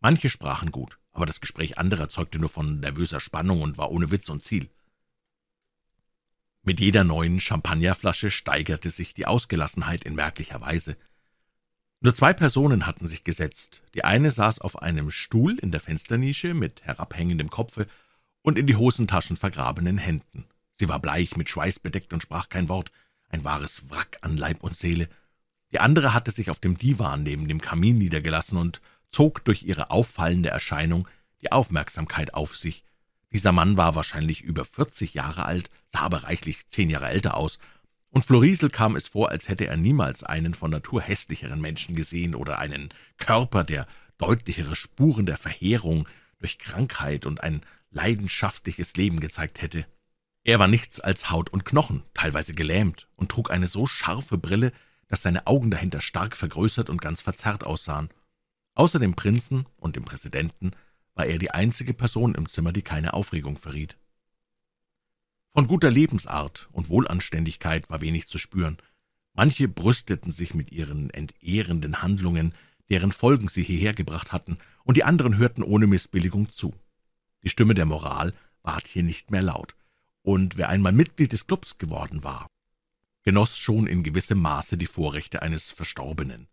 Manche 0.00 0.28
sprachen 0.28 0.70
gut, 0.70 0.98
aber 1.12 1.26
das 1.26 1.40
Gespräch 1.40 1.78
anderer 1.78 2.08
zeugte 2.08 2.38
nur 2.38 2.48
von 2.48 2.80
nervöser 2.80 3.20
Spannung 3.20 3.62
und 3.62 3.78
war 3.78 3.90
ohne 3.90 4.10
Witz 4.10 4.28
und 4.28 4.42
Ziel. 4.42 4.68
Mit 6.68 6.80
jeder 6.80 7.02
neuen 7.02 7.40
Champagnerflasche 7.40 8.30
steigerte 8.30 8.90
sich 8.90 9.14
die 9.14 9.24
Ausgelassenheit 9.24 10.04
in 10.04 10.14
merklicher 10.14 10.60
Weise. 10.60 10.98
Nur 12.00 12.14
zwei 12.14 12.34
Personen 12.34 12.84
hatten 12.84 13.06
sich 13.06 13.24
gesetzt. 13.24 13.80
Die 13.94 14.04
eine 14.04 14.30
saß 14.30 14.60
auf 14.60 14.82
einem 14.82 15.10
Stuhl 15.10 15.58
in 15.58 15.70
der 15.70 15.80
Fensternische 15.80 16.52
mit 16.52 16.82
herabhängendem 16.82 17.48
Kopfe 17.48 17.86
und 18.42 18.58
in 18.58 18.66
die 18.66 18.76
Hosentaschen 18.76 19.38
vergrabenen 19.38 19.96
Händen. 19.96 20.44
Sie 20.74 20.90
war 20.90 21.00
bleich, 21.00 21.38
mit 21.38 21.48
Schweiß 21.48 21.78
bedeckt 21.78 22.12
und 22.12 22.22
sprach 22.22 22.50
kein 22.50 22.68
Wort, 22.68 22.92
ein 23.30 23.44
wahres 23.44 23.88
Wrack 23.88 24.18
an 24.20 24.36
Leib 24.36 24.62
und 24.62 24.76
Seele. 24.76 25.08
Die 25.72 25.80
andere 25.80 26.12
hatte 26.12 26.32
sich 26.32 26.50
auf 26.50 26.60
dem 26.60 26.76
Divan 26.76 27.22
neben 27.22 27.48
dem 27.48 27.62
Kamin 27.62 27.96
niedergelassen 27.96 28.58
und 28.58 28.82
zog 29.08 29.42
durch 29.42 29.62
ihre 29.62 29.90
auffallende 29.90 30.50
Erscheinung 30.50 31.08
die 31.40 31.50
Aufmerksamkeit 31.50 32.34
auf 32.34 32.56
sich. 32.56 32.84
Dieser 33.30 33.52
Mann 33.52 33.76
war 33.76 33.94
wahrscheinlich 33.94 34.42
über 34.42 34.64
vierzig 34.64 35.14
Jahre 35.14 35.44
alt, 35.44 35.70
sah 35.86 36.00
aber 36.00 36.24
reichlich 36.24 36.68
zehn 36.68 36.90
Jahre 36.90 37.08
älter 37.08 37.36
aus, 37.36 37.58
und 38.10 38.24
Florisel 38.24 38.70
kam 38.70 38.96
es 38.96 39.08
vor, 39.08 39.30
als 39.30 39.48
hätte 39.48 39.66
er 39.66 39.76
niemals 39.76 40.24
einen 40.24 40.54
von 40.54 40.70
Natur 40.70 41.02
hässlicheren 41.02 41.60
Menschen 41.60 41.94
gesehen 41.94 42.34
oder 42.34 42.58
einen 42.58 42.88
Körper, 43.18 43.64
der 43.64 43.86
deutlichere 44.16 44.76
Spuren 44.76 45.26
der 45.26 45.36
Verheerung 45.36 46.08
durch 46.38 46.58
Krankheit 46.58 47.26
und 47.26 47.42
ein 47.42 47.62
leidenschaftliches 47.90 48.94
Leben 48.96 49.20
gezeigt 49.20 49.60
hätte. 49.60 49.86
Er 50.44 50.58
war 50.58 50.68
nichts 50.68 51.00
als 51.00 51.30
Haut 51.30 51.50
und 51.50 51.64
Knochen, 51.64 52.02
teilweise 52.14 52.54
gelähmt, 52.54 53.08
und 53.16 53.30
trug 53.30 53.50
eine 53.50 53.66
so 53.66 53.86
scharfe 53.86 54.38
Brille, 54.38 54.72
dass 55.08 55.22
seine 55.22 55.46
Augen 55.46 55.70
dahinter 55.70 56.00
stark 56.00 56.36
vergrößert 56.36 56.90
und 56.90 57.02
ganz 57.02 57.20
verzerrt 57.20 57.64
aussahen. 57.64 58.08
Außer 58.74 58.98
dem 58.98 59.14
Prinzen 59.14 59.66
und 59.76 59.96
dem 59.96 60.04
Präsidenten 60.04 60.72
war 61.18 61.26
er 61.26 61.38
die 61.38 61.50
einzige 61.50 61.94
Person 61.94 62.36
im 62.36 62.48
Zimmer, 62.48 62.72
die 62.72 62.82
keine 62.82 63.12
Aufregung 63.12 63.58
verriet. 63.58 63.98
Von 65.52 65.66
guter 65.66 65.90
Lebensart 65.90 66.68
und 66.70 66.88
Wohlanständigkeit 66.88 67.90
war 67.90 68.00
wenig 68.00 68.28
zu 68.28 68.38
spüren. 68.38 68.78
Manche 69.34 69.66
brüsteten 69.66 70.30
sich 70.30 70.54
mit 70.54 70.70
ihren 70.70 71.10
entehrenden 71.10 72.02
Handlungen, 72.02 72.54
deren 72.88 73.10
Folgen 73.10 73.48
sie 73.48 73.64
hierher 73.64 73.94
gebracht 73.94 74.30
hatten, 74.30 74.58
und 74.84 74.96
die 74.96 75.02
anderen 75.02 75.36
hörten 75.36 75.64
ohne 75.64 75.88
Missbilligung 75.88 76.50
zu. 76.50 76.72
Die 77.42 77.50
Stimme 77.50 77.74
der 77.74 77.84
Moral 77.84 78.32
ward 78.62 78.86
hier 78.86 79.02
nicht 79.02 79.32
mehr 79.32 79.42
laut 79.42 79.74
und 80.22 80.56
wer 80.56 80.68
einmal 80.68 80.92
Mitglied 80.92 81.32
des 81.32 81.48
Clubs 81.48 81.78
geworden 81.78 82.22
war, 82.22 82.46
genoss 83.24 83.58
schon 83.58 83.88
in 83.88 84.04
gewissem 84.04 84.38
Maße 84.38 84.76
die 84.78 84.86
Vorrechte 84.86 85.42
eines 85.42 85.72
Verstorbenen. 85.72 86.46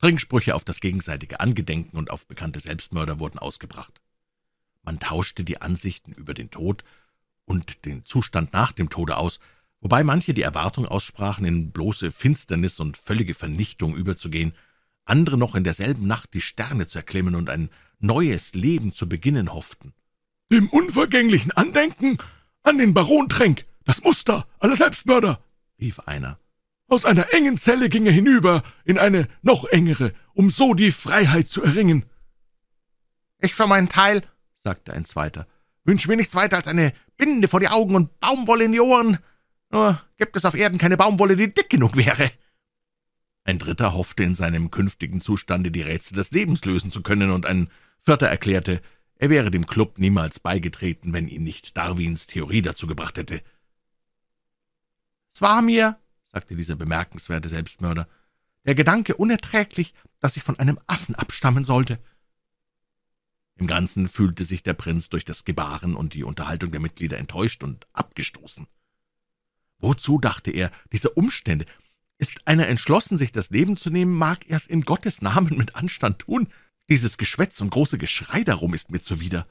Trinksprüche 0.00 0.54
auf 0.54 0.64
das 0.64 0.80
gegenseitige 0.80 1.40
Angedenken 1.40 1.96
und 1.96 2.10
auf 2.10 2.26
bekannte 2.26 2.60
Selbstmörder 2.60 3.20
wurden 3.20 3.38
ausgebracht. 3.38 4.00
Man 4.82 5.00
tauschte 5.00 5.44
die 5.44 5.62
Ansichten 5.62 6.12
über 6.12 6.34
den 6.34 6.50
Tod 6.50 6.84
und 7.46 7.84
den 7.84 8.04
Zustand 8.04 8.52
nach 8.52 8.72
dem 8.72 8.90
Tode 8.90 9.16
aus, 9.16 9.40
wobei 9.80 10.04
manche 10.04 10.34
die 10.34 10.42
Erwartung 10.42 10.86
aussprachen, 10.86 11.44
in 11.44 11.70
bloße 11.70 12.12
Finsternis 12.12 12.80
und 12.80 12.96
völlige 12.96 13.34
Vernichtung 13.34 13.96
überzugehen, 13.96 14.54
andere 15.04 15.36
noch 15.36 15.54
in 15.54 15.64
derselben 15.64 16.06
Nacht 16.06 16.34
die 16.34 16.40
Sterne 16.40 16.86
zu 16.86 16.98
erklimmen 16.98 17.34
und 17.34 17.50
ein 17.50 17.70
neues 17.98 18.54
Leben 18.54 18.92
zu 18.92 19.08
beginnen 19.08 19.52
hofften. 19.52 19.94
Dem 20.52 20.68
unvergänglichen 20.68 21.52
Andenken 21.52 22.18
an 22.62 22.78
den 22.78 22.94
Baron 22.94 23.28
Tränk, 23.28 23.66
das 23.84 24.02
Muster 24.02 24.46
aller 24.58 24.76
Selbstmörder, 24.76 25.42
rief 25.80 26.00
einer. 26.00 26.38
Aus 26.94 27.04
einer 27.04 27.34
engen 27.34 27.58
Zelle 27.58 27.88
ging 27.88 28.06
er 28.06 28.12
hinüber 28.12 28.62
in 28.84 28.98
eine 28.98 29.26
noch 29.42 29.64
engere, 29.64 30.12
um 30.32 30.48
so 30.48 30.74
die 30.74 30.92
Freiheit 30.92 31.48
zu 31.48 31.60
erringen. 31.60 32.04
Ich 33.40 33.52
für 33.56 33.66
meinen 33.66 33.88
Teil, 33.88 34.22
sagte 34.62 34.92
ein 34.92 35.04
zweiter, 35.04 35.48
wünsche 35.82 36.06
mir 36.06 36.16
nichts 36.16 36.36
weiter 36.36 36.56
als 36.56 36.68
eine 36.68 36.92
Binde 37.16 37.48
vor 37.48 37.58
die 37.58 37.66
Augen 37.66 37.96
und 37.96 38.20
Baumwolle 38.20 38.66
in 38.66 38.70
die 38.70 38.80
Ohren. 38.80 39.18
Nur 39.70 40.00
gibt 40.18 40.36
es 40.36 40.44
auf 40.44 40.54
Erden 40.54 40.78
keine 40.78 40.96
Baumwolle, 40.96 41.34
die 41.34 41.52
dick 41.52 41.68
genug 41.68 41.96
wäre. 41.96 42.30
Ein 43.42 43.58
dritter 43.58 43.94
hoffte 43.94 44.22
in 44.22 44.36
seinem 44.36 44.70
künftigen 44.70 45.20
Zustande 45.20 45.72
die 45.72 45.82
Rätsel 45.82 46.14
des 46.14 46.30
Lebens 46.30 46.64
lösen 46.64 46.92
zu 46.92 47.02
können, 47.02 47.32
und 47.32 47.44
ein 47.44 47.70
vierter 48.02 48.28
erklärte, 48.28 48.80
er 49.16 49.30
wäre 49.30 49.50
dem 49.50 49.66
Club 49.66 49.98
niemals 49.98 50.38
beigetreten, 50.38 51.12
wenn 51.12 51.26
ihn 51.26 51.42
nicht 51.42 51.76
Darwins 51.76 52.28
Theorie 52.28 52.62
dazu 52.62 52.86
gebracht 52.86 53.18
hätte. 53.18 53.42
Es 55.32 55.40
war 55.40 55.60
mir, 55.60 55.98
sagte 56.34 56.56
dieser 56.56 56.74
bemerkenswerte 56.74 57.48
Selbstmörder, 57.48 58.08
der 58.66 58.74
Gedanke 58.74 59.14
unerträglich, 59.14 59.94
dass 60.18 60.36
ich 60.36 60.42
von 60.42 60.58
einem 60.58 60.80
Affen 60.88 61.14
abstammen 61.14 61.62
sollte. 61.62 62.00
Im 63.54 63.68
Ganzen 63.68 64.08
fühlte 64.08 64.42
sich 64.42 64.64
der 64.64 64.74
Prinz 64.74 65.08
durch 65.08 65.24
das 65.24 65.44
Gebaren 65.44 65.94
und 65.94 66.12
die 66.12 66.24
Unterhaltung 66.24 66.72
der 66.72 66.80
Mitglieder 66.80 67.18
enttäuscht 67.18 67.62
und 67.62 67.86
abgestoßen. 67.92 68.66
Wozu, 69.78 70.18
dachte 70.18 70.50
er, 70.50 70.72
diese 70.90 71.10
Umstände? 71.10 71.66
Ist 72.18 72.48
einer 72.48 72.66
entschlossen, 72.66 73.16
sich 73.16 73.30
das 73.30 73.50
Leben 73.50 73.76
zu 73.76 73.90
nehmen, 73.90 74.12
mag 74.12 74.48
er's 74.48 74.66
in 74.66 74.80
Gottes 74.82 75.22
Namen 75.22 75.56
mit 75.56 75.76
Anstand 75.76 76.20
tun, 76.20 76.48
dieses 76.88 77.16
Geschwätz 77.16 77.60
und 77.60 77.70
große 77.70 77.98
Geschrei 77.98 78.42
darum 78.42 78.74
ist 78.74 78.90
mir 78.90 79.00
zuwider. 79.00 79.46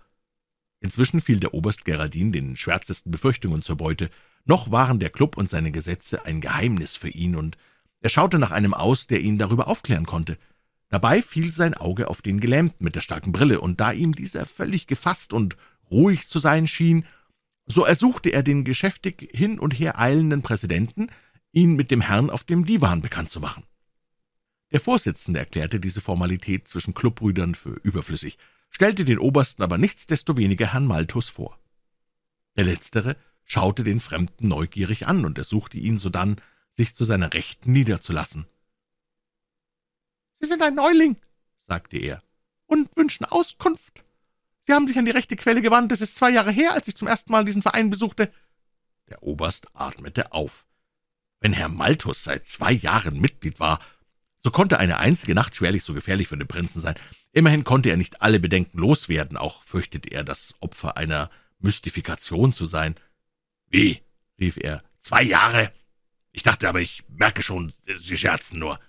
Inzwischen 0.84 1.22
fiel 1.22 1.39
der 1.39 1.54
Oberst 1.54 1.86
Geraldin 1.86 2.34
den 2.34 2.58
schwärzesten 2.58 3.10
Befürchtungen 3.10 3.62
zur 3.62 3.78
Beute. 3.78 4.10
Noch 4.43 4.69
waren 4.69 5.00
der 5.00 5.10
Klub 5.10 5.38
und 5.38 5.50
seine 5.50 5.72
Gesetze 5.72 6.26
ein 6.26 6.41
Geheimnis 6.41 6.98
für 6.98 7.08
ihn, 7.08 7.38
und 7.38 7.58
er 8.02 8.10
schaute 8.10 8.38
nach 8.38 8.52
einem 8.52 8.74
aus, 8.74 9.08
der 9.08 9.22
ihn 9.22 9.38
darüber 9.38 9.70
aufklären 9.70 10.05
konnte. 10.05 10.38
Dabei 10.89 11.22
fiel 11.22 11.53
sein 11.53 11.74
Auge 11.74 12.10
auf 12.10 12.22
den 12.22 12.41
Gelähmten 12.41 12.84
mit 12.84 12.95
der 12.95 13.01
starken 13.01 13.32
Brille, 13.32 13.62
und 13.62 13.80
da 13.80 13.93
ihm 13.93 14.12
dieser 14.12 14.45
völlig 14.45 14.86
gefasst 14.86 15.32
und 15.32 15.55
ruhig 15.89 16.28
zu 16.28 16.39
sein 16.39 16.68
schien, 16.68 17.05
so 17.66 17.86
ersuchte 17.86 18.32
er 18.32 18.43
den 18.43 18.66
geschäftig 18.66 19.30
hin 19.32 19.60
und 19.60 19.72
her 19.72 19.97
eilenden 19.97 20.41
Präsidenten, 20.41 21.08
ihn 21.53 21.78
mit 21.78 21.91
dem 21.91 22.01
Herrn 22.01 22.30
auf 22.30 22.43
dem 22.43 22.66
Divan 22.66 23.01
bekannt 23.01 23.30
zu 23.30 23.39
machen. 23.39 23.64
Der 24.74 24.82
Vorsitzende 24.82 25.39
erklärte 25.39 25.80
diese 25.80 26.01
Formalität 26.01 26.68
zwischen 26.68 26.93
Clubbrüdern 26.93 27.55
für 27.55 27.80
überflüssig, 27.84 28.38
stellte 28.74 29.05
den 29.05 29.19
Obersten 29.19 29.61
aber 29.61 29.78
nichtsdestoweniger 29.78 30.74
Herrn 30.74 30.88
Malthus 30.88 31.30
vor. 31.30 31.59
Der 32.57 32.65
Letztere 32.65 33.15
schaute 33.45 33.84
den 33.84 33.99
Fremden 33.99 34.47
neugierig 34.47 35.07
an 35.07 35.26
und 35.26 35.38
ersuchte 35.38 35.78
ihn 35.78 35.99
sodann, 35.99 36.41
sich 36.74 36.95
zu 36.95 37.05
seiner 37.05 37.34
Rechten 37.34 37.71
niederzulassen. 37.71 38.47
»Sie 40.39 40.47
sind 40.47 40.61
ein 40.61 40.76
Neuling«, 40.76 41.17
sagte 41.67 41.97
er, 41.97 42.24
»und 42.65 42.95
wünschen 42.97 43.26
Auskunft. 43.26 44.03
Sie 44.65 44.74
haben 44.74 44.88
sich 44.88 44.97
an 44.97 45.05
die 45.05 45.11
rechte 45.11 45.36
Quelle 45.36 45.61
gewandt. 45.61 45.91
Es 45.91 46.01
ist 46.01 46.15
zwei 46.15 46.32
Jahre 46.32 46.51
her, 46.51 46.74
als 46.74 46.88
ich 46.88 46.95
zum 46.95 47.07
ersten 47.07 47.32
Mal 47.32 47.45
diesen 47.45 47.61
Verein 47.61 47.91
besuchte.« 47.91 48.34
Der 49.07 49.21
Oberst 49.21 49.67
atmete 49.74 50.32
auf. 50.32 50.65
Wenn 51.39 51.53
Herr 51.53 51.69
Malthus 51.69 52.24
seit 52.24 52.47
zwei 52.47 52.71
Jahren 52.71 53.19
Mitglied 53.19 53.59
war, 53.59 53.80
so 54.39 54.49
konnte 54.49 54.80
eine 54.80 54.97
einzige 54.97 55.36
Nacht 55.36 55.55
schwerlich 55.55 55.84
so 55.84 55.93
gefährlich 55.93 56.28
für 56.28 56.38
den 56.38 56.47
Prinzen 56.47 56.82
sein. 56.82 56.95
Immerhin 57.34 57.64
konnte 57.64 57.90
er 57.90 57.98
nicht 57.98 58.22
alle 58.22 58.40
Bedenken 58.40 58.78
loswerden, 58.78 59.38
auch 59.38 59.64
fürchtete 59.64 60.10
er, 60.10 60.24
das 60.24 60.56
Opfer 60.60 60.98
einer 60.98 61.32
Mystifikation 61.60 62.54
zu 62.54 62.66
sein. 62.66 62.96
Wie? 63.70 64.02
rief 64.40 64.58
er. 64.58 64.84
Zwei 65.00 65.24
Jahre? 65.24 65.74
Ich 66.32 66.44
dachte 66.44 66.70
aber, 66.70 66.80
ich 66.80 67.04
merke 67.10 67.42
schon, 67.42 67.74
Sie 67.96 68.18
scherzen 68.18 68.60
nur. 68.60 68.80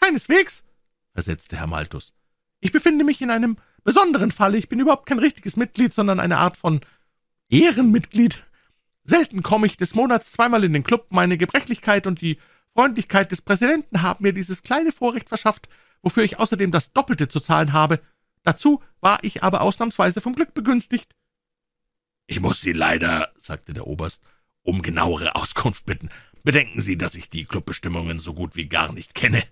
Keineswegs, 0.00 0.64
versetzte 1.12 1.56
Herr 1.56 1.68
Malthus. 1.68 2.12
Ich 2.60 2.72
befinde 2.72 3.04
mich 3.04 3.20
in 3.20 3.30
einem 3.30 3.58
besonderen 3.84 4.32
Falle. 4.32 4.58
Ich 4.58 4.68
bin 4.68 4.80
überhaupt 4.80 5.06
kein 5.06 5.18
richtiges 5.20 5.56
Mitglied, 5.56 5.92
sondern 5.94 6.18
eine 6.18 6.38
Art 6.38 6.56
von 6.56 6.80
Ehrenmitglied. 7.48 8.42
Selten 9.04 9.42
komme 9.42 9.66
ich 9.66 9.76
des 9.76 9.94
Monats 9.94 10.32
zweimal 10.32 10.64
in 10.64 10.72
den 10.72 10.82
Club. 10.82 11.06
Meine 11.10 11.36
Gebrechlichkeit 11.38 12.06
und 12.06 12.20
die 12.20 12.38
Freundlichkeit 12.74 13.30
des 13.30 13.40
Präsidenten 13.40 14.02
haben 14.02 14.24
mir 14.24 14.32
dieses 14.32 14.62
kleine 14.62 14.92
Vorrecht 14.92 15.28
verschafft, 15.28 15.68
wofür 16.02 16.24
ich 16.24 16.38
außerdem 16.38 16.70
das 16.70 16.92
Doppelte 16.92 17.28
zu 17.28 17.40
zahlen 17.40 17.72
habe. 17.72 18.00
Dazu 18.42 18.82
war 19.00 19.22
ich 19.22 19.42
aber 19.42 19.62
ausnahmsweise 19.62 20.20
vom 20.20 20.34
Glück 20.34 20.54
begünstigt. 20.54 21.14
Ich 22.26 22.40
muss 22.40 22.60
Sie 22.60 22.72
leider, 22.72 23.32
sagte 23.38 23.72
der 23.72 23.86
Oberst, 23.86 24.22
um 24.62 24.82
genauere 24.82 25.34
Auskunft 25.34 25.86
bitten. 25.86 26.10
Bedenken 26.42 26.80
Sie, 26.80 26.98
dass 26.98 27.14
ich 27.14 27.30
die 27.30 27.44
Clubbestimmungen 27.44 28.18
so 28.18 28.34
gut 28.34 28.56
wie 28.56 28.66
gar 28.66 28.92
nicht 28.92 29.14
kenne. 29.14 29.42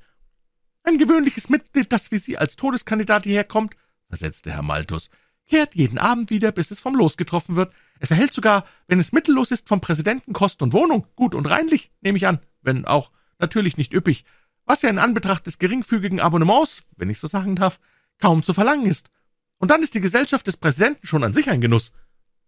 Ein 0.82 0.98
gewöhnliches 0.98 1.48
Mitglied, 1.48 1.92
das 1.92 2.10
wie 2.10 2.18
Sie 2.18 2.36
als 2.36 2.56
Todeskandidat 2.56 3.24
hierher 3.24 3.44
kommt, 3.44 3.76
versetzte 4.08 4.50
Herr 4.50 4.62
Malthus, 4.62 5.10
kehrt 5.49 5.74
jeden 5.74 5.99
Abend 5.99 6.30
wieder, 6.30 6.53
bis 6.53 6.70
es 6.70 6.80
vom 6.80 6.95
Los 6.95 7.16
getroffen 7.16 7.57
wird. 7.57 7.72
Es 8.01 8.11
erhält 8.11 8.32
sogar, 8.32 8.64
wenn 8.86 8.99
es 8.99 9.12
mittellos 9.12 9.51
ist, 9.51 9.68
vom 9.68 9.80
Präsidenten 9.80 10.32
Kost 10.32 10.62
und 10.62 10.72
Wohnung, 10.72 11.07
gut 11.16 11.34
und 11.34 11.47
reinlich, 11.47 11.90
nehme 12.01 12.16
ich 12.16 12.26
an, 12.26 12.40
wenn 12.62 12.84
auch 12.84 13.11
natürlich 13.38 13.76
nicht 13.76 13.93
üppig, 13.93 14.24
was 14.64 14.82
ja 14.82 14.90
in 14.90 14.99
Anbetracht 14.99 15.47
des 15.47 15.59
geringfügigen 15.59 16.20
Abonnements, 16.20 16.84
wenn 16.97 17.11
ich 17.11 17.20
so 17.20 17.26
sagen 17.26 17.57
darf, 17.57 17.80
kaum 18.18 18.43
zu 18.43 18.55
verlangen 18.55 18.86
ist. 18.86 19.11
Und 19.59 19.70
dann 19.70 19.82
ist 19.82 19.95
die 19.95 20.01
Gesellschaft 20.01 20.47
des 20.47 20.57
Präsidenten 20.57 21.07
schon 21.07 21.24
an 21.24 21.32
sich 21.32 21.51
ein 21.51 21.61
Genuss. 21.61 21.93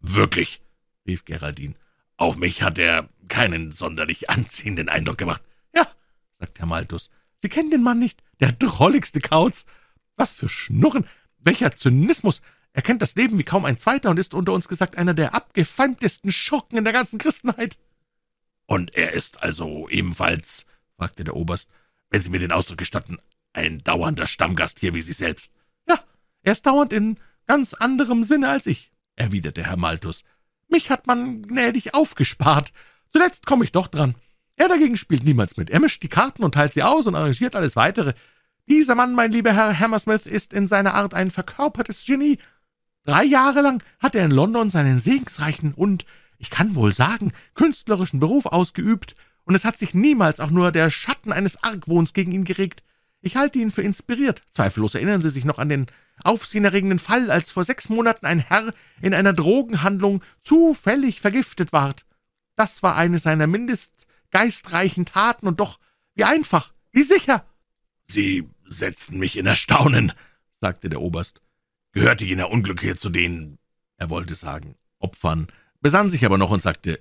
Wirklich, 0.01 0.63
rief 1.07 1.25
Geraldine. 1.25 1.75
Auf 2.17 2.37
mich 2.37 2.63
hat 2.63 2.79
er 2.79 3.09
keinen 3.29 3.73
sonderlich 3.73 4.31
anziehenden 4.31 4.89
Eindruck 4.89 5.19
gemacht. 5.19 5.43
Ja, 5.75 5.87
sagte 6.39 6.61
Herr 6.61 6.67
Malthus, 6.67 7.11
Sie 7.45 7.49
kennen 7.49 7.71
den 7.71 7.83
Mann 7.83 7.99
nicht, 7.99 8.23
der 8.41 8.53
drolligste 8.53 9.21
Kauz. 9.21 9.67
Was 10.17 10.33
für 10.33 10.49
Schnurren, 10.49 11.07
welcher 11.39 11.75
Zynismus. 11.77 12.41
Er 12.75 12.83
kennt 12.83 13.01
das 13.01 13.15
Leben 13.15 13.39
wie 13.39 13.45
kaum 13.45 13.65
ein 13.65 13.79
zweiter 13.79 14.11
und 14.11 14.19
ist 14.19 14.35
unter 14.35 14.53
uns 14.53 14.69
gesagt 14.69 14.99
einer 14.99 15.15
der 15.15 15.33
abgefeimtesten 15.33 16.33
Schurken 16.33 16.77
in 16.77 16.85
der 16.85 16.93
ganzen 16.93 17.19
Christenheit. 17.19 17.79
Und 18.67 18.97
er 18.97 19.13
ist 19.13 19.43
also 19.43 19.89
ebenfalls, 19.89 20.67
fragte 20.97 21.23
der 21.23 21.37
Oberst, 21.37 21.71
wenn 22.11 22.21
Sie 22.21 22.31
mir 22.31 22.41
den 22.41 22.53
Ausdruck 22.53 22.79
gestatten, 22.79 23.19
ein 23.53 23.79
dauernder 23.79 24.27
Stammgast 24.27 24.81
hier 24.81 24.93
wie 24.93 25.03
Sie 25.03 25.13
selbst. 25.13 25.53
Ja, 25.89 26.01
er 26.43 26.53
ist 26.53 26.67
dauernd 26.67 26.93
in 26.93 27.19
ganz 27.47 27.75
anderem 27.75 28.25
Sinne 28.25 28.49
als 28.49 28.67
ich, 28.67 28.91
erwiderte 29.15 29.65
Herr 29.65 29.77
Malthus. 29.77 30.25
Mich 30.69 30.91
hat 30.91 31.07
man 31.07 31.43
gnädig 31.43 31.95
aufgespart. 31.95 32.73
Zuletzt 33.13 33.47
komme 33.47 33.65
ich 33.65 33.71
doch 33.71 33.87
dran. 33.87 34.17
Er 34.57 34.69
dagegen 34.69 34.97
spielt 34.97 35.23
niemals 35.23 35.57
mit. 35.57 35.71
Er 35.71 35.79
mischt 35.79 36.03
die 36.03 36.09
Karten 36.09 36.43
und 36.43 36.55
teilt 36.55 36.75
sie 36.75 36.83
aus 36.83 37.07
und 37.07 37.15
arrangiert 37.15 37.55
alles 37.55 37.77
Weitere. 37.77 38.15
Dieser 38.67 38.95
Mann, 38.95 39.15
mein 39.15 39.31
lieber 39.31 39.53
Herr 39.53 39.79
Hammersmith, 39.79 40.27
ist 40.27 40.53
in 40.53 40.67
seiner 40.67 40.95
Art 40.95 41.15
ein 41.15 41.31
verkörpertes 41.31 42.05
Genie. 42.05 42.39
Drei 43.05 43.25
Jahre 43.25 43.61
lang 43.61 43.83
hat 44.01 44.15
er 44.15 44.25
in 44.25 44.31
London 44.31 44.71
seinen 44.71 44.99
segensreichen 44.99 45.75
und, 45.75 46.07
ich 46.39 46.51
kann 46.51 46.75
wohl 46.75 46.95
sagen, 46.95 47.33
künstlerischen 47.55 48.19
Beruf 48.19 48.47
ausgeübt, 48.47 49.15
und 49.45 49.55
es 49.55 49.67
hat 49.67 49.79
sich 49.79 49.93
niemals 49.93 50.41
auch 50.41 50.51
nur 50.51 50.73
der 50.73 50.89
Schatten 50.89 51.31
eines 51.31 51.63
Argwohns 51.63 52.15
gegen 52.15 52.33
ihn 52.33 52.45
geregt. 52.45 52.83
Ich 53.21 53.37
halte 53.37 53.59
ihn 53.59 53.71
für 53.71 53.83
inspiriert. 53.83 54.41
Zweifellos 54.51 54.95
erinnern 54.95 55.21
Sie 55.21 55.29
sich 55.29 55.45
noch 55.45 55.59
an 55.59 55.69
den 55.69 55.87
aufsehenerregenden 56.23 56.99
Fall, 56.99 57.31
als 57.31 57.51
vor 57.51 57.65
sechs 57.65 57.91
Monaten 57.91 58.25
ein 58.25 58.39
Herr 58.39 58.73
in 59.03 59.13
einer 59.13 59.35
Drogenhandlung 59.35 60.23
zufällig 60.41 61.21
vergiftet 61.21 61.73
ward. 61.73 62.07
Das 62.57 62.83
war 62.83 62.97
eine 62.97 63.19
seiner 63.19 63.47
mindest 63.47 64.07
geistreichen 64.31 65.05
Taten 65.05 65.47
und 65.47 65.61
doch 65.61 65.79
wie 66.15 66.25
einfach, 66.25 66.73
wie 66.93 67.03
sicher. 67.03 67.45
Sie 68.05 68.49
setzten 68.67 69.19
mich 69.19 69.37
in 69.37 69.47
Erstaunen, 69.47 70.13
sagte 70.57 70.89
der 70.89 71.01
Oberst. 71.01 71.44
Gehörte 71.95 72.25
jener 72.25 72.51
Unglückliche 72.51 72.97
zu 72.97 73.09
den, 73.09 73.59
er 73.97 74.11
wollte 74.11 74.35
sagen, 74.35 74.75
Opfern, 74.99 75.47
besann 75.81 76.11
sich 76.11 76.25
aber 76.27 76.39
noch 76.39 76.51
und 76.51 76.61
sagte, 76.61 76.99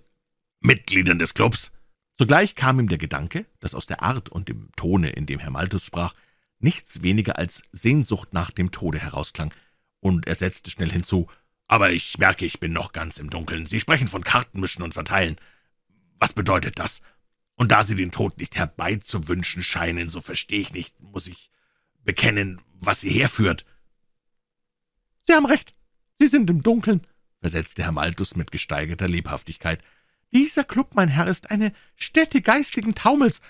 Mitgliedern 0.59 1.17
des 1.17 1.33
Clubs? 1.33 1.71
Zugleich 2.15 2.53
kam 2.53 2.79
ihm 2.79 2.87
der 2.87 2.99
Gedanke, 2.99 3.47
dass 3.59 3.73
aus 3.73 3.87
der 3.87 4.03
Art 4.03 4.29
und 4.29 4.49
dem 4.49 4.69
Tone, 4.75 5.09
in 5.09 5.25
dem 5.25 5.39
Herr 5.39 5.49
Malthus 5.49 5.85
sprach, 5.85 6.13
nichts 6.59 7.01
weniger 7.01 7.39
als 7.39 7.63
Sehnsucht 7.71 8.33
nach 8.33 8.51
dem 8.51 8.71
Tode 8.71 8.99
herausklang, 8.99 9.51
und 9.99 10.27
er 10.27 10.35
setzte 10.35 10.69
schnell 10.69 10.91
hinzu, 10.91 11.27
aber 11.67 11.91
ich 11.91 12.19
merke, 12.19 12.45
ich 12.45 12.59
bin 12.59 12.71
noch 12.71 12.91
ganz 12.91 13.17
im 13.17 13.31
Dunkeln. 13.31 13.65
Sie 13.65 13.79
sprechen 13.79 14.07
von 14.07 14.23
Kartenmischen 14.23 14.83
und 14.83 14.93
Verteilen. 14.93 15.37
Was 16.19 16.33
bedeutet 16.33 16.77
das? 16.77 17.01
Und 17.55 17.71
da 17.71 17.83
Sie 17.83 17.95
den 17.95 18.11
Tod 18.11 18.37
nicht 18.37 18.55
herbeizuwünschen 18.55 19.63
scheinen, 19.63 20.09
so 20.09 20.21
verstehe 20.21 20.59
ich 20.59 20.73
nicht, 20.73 20.99
muss 21.01 21.27
ich 21.27 21.49
bekennen, 22.03 22.61
was 22.79 23.01
Sie 23.01 23.09
herführt. 23.09 23.65
Sie 25.25 25.33
haben 25.33 25.45
recht. 25.45 25.73
Sie 26.19 26.27
sind 26.27 26.49
im 26.49 26.63
Dunkeln, 26.63 27.01
versetzte 27.39 27.83
Herr 27.83 27.91
Malthus 27.91 28.35
mit 28.35 28.51
gesteigerter 28.51 29.07
Lebhaftigkeit. 29.07 29.83
Dieser 30.31 30.63
Club, 30.63 30.91
mein 30.95 31.09
Herr, 31.09 31.27
ist 31.27 31.51
eine 31.51 31.73
Stätte 31.95 32.41
geistigen 32.41 32.95
Taumels. 32.95 33.41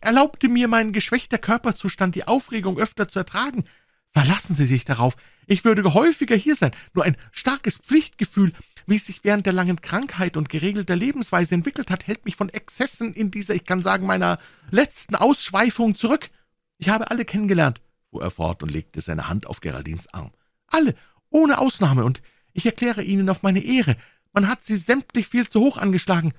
Erlaubte 0.00 0.48
mir 0.48 0.66
mein 0.66 0.92
geschwächter 0.92 1.38
Körperzustand, 1.38 2.14
die 2.14 2.26
Aufregung 2.26 2.78
öfter 2.78 3.08
zu 3.08 3.18
ertragen. 3.18 3.64
Verlassen 4.12 4.56
Sie 4.56 4.66
sich 4.66 4.84
darauf. 4.84 5.16
Ich 5.46 5.64
würde 5.64 5.94
häufiger 5.94 6.36
hier 6.36 6.56
sein. 6.56 6.72
Nur 6.94 7.04
ein 7.04 7.16
starkes 7.32 7.76
Pflichtgefühl, 7.76 8.52
wie 8.86 8.96
es 8.96 9.06
sich 9.06 9.22
während 9.22 9.46
der 9.46 9.52
langen 9.52 9.80
Krankheit 9.80 10.36
und 10.36 10.48
geregelter 10.48 10.96
Lebensweise 10.96 11.54
entwickelt 11.54 11.90
hat, 11.90 12.06
hält 12.06 12.24
mich 12.24 12.34
von 12.34 12.48
Exzessen 12.48 13.14
in 13.14 13.30
dieser, 13.30 13.54
ich 13.54 13.64
kann 13.64 13.82
sagen, 13.82 14.06
meiner 14.06 14.38
letzten 14.70 15.14
Ausschweifung 15.14 15.94
zurück. 15.94 16.30
Ich 16.78 16.88
habe 16.88 17.10
alle 17.10 17.24
kennengelernt, 17.24 17.80
fuhr 18.10 18.22
er 18.22 18.30
fort 18.30 18.62
und 18.62 18.70
legte 18.70 19.00
seine 19.00 19.28
Hand 19.28 19.46
auf 19.46 19.60
Geraldins 19.60 20.08
Arm. 20.12 20.32
Alle, 20.70 20.94
ohne 21.28 21.58
Ausnahme, 21.58 22.04
und 22.04 22.22
ich 22.52 22.66
erkläre 22.66 23.02
Ihnen 23.02 23.28
auf 23.28 23.42
meine 23.42 23.62
Ehre, 23.62 23.96
man 24.32 24.48
hat 24.48 24.64
sie 24.64 24.76
sämtlich 24.76 25.28
viel 25.28 25.48
zu 25.48 25.60
hoch 25.60 25.76
angeschlagen. 25.76 26.32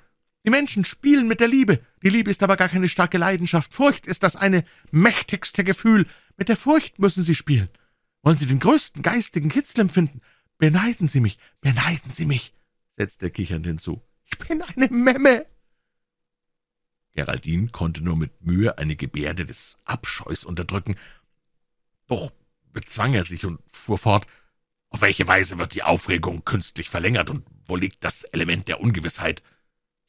Die 0.45 0.49
Menschen 0.49 0.85
spielen 0.85 1.27
mit 1.27 1.39
der 1.39 1.47
Liebe. 1.47 1.81
Die 2.01 2.09
Liebe 2.09 2.31
ist 2.31 2.41
aber 2.41 2.57
gar 2.57 2.69
keine 2.69 2.89
starke 2.89 3.17
Leidenschaft. 3.17 3.73
Furcht 3.73 4.07
ist 4.07 4.23
das 4.23 4.35
eine 4.35 4.63
mächtigste 4.91 5.63
Gefühl. 5.63 6.07
Mit 6.37 6.49
der 6.49 6.57
Furcht 6.57 6.99
müssen 6.99 7.23
Sie 7.23 7.35
spielen. 7.35 7.69
Wollen 8.23 8.37
Sie 8.37 8.47
den 8.47 8.59
größten 8.59 9.03
geistigen 9.03 9.49
Kitzel 9.49 9.81
empfinden? 9.81 10.21
Beneiden 10.57 11.07
Sie 11.07 11.19
mich, 11.19 11.37
beneiden 11.59 12.11
Sie 12.11 12.25
mich, 12.25 12.53
setzte 12.95 13.27
er 13.27 13.29
kichernd 13.31 13.65
hinzu. 13.65 14.01
Ich 14.25 14.37
bin 14.37 14.61
eine 14.61 14.87
Memme. 14.89 15.45
Geraldine 17.13 17.67
konnte 17.69 18.03
nur 18.03 18.15
mit 18.15 18.41
Mühe 18.41 18.77
eine 18.77 18.95
Gebärde 18.95 19.45
des 19.45 19.77
Abscheus 19.85 20.45
unterdrücken. 20.45 20.95
Doch 22.07 22.31
bezwang 22.73 23.13
er 23.13 23.23
sich 23.23 23.45
und 23.45 23.59
fuhr 23.67 23.97
fort. 23.97 24.27
Auf 24.89 25.01
welche 25.01 25.27
Weise 25.27 25.57
wird 25.57 25.73
die 25.73 25.83
Aufregung 25.83 26.43
künstlich 26.43 26.89
verlängert 26.89 27.29
und 27.29 27.45
wo 27.65 27.75
liegt 27.75 28.03
das 28.03 28.23
Element 28.23 28.67
der 28.67 28.81
Ungewissheit? 28.81 29.41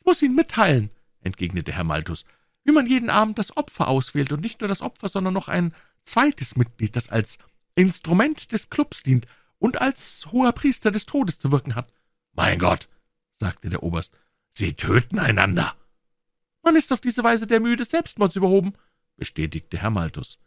Ich 0.01 0.07
muss 0.07 0.23
Ihnen 0.23 0.35
mitteilen, 0.35 0.91
entgegnete 1.21 1.73
Herr 1.73 1.85
Malthus, 1.85 2.25
wie 2.65 2.73
man 2.73 2.87
jeden 2.87 3.11
Abend 3.11 3.39
das 3.39 3.57
Opfer 3.57 3.89
auswählt 3.89 4.33
und 4.33 4.41
nicht 4.41 4.61
nur 4.61 4.69
das 4.69 4.83
Opfer, 4.83 5.09
sondern 5.09 5.35
noch 5.35 5.49
ein 5.49 5.75
zweites 6.03 6.57
Mitglied, 6.57 6.97
das 6.97 7.09
als 7.09 7.39
Instrument 7.75 8.53
des 8.53 8.71
Clubs 8.71 9.03
dient 9.03 9.27
und 9.59 9.81
als 9.81 10.27
hoher 10.33 10.53
Priester 10.53 10.91
des 10.91 11.07
Todes 11.07 11.39
zu 11.39 11.53
wirken 11.53 11.75
hat. 11.75 11.93
Mein 12.33 12.59
Gott, 12.59 12.89
sagte 13.39 13.71
der 13.71 13.83
Oberst, 13.83 14.13
Sie 14.53 14.75
töten 14.75 15.19
einander. 15.19 15.77
Man 16.63 16.77
ist 16.77 16.93
auf 16.93 17.01
diese 17.01 17.25
Weise 17.25 17.47
der 17.47 17.61
Mühe 17.61 17.77
des 17.77 17.91
Selbstmords 17.91 18.37
überhoben, 18.37 18.75
bestätigte 19.17 19.79
Herr 19.79 19.91
Malthus. 19.91 20.39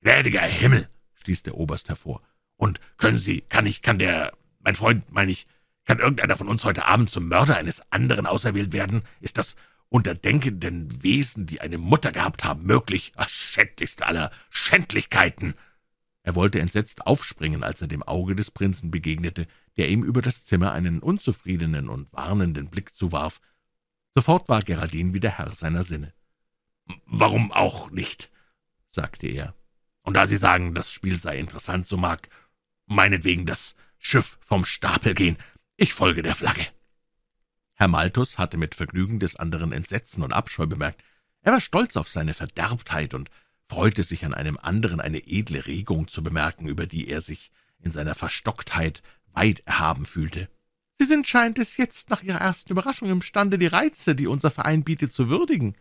Gnädiger 0.00 0.42
Himmel, 0.42 0.88
stieß 1.26 1.42
der 1.42 1.56
Oberst 1.56 1.88
hervor. 1.88 2.22
Und 2.56 2.80
können 2.98 3.18
Sie, 3.18 3.40
kann 3.40 3.66
ich, 3.66 3.82
kann 3.82 3.98
der, 3.98 4.32
mein 4.60 4.76
Freund, 4.76 5.10
meine 5.10 5.32
ich, 5.32 5.48
kann 5.84 5.98
irgendeiner 5.98 6.36
von 6.36 6.46
uns 6.46 6.64
heute 6.64 6.86
Abend 6.86 7.10
zum 7.10 7.26
Mörder 7.26 7.56
eines 7.56 7.82
anderen 7.90 8.26
auserwählt 8.26 8.72
werden? 8.72 9.02
Ist 9.20 9.38
das 9.38 9.56
unter 9.88 10.14
denkenden 10.14 11.02
Wesen, 11.02 11.46
die 11.46 11.60
eine 11.60 11.78
Mutter 11.78 12.12
gehabt 12.12 12.44
haben, 12.44 12.62
möglich? 12.62 13.10
Ach, 13.16 13.28
schändlichste 13.28 14.06
aller 14.06 14.30
Schändlichkeiten! 14.50 15.54
Er 16.22 16.36
wollte 16.36 16.60
entsetzt 16.60 17.06
aufspringen, 17.06 17.64
als 17.64 17.82
er 17.82 17.88
dem 17.88 18.04
Auge 18.04 18.36
des 18.36 18.52
Prinzen 18.52 18.92
begegnete, 18.92 19.48
der 19.76 19.88
ihm 19.88 20.04
über 20.04 20.22
das 20.22 20.44
Zimmer 20.44 20.72
einen 20.72 21.00
unzufriedenen 21.00 21.88
und 21.88 22.12
warnenden 22.12 22.68
Blick 22.68 22.94
zuwarf. 22.94 23.40
Sofort 24.14 24.48
war 24.48 24.62
Geraldine 24.62 25.12
wieder 25.12 25.30
Herr 25.30 25.50
seiner 25.50 25.82
Sinne. 25.82 26.14
»Warum 27.04 27.50
auch 27.50 27.90
nicht?« 27.90 28.30
sagte 28.92 29.26
er. 29.26 29.54
»Und 30.06 30.14
da 30.14 30.24
Sie 30.26 30.36
sagen, 30.36 30.72
das 30.72 30.92
Spiel 30.92 31.18
sei 31.18 31.36
interessant, 31.36 31.88
so 31.88 31.96
mag 31.96 32.28
meinetwegen 32.86 33.44
das 33.44 33.74
Schiff 33.98 34.38
vom 34.40 34.64
Stapel 34.64 35.14
gehen. 35.14 35.36
Ich 35.76 35.92
folge 35.92 36.22
der 36.22 36.36
Flagge.« 36.36 36.64
Herr 37.74 37.88
Malthus 37.88 38.38
hatte 38.38 38.56
mit 38.56 38.76
Vergnügen 38.76 39.18
des 39.18 39.34
anderen 39.34 39.72
Entsetzen 39.72 40.22
und 40.22 40.32
Abscheu 40.32 40.66
bemerkt. 40.66 41.02
Er 41.42 41.52
war 41.52 41.60
stolz 41.60 41.96
auf 41.96 42.08
seine 42.08 42.34
Verderbtheit 42.34 43.14
und 43.14 43.30
freute 43.68 44.04
sich 44.04 44.24
an 44.24 44.32
einem 44.32 44.56
anderen 44.56 45.00
eine 45.00 45.26
edle 45.26 45.66
Regung 45.66 46.06
zu 46.06 46.22
bemerken, 46.22 46.68
über 46.68 46.86
die 46.86 47.08
er 47.08 47.20
sich 47.20 47.50
in 47.80 47.90
seiner 47.90 48.14
Verstocktheit 48.14 49.02
weit 49.32 49.60
erhaben 49.66 50.06
fühlte. 50.06 50.48
Sie 51.00 51.04
sind, 51.04 51.26
scheint 51.26 51.58
es, 51.58 51.76
jetzt 51.76 52.10
nach 52.10 52.22
Ihrer 52.22 52.38
ersten 52.38 52.70
Überraschung 52.70 53.10
imstande, 53.10 53.58
die 53.58 53.66
Reize, 53.66 54.14
die 54.14 54.28
unser 54.28 54.52
Verein 54.52 54.84
bietet, 54.84 55.12
zu 55.12 55.28
würdigen. 55.28 55.74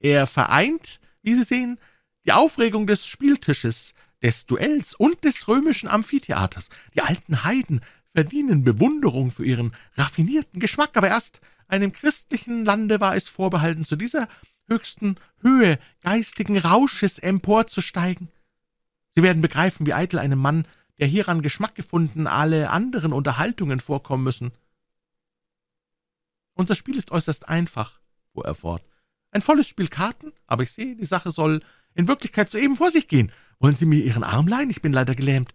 Er 0.00 0.26
vereint, 0.26 0.98
wie 1.22 1.36
Sie 1.36 1.44
sehen, 1.44 1.78
die 2.24 2.32
Aufregung 2.32 2.86
des 2.86 3.06
Spieltisches, 3.06 3.94
des 4.22 4.46
Duells 4.46 4.94
und 4.94 5.24
des 5.24 5.48
römischen 5.48 5.88
Amphitheaters. 5.88 6.68
Die 6.94 7.02
alten 7.02 7.44
Heiden 7.44 7.80
verdienen 8.12 8.64
Bewunderung 8.64 9.30
für 9.30 9.44
ihren 9.44 9.72
raffinierten 9.94 10.60
Geschmack, 10.60 10.96
aber 10.96 11.08
erst 11.08 11.40
einem 11.68 11.92
christlichen 11.92 12.64
Lande 12.64 13.00
war 13.00 13.16
es 13.16 13.28
vorbehalten, 13.28 13.84
zu 13.84 13.96
dieser 13.96 14.28
höchsten 14.68 15.16
Höhe 15.40 15.78
geistigen 16.02 16.58
Rausches 16.58 17.18
emporzusteigen. 17.18 18.28
Sie 19.14 19.22
werden 19.22 19.42
begreifen, 19.42 19.86
wie 19.86 19.94
eitel 19.94 20.18
einem 20.18 20.38
Mann, 20.38 20.66
der 20.98 21.06
hieran 21.06 21.42
Geschmack 21.42 21.74
gefunden, 21.74 22.26
alle 22.26 22.70
anderen 22.70 23.12
Unterhaltungen 23.12 23.80
vorkommen 23.80 24.22
müssen. 24.22 24.52
Unser 26.54 26.74
Spiel 26.74 26.96
ist 26.96 27.10
äußerst 27.10 27.48
einfach, 27.48 28.00
fuhr 28.32 28.44
er 28.44 28.54
fort. 28.54 28.84
Ein 29.30 29.42
volles 29.42 29.66
Spiel 29.66 29.88
Karten, 29.88 30.32
aber 30.46 30.62
ich 30.62 30.72
sehe, 30.72 30.96
die 30.96 31.04
Sache 31.04 31.30
soll 31.30 31.62
in 31.94 32.08
Wirklichkeit 32.08 32.50
soeben 32.50 32.76
vor 32.76 32.90
sich 32.90 33.08
gehen. 33.08 33.32
Wollen 33.58 33.76
Sie 33.76 33.86
mir 33.86 34.02
Ihren 34.02 34.24
Arm 34.24 34.48
leihen? 34.48 34.70
Ich 34.70 34.82
bin 34.82 34.92
leider 34.92 35.14
gelähmt. 35.14 35.54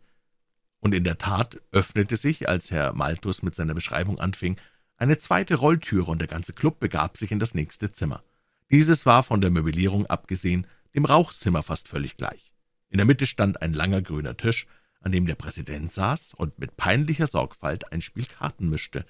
Und 0.80 0.94
in 0.94 1.04
der 1.04 1.18
Tat 1.18 1.60
öffnete 1.72 2.18
sich, 2.18 2.48
als 2.48 2.70
Herr 2.72 2.94
Malthus 2.94 3.42
mit 3.42 3.56
seiner 3.56 3.74
Beschreibung 3.74 4.20
anfing, 4.20 4.58
eine 4.98 5.18
zweite 5.18 5.56
Rolltüre 5.56 6.12
und 6.12 6.20
der 6.20 6.28
ganze 6.28 6.54
Klub 6.54 6.80
begab 6.80 7.18
sich 7.18 7.32
in 7.32 7.40
das 7.40 7.54
nächste 7.54 7.92
Zimmer. 7.92 8.24
Dieses 8.72 9.06
war 9.06 9.24
von 9.24 9.42
der 9.42 9.52
Möblierung 9.52 10.06
abgesehen 10.06 10.68
dem 10.94 11.06
Rauchzimmer 11.06 11.64
fast 11.64 11.88
völlig 11.88 12.18
gleich. 12.18 12.52
In 12.90 12.98
der 12.98 13.06
Mitte 13.06 13.28
stand 13.28 13.62
ein 13.62 13.74
langer 13.74 14.02
grüner 14.02 14.38
Tisch, 14.38 14.68
an 15.02 15.12
dem 15.12 15.26
der 15.26 15.36
Präsident 15.36 15.92
saß 15.92 16.34
und 16.34 16.58
mit 16.58 16.78
peinlicher 16.78 17.28
Sorgfalt 17.28 17.92
ein 17.92 18.02
Spiel 18.02 18.26
Karten 18.26 18.70
mischte. 18.70 19.06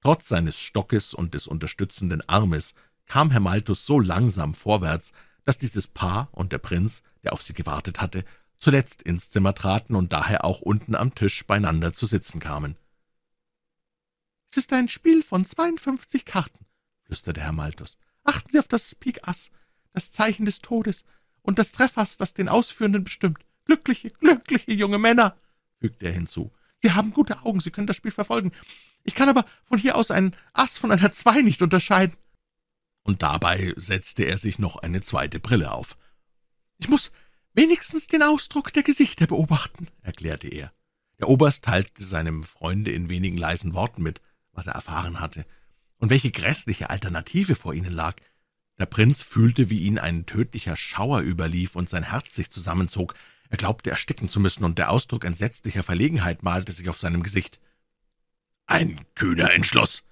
Trotz 0.00 0.28
seines 0.28 0.58
Stockes 0.58 1.14
und 1.14 1.34
des 1.34 1.46
unterstützenden 1.46 2.26
Armes 2.28 2.74
kam 3.06 3.30
Herr 3.30 3.40
Malthus 3.40 3.86
so 3.86 4.00
langsam 4.00 4.54
vorwärts, 4.54 5.12
dass 5.46 5.56
dieses 5.56 5.88
Paar 5.88 6.28
und 6.32 6.52
der 6.52 6.58
Prinz, 6.58 7.02
der 7.22 7.32
auf 7.32 7.42
sie 7.42 7.54
gewartet 7.54 8.00
hatte, 8.00 8.24
zuletzt 8.58 9.00
ins 9.02 9.30
Zimmer 9.30 9.54
traten 9.54 9.94
und 9.94 10.12
daher 10.12 10.44
auch 10.44 10.60
unten 10.60 10.94
am 10.94 11.14
Tisch 11.14 11.46
beieinander 11.46 11.92
zu 11.92 12.04
sitzen 12.04 12.40
kamen. 12.40 12.76
»Es 14.50 14.58
ist 14.58 14.72
ein 14.72 14.88
Spiel 14.88 15.22
von 15.22 15.44
zweiundfünfzig 15.44 16.24
Karten«, 16.24 16.66
flüsterte 17.04 17.40
Herr 17.40 17.52
Malthus. 17.52 17.96
»Achten 18.24 18.50
Sie 18.50 18.58
auf 18.58 18.68
das 18.68 18.94
Pik 18.94 19.26
Ass, 19.28 19.50
das 19.92 20.10
Zeichen 20.10 20.46
des 20.46 20.60
Todes, 20.60 21.04
und 21.42 21.58
das 21.58 21.72
Treffass, 21.72 22.16
das 22.16 22.34
den 22.34 22.48
Ausführenden 22.48 23.04
bestimmt. 23.04 23.38
Glückliche, 23.66 24.10
glückliche 24.10 24.72
junge 24.72 24.98
Männer«, 24.98 25.36
fügte 25.78 26.06
er 26.06 26.12
hinzu. 26.12 26.52
»Sie 26.78 26.92
haben 26.92 27.12
gute 27.12 27.42
Augen, 27.44 27.60
Sie 27.60 27.70
können 27.70 27.86
das 27.86 27.96
Spiel 27.96 28.10
verfolgen. 28.10 28.52
Ich 29.04 29.14
kann 29.14 29.28
aber 29.28 29.44
von 29.64 29.78
hier 29.78 29.96
aus 29.96 30.10
einen 30.10 30.34
Ass 30.52 30.76
von 30.78 30.90
einer 30.90 31.12
Zwei 31.12 31.42
nicht 31.42 31.62
unterscheiden.« 31.62 32.16
Und 33.06 33.22
dabei 33.22 33.72
setzte 33.76 34.24
er 34.24 34.36
sich 34.36 34.58
noch 34.58 34.74
eine 34.74 35.00
zweite 35.00 35.38
Brille 35.38 35.70
auf. 35.70 35.96
»Ich 36.78 36.88
muss 36.88 37.12
wenigstens 37.52 38.08
den 38.08 38.24
Ausdruck 38.24 38.72
der 38.72 38.82
Gesichter 38.82 39.28
beobachten«, 39.28 39.86
erklärte 40.02 40.48
er. 40.48 40.72
Der 41.20 41.28
Oberst 41.28 41.64
teilte 41.64 42.02
seinem 42.02 42.42
Freunde 42.42 42.90
in 42.90 43.08
wenigen 43.08 43.36
leisen 43.36 43.74
Worten 43.74 44.02
mit, 44.02 44.20
was 44.50 44.66
er 44.66 44.72
erfahren 44.72 45.20
hatte, 45.20 45.46
und 45.98 46.10
welche 46.10 46.32
grässliche 46.32 46.90
Alternative 46.90 47.54
vor 47.54 47.74
ihnen 47.74 47.92
lag. 47.92 48.16
Der 48.76 48.86
Prinz 48.86 49.22
fühlte, 49.22 49.70
wie 49.70 49.82
ihn 49.82 50.00
ein 50.00 50.26
tödlicher 50.26 50.74
Schauer 50.74 51.20
überlief 51.20 51.76
und 51.76 51.88
sein 51.88 52.10
Herz 52.10 52.34
sich 52.34 52.50
zusammenzog. 52.50 53.14
Er 53.50 53.56
glaubte 53.56 53.88
ersticken 53.88 54.28
zu 54.28 54.40
müssen, 54.40 54.64
und 54.64 54.78
der 54.78 54.90
Ausdruck 54.90 55.24
entsetzlicher 55.24 55.84
Verlegenheit 55.84 56.42
malte 56.42 56.72
sich 56.72 56.88
auf 56.88 56.98
seinem 56.98 57.22
Gesicht. 57.22 57.60
»Ein 58.66 59.06
kühner 59.14 59.52
Entschluss«, 59.52 60.02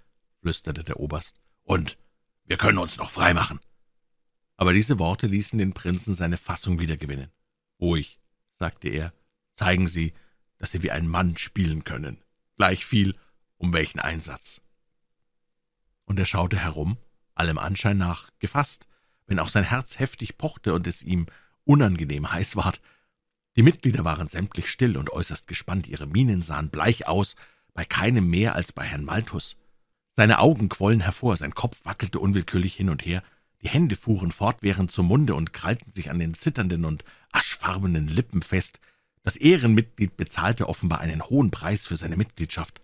flüsterte 0.43 0.85
der 0.85 1.01
Oberst, 1.01 1.41
»und 1.65 1.99
wir 2.45 2.57
können 2.57 2.79
uns 2.79 2.99
noch 2.99 3.11
freimachen.« 3.11 3.61
Aber 4.57 4.73
diese 4.73 4.99
Worte 4.99 5.27
ließen 5.27 5.59
den 5.59 5.73
Prinzen 5.73 6.15
seine 6.15 6.37
Fassung 6.37 6.79
wiedergewinnen. 6.79 7.31
»Ruhig«, 7.81 8.21
sagte 8.59 8.89
er, 8.89 9.13
»zeigen 9.57 9.89
Sie, 9.89 10.15
dass 10.59 10.71
Sie 10.73 10.83
wie 10.83 10.91
ein 10.91 11.09
Mann 11.09 11.37
spielen 11.37 11.85
können, 11.85 12.23
gleichviel, 12.57 13.17
um 13.57 13.73
welchen 13.73 14.01
Einsatz?« 14.01 14.61
Und 16.05 16.19
er 16.19 16.27
schaute 16.27 16.59
herum, 16.59 16.99
allem 17.35 17.59
Anschein 17.59 17.97
nach 17.97 18.31
gefasst, 18.39 18.87
wenn 19.27 19.39
auch 19.39 19.49
sein 19.49 19.65
Herz 19.65 19.99
heftig 19.99 20.39
pochte 20.39 20.75
und 20.75 20.87
es 20.87 21.03
ihm 21.03 21.27
unangenehm 21.65 22.31
heiß 22.31 22.57
ward. 22.57 22.81
Die 23.57 23.63
Mitglieder 23.63 24.05
waren 24.05 24.29
sämtlich 24.29 24.71
still 24.71 24.97
und 24.97 25.11
äußerst 25.11 25.47
gespannt, 25.47 25.87
ihre 25.87 26.07
Mienen 26.07 26.43
sahen 26.43 26.71
bleich 26.71 27.07
aus, 27.07 27.37
bei 27.73 27.85
keinem 27.85 28.29
mehr 28.29 28.55
als 28.55 28.73
bei 28.73 28.85
Herrn 28.85 29.05
Malthus. 29.05 29.57
Seine 30.17 30.39
Augen 30.39 30.69
quollen 30.69 31.01
hervor, 31.01 31.37
sein 31.37 31.55
Kopf 31.55 31.85
wackelte 31.85 32.21
unwillkürlich 32.21 32.75
hin 32.75 32.89
und 32.89 33.05
her, 33.05 33.23
die 33.63 33.69
Hände 33.69 33.97
fuhren 33.97 34.31
fortwährend 34.31 34.93
zum 34.93 35.07
Munde 35.07 35.35
und 35.35 35.53
krallten 35.53 35.91
sich 35.91 36.11
an 36.11 36.19
den 36.19 36.35
zitternden 36.35 36.85
und 36.85 37.05
aschfarbenen 37.33 38.07
Lippen 38.07 38.43
fest. 38.43 38.79
Das 39.23 39.37
Ehrenmitglied 39.37 40.17
bezahlte 40.17 40.69
offenbar 40.69 41.01
einen 41.01 41.25
hohen 41.25 41.51
Preis 41.51 41.87
für 41.87 41.97
seine 41.97 42.17
Mitgliedschaft. 42.17 42.81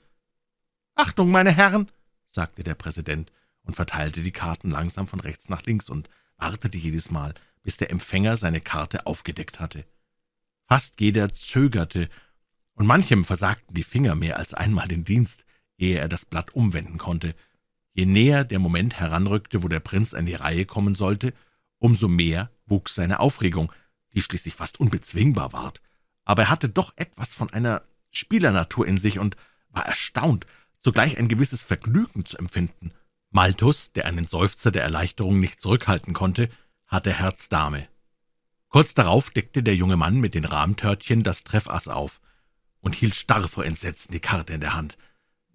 »Achtung, 0.97 1.31
meine 1.31 1.53
Herren«, 1.53 1.91
sagte 2.28 2.64
der 2.64 2.74
Präsident 2.74 3.31
und 3.62 3.76
verteilte 3.76 4.22
die 4.22 4.33
Karten 4.33 4.70
langsam 4.70 5.07
von 5.07 5.20
rechts 5.20 5.49
nach 5.49 5.62
links 5.62 5.89
und 5.89 6.09
wartete 6.37 6.78
jedes 6.78 7.11
Mal, 7.11 7.35
bis 7.62 7.76
der 7.76 7.91
Empfänger 7.91 8.37
seine 8.37 8.61
Karte 8.61 9.07
aufgedeckt 9.07 9.61
hatte. 9.61 9.85
Fast 10.66 11.01
jeder 11.01 11.33
zögerte, 11.33 12.09
und 12.74 12.87
manchem 12.87 13.24
versagten 13.24 13.74
die 13.74 13.85
Finger 13.85 14.14
mehr 14.14 14.39
als 14.39 14.55
einmal 14.55 14.89
den 14.89 15.05
Dienst, 15.05 15.45
ehe 15.81 15.99
er 15.99 16.09
das 16.09 16.24
Blatt 16.24 16.55
umwenden 16.55 16.99
konnte. 16.99 17.35
Je 17.93 18.07
näher 18.07 18.45
der 18.45 18.59
Moment 18.59 19.01
heranrückte, 19.01 19.62
wo 19.62 19.68
der 19.68 19.81
Prinz 19.81 20.14
an 20.14 20.26
die 20.26 20.35
Reihe 20.35 20.66
kommen 20.66 20.95
sollte, 20.95 21.33
umso 21.78 22.09
mehr 22.09 22.51
wuchs 22.66 22.95
seine 22.95 23.20
Aufregung, 23.20 23.72
die 24.14 24.22
schließlich 24.22 24.55
fast 24.55 24.78
unbezwingbar 24.78 25.53
ward. 25.53 25.81
Aber 26.24 26.43
er 26.43 26.51
hatte 26.51 26.68
doch 26.68 26.93
etwas 26.97 27.35
von 27.35 27.51
einer 27.51 27.83
Spielernatur 28.11 28.87
in 28.87 28.99
sich 28.99 29.18
und 29.18 29.37
war 29.70 29.87
erstaunt, 29.87 30.47
zugleich 30.83 31.18
ein 31.18 31.28
gewisses 31.28 31.62
Vergnügen 31.62 32.24
zu 32.24 32.39
empfinden. 32.39 32.93
Malthus, 33.31 33.93
der 33.93 34.07
einen 34.07 34.26
Seufzer 34.26 34.70
der 34.70 34.83
Erleichterung 34.83 35.41
nicht 35.41 35.61
zurückhalten 35.61 36.14
konnte, 36.14 36.49
hatte 36.87 37.12
Herz 37.12 37.49
Dame. 37.49 37.89
Kurz 38.68 38.95
darauf 38.95 39.31
deckte 39.31 39.62
der 39.62 39.74
junge 39.74 39.97
Mann 39.97 40.20
mit 40.20 40.35
den 40.35 40.45
Rahmtörtchen 40.45 41.22
das 41.22 41.45
Treffass 41.45 41.89
auf 41.89 42.20
und 42.81 42.95
hielt 42.95 43.14
starr 43.14 43.49
vor 43.49 43.64
Entsetzen 43.64 44.12
die 44.12 44.20
Karte 44.20 44.53
in 44.53 44.61
der 44.61 44.74
Hand. 44.74 44.97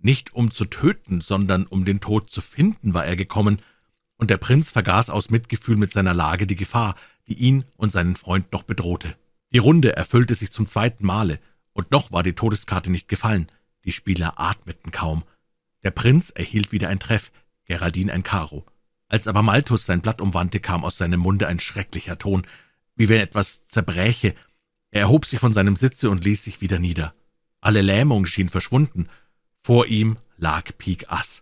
Nicht 0.05 0.35
um 0.35 0.51
zu 0.51 0.65
töten, 0.65 1.19
sondern 1.19 1.65
um 1.65 1.83
den 1.83 1.99
Tod 1.99 2.29
zu 2.29 2.39
finden 2.39 2.93
war 2.93 3.07
er 3.07 3.15
gekommen, 3.15 3.59
und 4.17 4.29
der 4.29 4.37
Prinz 4.37 4.69
vergaß 4.69 5.09
aus 5.09 5.31
Mitgefühl 5.31 5.77
mit 5.77 5.93
seiner 5.93 6.13
Lage 6.13 6.45
die 6.45 6.55
Gefahr, 6.55 6.95
die 7.27 7.33
ihn 7.33 7.65
und 7.75 7.91
seinen 7.91 8.15
Freund 8.15 8.51
noch 8.51 8.61
bedrohte. 8.61 9.15
Die 9.51 9.57
Runde 9.57 9.95
erfüllte 9.95 10.35
sich 10.35 10.51
zum 10.51 10.67
zweiten 10.67 11.07
Male, 11.07 11.39
und 11.73 11.89
noch 11.89 12.11
war 12.11 12.21
die 12.21 12.33
Todeskarte 12.33 12.91
nicht 12.91 13.07
gefallen. 13.07 13.51
Die 13.83 13.91
Spieler 13.91 14.39
atmeten 14.39 14.91
kaum. 14.91 15.23
Der 15.81 15.89
Prinz 15.89 16.29
erhielt 16.29 16.71
wieder 16.71 16.89
ein 16.89 16.99
Treff, 16.99 17.31
Geraldine 17.65 18.13
ein 18.13 18.21
Karo. 18.21 18.63
Als 19.07 19.27
aber 19.27 19.41
Malthus 19.41 19.87
sein 19.87 20.01
Blatt 20.01 20.21
umwandte, 20.21 20.59
kam 20.59 20.85
aus 20.85 20.99
seinem 20.99 21.21
Munde 21.21 21.47
ein 21.47 21.59
schrecklicher 21.59 22.19
Ton, 22.19 22.45
wie 22.95 23.09
wenn 23.09 23.21
etwas 23.21 23.65
zerbräche. 23.65 24.35
Er 24.91 25.01
erhob 25.01 25.25
sich 25.25 25.39
von 25.39 25.51
seinem 25.51 25.75
Sitze 25.75 26.11
und 26.11 26.23
ließ 26.23 26.43
sich 26.43 26.61
wieder 26.61 26.77
nieder. 26.77 27.15
Alle 27.59 27.81
Lähmung 27.81 28.27
schien 28.27 28.49
verschwunden. 28.49 29.09
Vor 29.65 29.87
ihm 29.87 30.19
lag 30.37 30.77
Pik 30.77 31.11
Ass. 31.11 31.41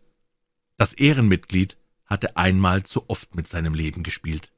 Das 0.77 0.93
Ehrenmitglied 0.93 1.75
hatte 2.05 2.37
einmal 2.37 2.83
zu 2.83 3.09
oft 3.09 3.35
mit 3.35 3.49
seinem 3.49 3.73
Leben 3.73 4.01
gespielt. 4.01 4.53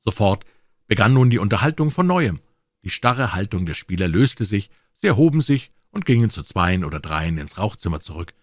Sofort 0.00 0.44
begann 0.88 1.12
nun 1.12 1.30
die 1.30 1.38
Unterhaltung 1.38 1.92
von 1.92 2.08
neuem. 2.08 2.40
Die 2.82 2.90
starre 2.90 3.34
Haltung 3.34 3.66
der 3.66 3.74
Spieler 3.74 4.08
löste 4.08 4.44
sich, 4.46 4.68
sie 4.96 5.06
erhoben 5.06 5.40
sich 5.40 5.70
und 5.92 6.06
gingen 6.06 6.28
zu 6.28 6.42
zweien 6.42 6.84
oder 6.84 6.98
dreien 6.98 7.38
ins 7.38 7.56
Rauchzimmer 7.56 8.00
zurück. 8.00 8.34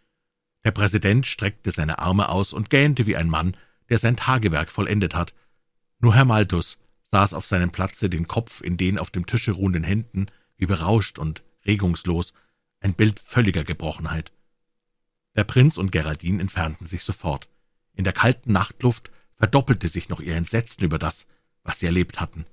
Der 0.64 0.72
Präsident 0.72 1.26
streckte 1.26 1.70
seine 1.72 2.00
Arme 2.00 2.30
aus 2.30 2.54
und 2.54 2.70
gähnte 2.70 3.08
wie 3.08 3.18
ein 3.18 3.28
Mann, 3.28 3.58
der 3.90 3.98
sein 3.98 4.16
Tagewerk 4.16 4.72
vollendet 4.72 5.16
hat. 5.16 5.34
Nur 6.00 6.16
Herr 6.16 6.24
Malthus 6.24 6.78
saß 7.12 7.34
auf 7.34 7.46
seinem 7.46 7.72
Platze, 7.72 8.10
den 8.10 8.30
Kopf 8.30 8.62
in 8.62 8.78
den 8.78 8.98
auf 8.98 9.12
dem 9.12 9.26
Tische 9.26 9.52
ruhenden 9.52 9.84
Händen, 9.84 10.28
wie 10.56 10.66
berauscht 10.66 11.20
und 11.20 11.44
regungslos, 11.66 12.32
ein 12.86 12.94
Bild 12.94 13.20
völliger 13.20 13.64
Gebrochenheit. 13.64 14.32
Der 15.36 15.44
Prinz 15.44 15.78
und 15.78 15.92
Geraldine 15.92 16.40
entfernten 16.40 16.86
sich 16.86 17.04
sofort. 17.04 17.50
In 17.96 18.04
der 18.04 18.14
kalten 18.14 18.52
Nachtluft 18.52 19.10
verdoppelte 19.34 19.88
sich 19.88 20.08
noch 20.08 20.20
ihr 20.20 20.36
Entsetzen 20.36 20.84
über 20.84 21.00
das, 21.00 21.26
was 21.64 21.80
sie 21.80 21.88
erlebt 21.88 22.22
hatten. 22.22 22.46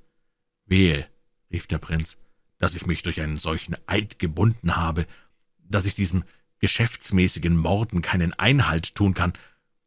Wehe, 0.64 1.06
rief 1.52 1.66
der 1.66 1.76
Prinz, 1.76 2.16
dass 2.58 2.74
ich 2.74 2.86
mich 2.86 3.02
durch 3.02 3.20
einen 3.20 3.36
solchen 3.36 3.76
Eid 3.86 4.18
gebunden 4.18 4.74
habe, 4.76 5.06
dass 5.58 5.84
ich 5.84 5.94
diesem 5.94 6.24
geschäftsmäßigen 6.60 7.54
Morden 7.54 8.00
keinen 8.00 8.32
Einhalt 8.32 8.94
tun 8.94 9.12
kann, 9.12 9.34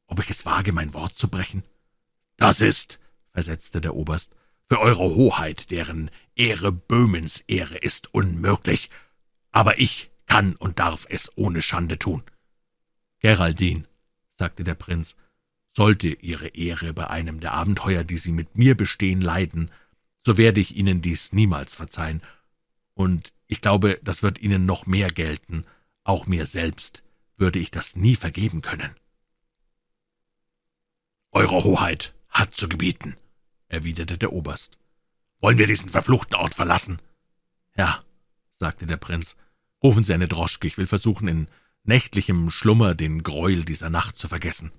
ob 0.05 0.19
ich 0.19 0.29
es 0.29 0.45
wage, 0.45 0.73
mein 0.73 0.93
Wort 0.93 1.15
zu 1.15 1.27
brechen? 1.27 1.63
Das 2.37 2.61
ist, 2.61 2.99
versetzte 3.31 3.81
der 3.81 3.95
Oberst, 3.95 4.35
für 4.67 4.79
Eure 4.79 5.15
Hoheit, 5.15 5.71
deren 5.71 6.11
Ehre 6.35 6.71
Böhmens 6.71 7.39
Ehre 7.47 7.77
ist, 7.77 8.13
unmöglich, 8.13 8.91
aber 9.51 9.79
ich 9.79 10.11
kann 10.25 10.55
und 10.55 10.79
darf 10.79 11.05
es 11.09 11.31
ohne 11.35 11.61
Schande 11.61 11.99
tun. 11.99 12.23
Geraldin, 13.19 13.87
sagte 14.37 14.63
der 14.63 14.75
Prinz, 14.75 15.15
sollte 15.71 16.07
Ihre 16.07 16.47
Ehre 16.49 16.93
bei 16.93 17.07
einem 17.09 17.39
der 17.39 17.53
Abenteuer, 17.53 18.03
die 18.03 18.17
Sie 18.17 18.31
mit 18.31 18.57
mir 18.57 18.75
bestehen, 18.75 19.21
leiden, 19.21 19.71
so 20.25 20.37
werde 20.37 20.61
ich 20.61 20.75
Ihnen 20.75 21.01
dies 21.01 21.33
niemals 21.33 21.75
verzeihen, 21.75 22.21
und 22.93 23.33
ich 23.47 23.61
glaube, 23.61 23.99
das 24.03 24.23
wird 24.23 24.39
Ihnen 24.39 24.65
noch 24.65 24.85
mehr 24.85 25.09
gelten, 25.09 25.65
auch 26.03 26.27
mir 26.27 26.45
selbst 26.45 27.03
würde 27.37 27.59
ich 27.59 27.71
das 27.71 27.95
nie 27.95 28.15
vergeben 28.15 28.61
können. 28.61 28.95
Eure 31.31 31.63
Hoheit 31.63 32.13
hat 32.29 32.53
zu 32.53 32.69
gebieten, 32.69 33.17
erwiderte 33.67 34.17
der 34.17 34.31
Oberst. 34.31 34.77
Wollen 35.41 35.57
wir 35.57 35.67
diesen 35.67 35.89
verfluchten 35.89 36.35
Ort 36.35 36.55
verlassen? 36.55 37.01
Ja, 37.75 38.03
sagte 38.55 38.87
der 38.87 38.97
Prinz. 38.97 39.35
Rufen 39.83 40.03
Sie 40.03 40.13
eine 40.13 40.27
Droschke, 40.27 40.67
ich 40.67 40.77
will 40.77 40.87
versuchen, 40.87 41.27
in 41.27 41.47
nächtlichem 41.83 42.49
Schlummer 42.49 42.95
den 42.95 43.23
Greuel 43.23 43.63
dieser 43.63 43.89
Nacht 43.89 44.17
zu 44.17 44.27
vergessen. 44.27 44.71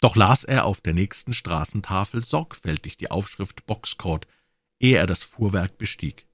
Doch 0.00 0.16
las 0.16 0.44
er 0.44 0.64
auf 0.64 0.80
der 0.80 0.94
nächsten 0.94 1.32
Straßentafel 1.32 2.24
sorgfältig 2.24 2.96
die 2.96 3.10
Aufschrift 3.10 3.66
Boxcourt, 3.66 4.26
ehe 4.78 4.96
er 4.96 5.06
das 5.06 5.22
Fuhrwerk 5.22 5.76
bestieg. 5.78 6.26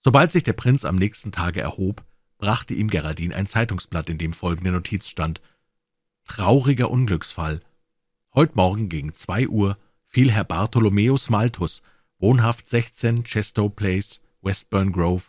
Sobald 0.00 0.30
sich 0.30 0.44
der 0.44 0.52
Prinz 0.52 0.84
am 0.84 0.94
nächsten 0.94 1.32
Tage 1.32 1.60
erhob, 1.60 2.04
brachte 2.38 2.74
ihm 2.74 2.88
Geraldin 2.88 3.32
ein 3.32 3.46
Zeitungsblatt, 3.46 4.08
in 4.08 4.18
dem 4.18 4.32
folgende 4.32 4.70
Notiz 4.70 5.08
stand 5.08 5.40
Trauriger 6.28 6.90
Unglücksfall. 6.90 7.60
Heut 8.34 8.54
Morgen 8.54 8.88
gegen 8.88 9.14
zwei 9.14 9.48
Uhr 9.48 9.78
fiel 10.06 10.30
Herr 10.30 10.44
Bartholomäus 10.44 11.30
Malthus, 11.30 11.82
wohnhaft 12.18 12.68
16 12.68 13.24
Chestow 13.24 13.68
Place, 13.68 14.20
Westburn 14.42 14.92
Grove, 14.92 15.24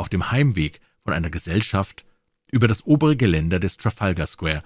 auf 0.00 0.08
dem 0.08 0.30
Heimweg 0.30 0.80
von 1.04 1.12
einer 1.12 1.30
Gesellschaft 1.30 2.04
über 2.50 2.66
das 2.66 2.84
obere 2.86 3.16
Geländer 3.16 3.60
des 3.60 3.76
Trafalgar 3.76 4.26
Square, 4.26 4.62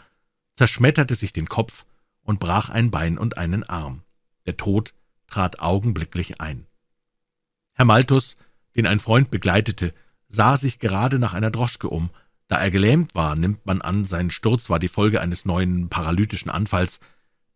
zerschmetterte 0.54 1.14
sich 1.14 1.32
den 1.32 1.48
Kopf 1.48 1.84
und 2.22 2.40
brach 2.40 2.70
ein 2.70 2.90
Bein 2.90 3.18
und 3.18 3.36
einen 3.36 3.64
Arm. 3.64 4.02
Der 4.46 4.56
Tod 4.56 4.94
trat 5.26 5.60
augenblicklich 5.60 6.40
ein. 6.40 6.66
Herr 7.74 7.84
Malthus, 7.84 8.36
den 8.76 8.86
ein 8.86 9.00
Freund 9.00 9.30
begleitete, 9.30 9.92
sah 10.28 10.56
sich 10.56 10.78
gerade 10.78 11.18
nach 11.18 11.34
einer 11.34 11.50
Droschke 11.50 11.88
um. 11.88 12.10
Da 12.46 12.60
er 12.60 12.70
gelähmt 12.70 13.14
war, 13.14 13.34
nimmt 13.34 13.66
man 13.66 13.82
an, 13.82 14.04
sein 14.04 14.30
Sturz 14.30 14.70
war 14.70 14.78
die 14.78 14.88
Folge 14.88 15.20
eines 15.20 15.44
neuen 15.44 15.88
paralytischen 15.88 16.50
Anfalls. 16.50 17.00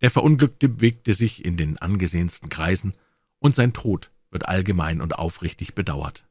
Der 0.01 0.11
Verunglückte 0.11 0.69
bewegte 0.69 1.15
sich 1.15 1.45
in 1.45 1.57
den 1.57 1.79
angesehensten 1.79 2.49
Kreisen, 2.49 2.95
und 3.39 3.55
sein 3.55 3.73
Tod 3.73 4.11
wird 4.31 4.49
allgemein 4.49 5.01
und 5.01 5.15
aufrichtig 5.17 5.75
bedauert. 5.75 6.28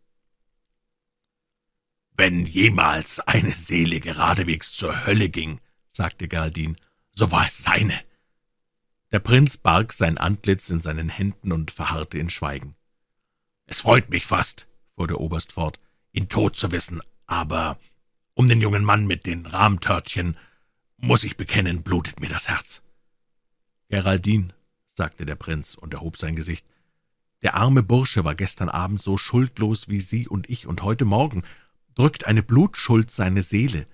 Wenn 2.18 2.48
jemals 2.48 3.20
eine 3.20 3.52
Seele 3.52 4.00
geradewegs 4.00 4.72
zur 4.72 5.06
Hölle 5.06 5.30
ging, 5.30 5.62
sagte 5.88 6.28
Galdin, 6.28 6.76
so 7.14 7.32
war 7.32 7.46
es 7.46 7.60
seine. 7.60 7.94
Der 9.12 9.20
Prinz 9.20 9.58
barg 9.58 9.94
sein 9.94 10.18
Antlitz 10.18 10.70
in 10.72 10.80
seinen 10.80 11.10
Händen 11.10 11.52
und 11.52 11.70
verharrte 11.70 12.18
in 12.18 12.32
Schweigen. 12.32 12.76
Es 13.68 13.82
freut 13.82 14.10
mich 14.10 14.26
fast, 14.26 14.68
fuhr 14.96 15.08
der 15.08 15.20
Oberst 15.20 15.52
fort, 15.52 15.80
ihn 16.12 16.28
tot 16.28 16.56
zu 16.56 16.72
wissen, 16.72 17.02
aber 17.28 17.80
um 18.34 18.48
den 18.48 18.62
jungen 18.62 18.84
Mann 18.84 19.06
mit 19.06 19.28
den 19.28 19.46
Rahmtörtchen, 19.46 20.38
muss 20.98 21.24
ich 21.24 21.38
bekennen, 21.38 21.84
blutet 21.84 22.20
mir 22.20 22.30
das 22.30 22.48
Herz. 22.50 22.82
Geraldin, 23.90 24.54
sagte 24.96 25.28
der 25.28 25.36
Prinz 25.36 25.76
und 25.76 25.94
erhob 25.94 26.18
sein 26.18 26.36
Gesicht, 26.36 26.66
der 27.44 27.54
arme 27.54 27.84
Bursche 27.84 28.24
war 28.24 28.34
gestern 28.34 28.70
Abend 28.70 29.02
so 29.02 29.18
schuldlos 29.18 29.88
wie 29.88 30.02
Sie 30.02 30.28
und 30.28 30.50
ich, 30.50 30.66
und 30.66 30.82
heute 30.82 31.06
Morgen 31.06 31.44
drückt 31.98 32.28
eine 32.28 32.44
Blutschuld 32.44 33.10
seine 33.10 33.42
Seele. 33.42 33.88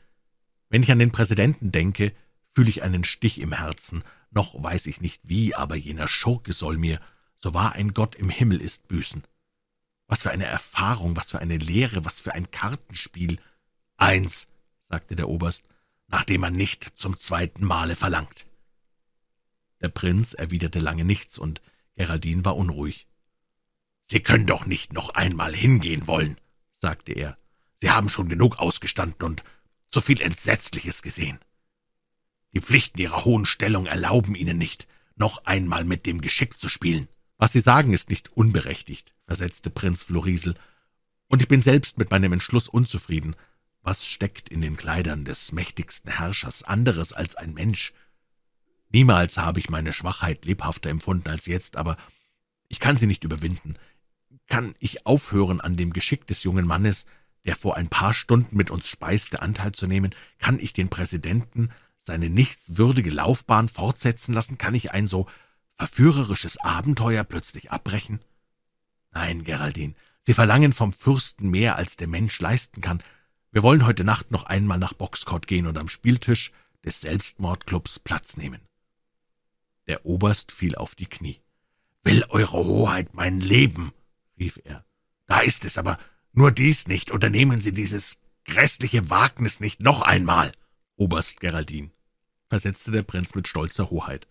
Wenn 0.70 0.84
ich 0.84 0.92
an 0.92 1.00
den 1.00 1.14
Präsidenten 1.14 1.72
denke, 1.72 2.14
fühle 2.54 2.70
ich 2.70 2.84
einen 2.84 3.06
Stich 3.06 3.40
im 3.40 3.54
Herzen, 3.54 4.04
noch 4.30 4.62
weiß 4.62 4.88
ich 4.88 5.00
nicht 5.00 5.22
wie, 5.24 5.56
aber 5.56 5.76
jener 5.76 6.10
Schurke 6.10 6.52
soll 6.52 6.78
mir, 6.78 7.00
so 7.38 7.54
wahr 7.54 7.74
ein 7.74 7.94
Gott 7.94 8.16
im 8.16 8.30
Himmel 8.30 8.62
ist, 8.62 8.90
büßen. 8.90 9.24
Was 10.08 10.24
für 10.24 10.32
eine 10.32 10.46
Erfahrung, 10.46 11.16
was 11.16 11.32
für 11.32 11.40
eine 11.40 11.58
Lehre, 11.58 12.04
was 12.04 12.20
für 12.20 12.34
ein 12.34 12.52
Kartenspiel. 12.52 13.40
Eins, 13.96 14.48
sagte 14.82 15.16
der 15.16 15.30
Oberst, 15.30 15.64
nachdem 16.10 16.42
man 16.42 16.54
nicht 16.54 16.84
zum 16.96 17.18
zweiten 17.18 17.64
Male 17.64 17.96
verlangt. 17.96 18.46
Der 19.82 19.90
Prinz 19.90 20.34
erwiderte 20.34 20.80
lange 20.80 21.06
nichts, 21.06 21.40
und 21.40 21.62
Geraldin 21.96 22.44
war 22.44 22.58
unruhig. 22.58 23.08
Sie 24.04 24.20
können 24.20 24.46
doch 24.46 24.66
nicht 24.66 24.92
noch 24.92 25.12
einmal 25.12 25.56
hingehen 25.56 26.06
wollen, 26.06 26.38
sagte 26.76 27.14
er. 27.14 27.38
Sie 27.84 27.92
haben 27.92 28.08
schon 28.08 28.30
genug 28.30 28.60
ausgestanden 28.60 29.28
und 29.28 29.44
so 29.90 30.00
viel 30.00 30.22
Entsetzliches 30.22 31.02
gesehen. 31.02 31.38
Die 32.54 32.62
Pflichten 32.62 33.02
Ihrer 33.02 33.26
hohen 33.26 33.46
Stellung 33.46 33.88
erlauben 33.88 34.36
Ihnen 34.36 34.58
nicht, 34.58 34.88
noch 35.18 35.44
einmal 35.44 35.84
mit 35.84 36.06
dem 36.06 36.22
Geschick 36.22 36.58
zu 36.58 36.70
spielen. 36.70 37.10
Was 37.38 37.52
Sie 37.52 37.60
sagen, 37.60 37.92
ist 37.92 38.10
nicht 38.10 38.32
unberechtigt, 38.38 39.14
versetzte 39.26 39.70
Prinz 39.70 40.02
Florisel, 40.02 40.56
und 41.28 41.42
ich 41.42 41.50
bin 41.50 41.62
selbst 41.62 41.98
mit 41.98 42.10
meinem 42.10 42.32
Entschluss 42.32 42.70
unzufrieden. 42.70 43.36
Was 43.82 44.08
steckt 44.08 44.48
in 44.48 44.62
den 44.62 44.78
Kleidern 44.78 45.26
des 45.26 45.52
mächtigsten 45.52 46.10
Herrschers 46.10 46.64
anderes 46.64 47.12
als 47.12 47.36
ein 47.36 47.54
Mensch? 47.54 47.92
Niemals 48.94 49.38
habe 49.38 49.60
ich 49.60 49.70
meine 49.70 49.92
Schwachheit 49.92 50.46
lebhafter 50.46 50.90
empfunden 50.90 51.28
als 51.28 51.48
jetzt, 51.48 51.76
aber 51.76 51.98
ich 52.70 52.80
kann 52.80 52.96
sie 52.96 53.08
nicht 53.08 53.26
überwinden. 53.26 53.76
Kann 54.48 54.74
ich 54.80 55.06
aufhören, 55.06 55.60
an 55.60 55.76
dem 55.76 55.92
Geschick 55.92 56.28
des 56.28 56.44
jungen 56.44 56.66
Mannes, 56.66 57.06
der 57.46 57.56
vor 57.56 57.76
ein 57.78 57.90
paar 57.90 58.14
Stunden 58.14 58.56
mit 58.56 58.72
uns 58.72 58.88
speiste, 58.88 59.42
Anteil 59.42 59.74
zu 59.74 59.88
nehmen? 59.88 60.16
Kann 60.40 60.60
ich 60.60 60.74
den 60.74 60.90
Präsidenten 60.90 61.70
seine 62.00 62.30
nichtswürdige 62.30 63.10
Laufbahn 63.10 63.70
fortsetzen 63.70 64.34
lassen? 64.34 64.58
Kann 64.58 64.76
ich 64.76 64.92
ein 64.92 65.08
so 65.08 65.28
verführerisches 65.78 66.58
Abenteuer 66.58 67.24
plötzlich 67.24 67.72
abbrechen? 67.72 68.20
Nein, 69.12 69.44
Geraldine, 69.44 69.96
Sie 70.26 70.34
verlangen 70.34 70.72
vom 70.72 70.94
Fürsten 70.94 71.50
mehr, 71.50 71.76
als 71.76 71.98
der 71.98 72.08
Mensch 72.08 72.40
leisten 72.40 72.80
kann. 72.80 73.04
Wir 73.52 73.62
wollen 73.62 73.86
heute 73.86 74.06
Nacht 74.06 74.32
noch 74.32 74.44
einmal 74.44 74.80
nach 74.80 74.94
Boxcourt 74.94 75.48
gehen 75.48 75.68
und 75.68 75.78
am 75.78 75.90
Spieltisch 75.90 76.54
des 76.86 77.02
Selbstmordclubs 77.02 78.00
Platz 78.00 78.38
nehmen. 78.38 78.62
Der 79.88 80.06
Oberst 80.06 80.54
fiel 80.54 80.76
auf 80.76 80.96
die 80.96 81.08
Knie. 81.08 81.42
Will 82.04 82.24
Eure 82.30 82.58
Hoheit 82.58 83.14
mein 83.14 83.42
Leben? 83.42 83.92
rief 84.40 84.60
er. 84.64 84.86
Da 85.28 85.42
ist 85.42 85.66
es, 85.66 85.78
aber 85.78 86.00
nur 86.34 86.52
dies 86.52 86.88
nicht. 86.88 87.12
Unternehmen 87.12 87.62
Sie 87.62 87.72
dieses 87.72 88.20
grässliche 88.46 89.10
Wagnis 89.10 89.60
nicht 89.60 89.80
noch 89.80 90.02
einmal. 90.02 90.52
Oberst 90.96 91.40
Geraldin, 91.40 91.92
versetzte 92.50 92.92
der 92.92 93.04
Prinz 93.04 93.34
mit 93.36 93.48
stolzer 93.48 93.90
Hoheit. 93.90 94.28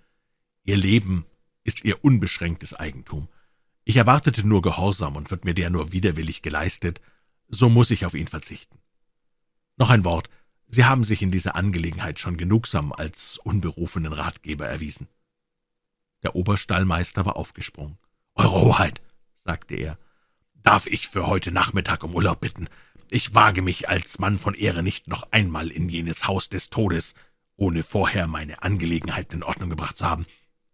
Ihr 0.64 0.76
Leben 0.76 1.26
ist 1.64 1.84
Ihr 1.84 2.04
unbeschränktes 2.04 2.74
Eigentum. 2.74 3.28
Ich 3.84 3.96
erwartete 3.96 4.46
nur 4.46 4.62
Gehorsam, 4.62 5.16
und 5.16 5.30
wird 5.30 5.44
mir 5.44 5.54
der 5.54 5.70
nur 5.70 5.92
widerwillig 5.92 6.42
geleistet, 6.42 7.00
so 7.48 7.68
muss 7.68 7.90
ich 7.90 8.06
auf 8.06 8.14
ihn 8.14 8.28
verzichten. 8.28 8.78
Noch 9.76 9.90
ein 9.90 10.04
Wort, 10.04 10.30
Sie 10.68 10.84
haben 10.84 11.04
sich 11.04 11.20
in 11.20 11.30
dieser 11.30 11.54
Angelegenheit 11.54 12.18
schon 12.18 12.36
genugsam 12.36 12.92
als 12.92 13.36
unberufenen 13.38 14.12
Ratgeber 14.12 14.66
erwiesen. 14.66 15.08
Der 16.22 16.34
Oberstallmeister 16.34 17.26
war 17.26 17.36
aufgesprungen. 17.36 17.98
Eure 18.34 18.62
Hoheit, 18.62 19.02
sagte 19.44 19.74
er, 19.74 19.98
darf 20.62 20.86
ich 20.86 21.08
für 21.08 21.26
heute 21.26 21.52
Nachmittag 21.52 22.04
um 22.04 22.14
Urlaub 22.14 22.40
bitten? 22.40 22.68
Ich 23.10 23.34
wage 23.34 23.62
mich 23.62 23.88
als 23.88 24.18
Mann 24.18 24.38
von 24.38 24.54
Ehre 24.54 24.82
nicht 24.82 25.08
noch 25.08 25.30
einmal 25.32 25.70
in 25.70 25.88
jenes 25.88 26.26
Haus 26.26 26.48
des 26.48 26.70
Todes, 26.70 27.14
ohne 27.56 27.82
vorher 27.82 28.26
meine 28.26 28.62
Angelegenheiten 28.62 29.36
in 29.36 29.42
Ordnung 29.42 29.70
gebracht 29.70 29.96
zu 29.96 30.06
haben. 30.06 30.26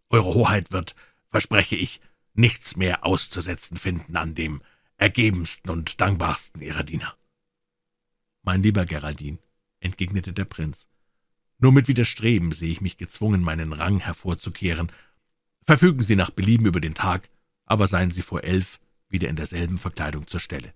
Eure 0.09 0.33
Hoheit 0.33 0.71
wird, 0.71 0.95
verspreche 1.29 1.75
ich, 1.75 1.99
nichts 2.33 2.75
mehr 2.75 3.05
auszusetzen 3.05 3.77
finden 3.77 4.15
an 4.15 4.35
dem 4.35 4.61
ergebensten 4.97 5.69
und 5.69 5.99
dankbarsten 5.99 6.61
ihrer 6.61 6.83
Diener. 6.83 7.15
Mein 8.43 8.63
lieber 8.63 8.85
Geraldin, 8.85 9.39
entgegnete 9.79 10.33
der 10.33 10.45
Prinz, 10.45 10.87
nur 11.59 11.73
mit 11.73 11.89
Widerstreben 11.89 12.53
sehe 12.53 12.71
ich 12.71 12.79
mich 12.79 12.97
gezwungen, 12.97 13.41
meinen 13.41 13.73
Rang 13.73 13.99
hervorzukehren. 13.99 14.91
Verfügen 15.65 16.01
Sie 16.01 16.15
nach 16.15 16.29
Belieben 16.29 16.65
über 16.65 16.79
den 16.79 16.93
Tag, 16.93 17.29
aber 17.65 17.85
seien 17.87 18.11
Sie 18.11 18.21
vor 18.21 18.43
elf 18.45 18.79
wieder 19.09 19.27
in 19.27 19.35
derselben 19.35 19.77
Verkleidung 19.77 20.27
zur 20.27 20.39
Stelle. 20.39 20.73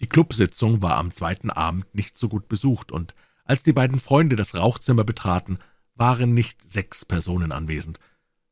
Die 0.00 0.08
Clubsitzung 0.08 0.82
war 0.82 0.96
am 0.96 1.12
zweiten 1.12 1.50
Abend 1.50 1.94
nicht 1.94 2.18
so 2.18 2.28
gut 2.28 2.48
besucht, 2.48 2.92
und 2.92 3.14
als 3.44 3.62
die 3.62 3.72
beiden 3.72 3.98
Freunde 3.98 4.36
das 4.36 4.54
Rauchzimmer 4.54 5.04
betraten, 5.04 5.58
waren 5.94 6.34
nicht 6.34 6.62
sechs 6.70 7.04
Personen 7.04 7.52
anwesend. 7.52 7.98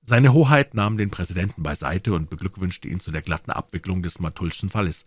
Seine 0.01 0.33
Hoheit 0.33 0.75
nahm 0.75 0.97
den 0.97 1.11
Präsidenten 1.11 1.63
beiseite 1.63 2.13
und 2.15 2.31
beglückwünschte 2.31 2.89
ihn 2.89 3.01
zu 3.01 3.11
der 3.11 3.23
glatten 3.23 3.51
Abwicklung 3.51 4.03
des 4.03 4.19
Matulschen 4.21 4.69
Falles. 4.69 5.05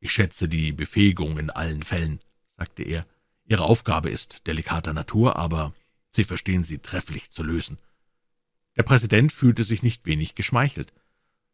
»Ich 0.00 0.12
schätze 0.12 0.48
die 0.48 0.72
Befähigung 0.72 1.38
in 1.38 1.50
allen 1.50 1.82
Fällen«, 1.82 2.20
sagte 2.48 2.82
er. 2.82 3.06
»Ihre 3.44 3.64
Aufgabe 3.64 4.10
ist 4.10 4.46
delikater 4.46 4.92
Natur, 4.94 5.36
aber 5.36 5.74
Sie 6.14 6.22
verstehen 6.22 6.62
sie 6.62 6.78
trefflich 6.78 7.32
zu 7.32 7.42
lösen. 7.42 7.76
Der 8.76 8.84
Präsident 8.84 9.32
fühlte 9.32 9.64
sich 9.64 9.82
nicht 9.82 10.06
wenig 10.06 10.36
geschmeichelt. 10.36 10.92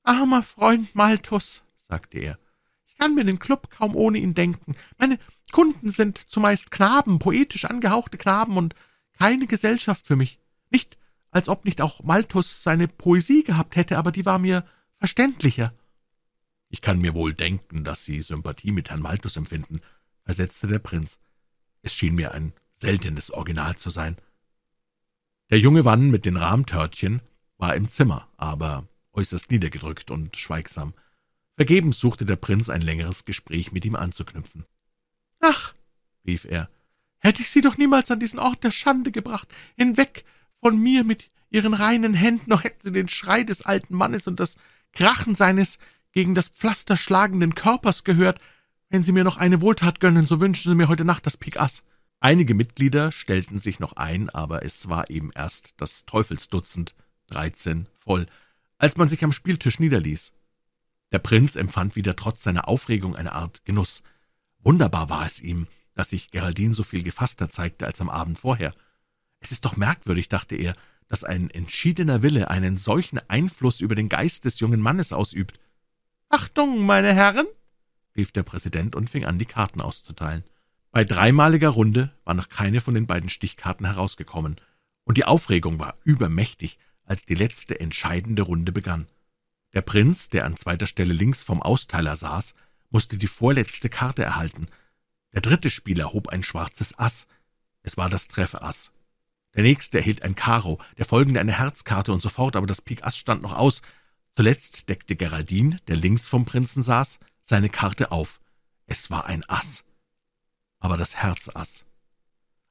»Armer 0.02 0.42
Freund 0.42 0.94
Malthus«, 0.94 1.62
sagte 1.76 2.18
er, 2.18 2.38
»ich 2.86 2.96
kann 2.96 3.14
mir 3.14 3.24
den 3.24 3.38
Club 3.38 3.70
kaum 3.70 3.94
ohne 3.96 4.18
ihn 4.18 4.34
denken. 4.34 4.76
Meine 4.98 5.18
Kunden 5.52 5.90
sind 5.90 6.18
zumeist 6.18 6.70
Knaben, 6.70 7.18
poetisch 7.18 7.64
angehauchte 7.64 8.18
Knaben 8.18 8.56
und 8.56 8.74
keine 9.18 9.46
Gesellschaft 9.46 10.06
für 10.06 10.16
mich. 10.16 10.38
Nicht, 10.70 10.96
als 11.30 11.48
ob 11.48 11.64
nicht 11.64 11.80
auch 11.80 12.02
Malthus 12.02 12.62
seine 12.62 12.88
Poesie 12.88 13.44
gehabt 13.44 13.76
hätte, 13.76 13.98
aber 13.98 14.12
die 14.12 14.26
war 14.26 14.38
mir 14.38 14.64
verständlicher.« 14.98 15.74
»Ich 16.68 16.80
kann 16.80 17.00
mir 17.00 17.14
wohl 17.14 17.34
denken, 17.34 17.82
dass 17.82 18.04
Sie 18.04 18.20
Sympathie 18.20 18.70
mit 18.70 18.90
Herrn 18.90 19.02
Malthus 19.02 19.36
empfinden«, 19.36 19.80
versetzte 20.24 20.68
der 20.68 20.78
Prinz. 20.78 21.18
»Es 21.82 21.94
schien 21.94 22.14
mir 22.14 22.32
ein 22.32 22.52
seltenes 22.74 23.30
Original 23.32 23.76
zu 23.76 23.90
sein.« 23.90 24.16
Der 25.50 25.58
junge 25.58 25.82
Mann 25.82 26.10
mit 26.10 26.24
den 26.24 26.36
Rahmtörtchen 26.36 27.22
war 27.58 27.74
im 27.74 27.88
Zimmer, 27.88 28.28
aber 28.36 28.86
äußerst 29.12 29.50
niedergedrückt 29.50 30.10
und 30.10 30.36
schweigsam. 30.36 30.94
Vergebens 31.56 31.98
suchte 31.98 32.24
der 32.24 32.36
Prinz 32.36 32.68
ein 32.68 32.80
längeres 32.80 33.24
Gespräch 33.24 33.72
mit 33.72 33.84
ihm 33.84 33.96
anzuknüpfen. 33.96 34.64
»Ach«, 35.40 35.74
rief 36.26 36.44
er, 36.44 36.70
»hätte 37.18 37.42
ich 37.42 37.50
Sie 37.50 37.60
doch 37.60 37.76
niemals 37.76 38.10
an 38.10 38.20
diesen 38.20 38.38
Ort 38.38 38.64
der 38.64 38.70
Schande 38.70 39.10
gebracht, 39.10 39.48
hinweg 39.76 40.24
von 40.60 40.78
mir 40.78 41.04
mit 41.04 41.28
Ihren 41.50 41.74
reinen 41.74 42.14
Händen, 42.14 42.48
noch 42.48 42.64
hätten 42.64 42.86
Sie 42.86 42.92
den 42.92 43.08
Schrei 43.08 43.42
des 43.42 43.62
alten 43.62 43.94
Mannes 43.94 44.26
und 44.26 44.38
das 44.38 44.56
Krachen 44.92 45.34
seines 45.34 45.78
gegen 46.12 46.34
das 46.34 46.48
Pflaster 46.48 46.96
schlagenden 46.96 47.54
Körpers 47.54 48.04
gehört. 48.04 48.40
Wenn 48.88 49.02
Sie 49.02 49.12
mir 49.12 49.24
noch 49.24 49.36
eine 49.36 49.60
Wohltat 49.60 50.00
gönnen, 50.00 50.26
so 50.26 50.40
wünschen 50.40 50.70
Sie 50.70 50.74
mir 50.74 50.88
heute 50.88 51.04
Nacht 51.04 51.26
das 51.26 51.36
Pik 51.36 51.60
Ass.« 51.60 51.82
Einige 52.20 52.54
Mitglieder 52.54 53.12
stellten 53.12 53.58
sich 53.58 53.80
noch 53.80 53.94
ein, 53.94 54.28
aber 54.28 54.64
es 54.64 54.88
war 54.88 55.08
eben 55.10 55.30
erst 55.34 55.74
das 55.78 56.04
Teufelsdutzend, 56.04 56.94
dreizehn, 57.28 57.86
voll, 57.96 58.26
als 58.80 58.96
man 58.96 59.10
sich 59.10 59.22
am 59.22 59.30
Spieltisch 59.30 59.78
niederließ. 59.78 60.32
Der 61.12 61.18
Prinz 61.18 61.54
empfand 61.54 61.96
wieder 61.96 62.16
trotz 62.16 62.42
seiner 62.42 62.66
Aufregung 62.66 63.14
eine 63.14 63.32
Art 63.32 63.62
Genuss. 63.66 64.02
Wunderbar 64.60 65.10
war 65.10 65.26
es 65.26 65.38
ihm, 65.38 65.66
dass 65.94 66.10
sich 66.10 66.30
Geraldine 66.30 66.72
so 66.72 66.82
viel 66.82 67.02
gefasster 67.02 67.50
zeigte 67.50 67.86
als 67.86 68.00
am 68.00 68.08
Abend 68.08 68.38
vorher. 68.38 68.74
Es 69.38 69.52
ist 69.52 69.66
doch 69.66 69.76
merkwürdig, 69.76 70.30
dachte 70.30 70.56
er, 70.56 70.72
dass 71.08 71.24
ein 71.24 71.50
entschiedener 71.50 72.22
Wille 72.22 72.48
einen 72.48 72.78
solchen 72.78 73.20
Einfluss 73.28 73.82
über 73.82 73.94
den 73.94 74.08
Geist 74.08 74.46
des 74.46 74.60
jungen 74.60 74.80
Mannes 74.80 75.12
ausübt. 75.12 75.60
»Achtung, 76.30 76.80
meine 76.80 77.12
Herren!« 77.12 77.46
rief 78.16 78.32
der 78.32 78.44
Präsident 78.44 78.96
und 78.96 79.10
fing 79.10 79.26
an, 79.26 79.38
die 79.38 79.46
Karten 79.46 79.82
auszuteilen. 79.82 80.44
Bei 80.90 81.04
dreimaliger 81.04 81.68
Runde 81.68 82.12
war 82.24 82.34
noch 82.34 82.48
keine 82.48 82.80
von 82.80 82.94
den 82.94 83.06
beiden 83.06 83.28
Stichkarten 83.28 83.84
herausgekommen, 83.84 84.56
und 85.04 85.18
die 85.18 85.24
Aufregung 85.24 85.78
war 85.78 85.98
übermächtig, 86.04 86.78
als 87.10 87.24
die 87.24 87.34
letzte 87.34 87.80
entscheidende 87.80 88.42
Runde 88.42 88.72
begann. 88.72 89.08
Der 89.72 89.82
Prinz, 89.82 90.28
der 90.28 90.44
an 90.44 90.56
zweiter 90.56 90.86
Stelle 90.86 91.12
links 91.12 91.42
vom 91.42 91.60
Austeiler 91.60 92.16
saß, 92.16 92.54
musste 92.90 93.16
die 93.16 93.26
vorletzte 93.26 93.88
Karte 93.88 94.22
erhalten. 94.22 94.68
Der 95.32 95.40
dritte 95.40 95.70
Spieler 95.70 96.12
hob 96.12 96.28
ein 96.28 96.42
schwarzes 96.42 96.98
Ass. 96.98 97.26
Es 97.82 97.96
war 97.96 98.08
das 98.08 98.28
Treffass. 98.28 98.90
Der 99.54 99.62
nächste 99.62 99.98
erhielt 99.98 100.22
ein 100.22 100.34
Karo, 100.34 100.80
der 100.98 101.04
folgende 101.04 101.40
eine 101.40 101.58
Herzkarte 101.58 102.12
und 102.12 102.22
so 102.22 102.28
fort, 102.28 102.56
aber 102.56 102.66
das 102.66 102.82
Pik 102.82 103.04
Ass 103.04 103.16
stand 103.16 103.42
noch 103.42 103.56
aus. 103.56 103.82
Zuletzt 104.36 104.88
deckte 104.88 105.16
Geraldine, 105.16 105.78
der 105.88 105.96
links 105.96 106.28
vom 106.28 106.44
Prinzen 106.44 106.82
saß, 106.82 107.18
seine 107.42 107.68
Karte 107.68 108.12
auf. 108.12 108.40
Es 108.86 109.10
war 109.10 109.26
ein 109.26 109.44
Ass 109.48 109.84
aber 110.80 110.96
das 110.96 111.22
Herzass. 111.22 111.84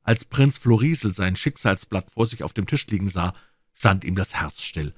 Als 0.01 0.25
Prinz 0.25 0.57
Florisel 0.57 1.13
sein 1.13 1.35
Schicksalsblatt 1.35 2.11
vor 2.11 2.25
sich 2.25 2.43
auf 2.43 2.53
dem 2.53 2.65
Tisch 2.65 2.87
liegen 2.87 3.07
sah, 3.07 3.33
stand 3.79 4.03
ihm 4.03 4.15
das 4.15 4.35
Herz 4.35 4.61
still. 4.61 4.93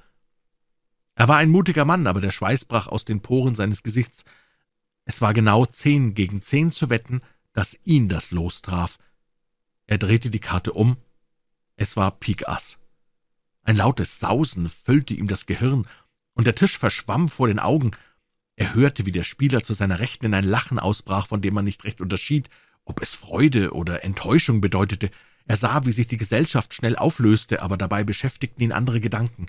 Er 1.13 1.27
war 1.27 1.37
ein 1.37 1.51
mutiger 1.51 1.85
Mann, 1.85 2.07
aber 2.07 2.19
der 2.19 2.31
Schweiß 2.31 2.65
brach 2.65 2.87
aus 2.87 3.05
den 3.05 3.21
Poren 3.21 3.53
seines 3.53 3.83
Gesichts. 3.83 4.25
Es 5.05 5.21
war 5.21 5.35
genau 5.35 5.67
zehn 5.67 6.15
gegen 6.15 6.41
zehn 6.41 6.71
zu 6.71 6.89
wetten, 6.89 7.21
dass 7.53 7.77
ihn 7.83 8.09
das 8.09 8.31
Los 8.31 8.63
traf. 8.63 8.97
Er 9.85 9.99
drehte 9.99 10.31
die 10.31 10.39
Karte 10.39 10.73
um. 10.73 10.97
Es 11.75 11.95
war 11.95 12.09
Pik 12.09 12.47
Ass. 12.47 12.79
Ein 13.61 13.75
lautes 13.75 14.19
Sausen 14.19 14.67
füllte 14.67 15.13
ihm 15.13 15.27
das 15.27 15.45
Gehirn, 15.45 15.85
und 16.33 16.47
der 16.47 16.55
Tisch 16.55 16.79
verschwamm 16.79 17.29
vor 17.29 17.47
den 17.47 17.59
Augen. 17.59 17.91
Er 18.55 18.73
hörte, 18.73 19.05
wie 19.05 19.11
der 19.11 19.23
Spieler 19.23 19.61
zu 19.61 19.73
seiner 19.73 19.99
Rechten 19.99 20.25
in 20.25 20.33
ein 20.33 20.43
Lachen 20.43 20.79
ausbrach, 20.79 21.27
von 21.27 21.41
dem 21.41 21.53
man 21.53 21.65
nicht 21.65 21.83
recht 21.83 22.01
unterschied, 22.01 22.49
ob 22.83 22.99
es 22.99 23.13
Freude 23.13 23.73
oder 23.73 24.03
Enttäuschung 24.03 24.59
bedeutete. 24.59 25.11
Er 25.51 25.57
sah, 25.57 25.85
wie 25.85 25.91
sich 25.91 26.07
die 26.07 26.15
Gesellschaft 26.15 26.73
schnell 26.73 26.95
auflöste, 26.95 27.61
aber 27.61 27.75
dabei 27.75 28.05
beschäftigten 28.05 28.63
ihn 28.63 28.71
andere 28.71 29.01
Gedanken. 29.01 29.47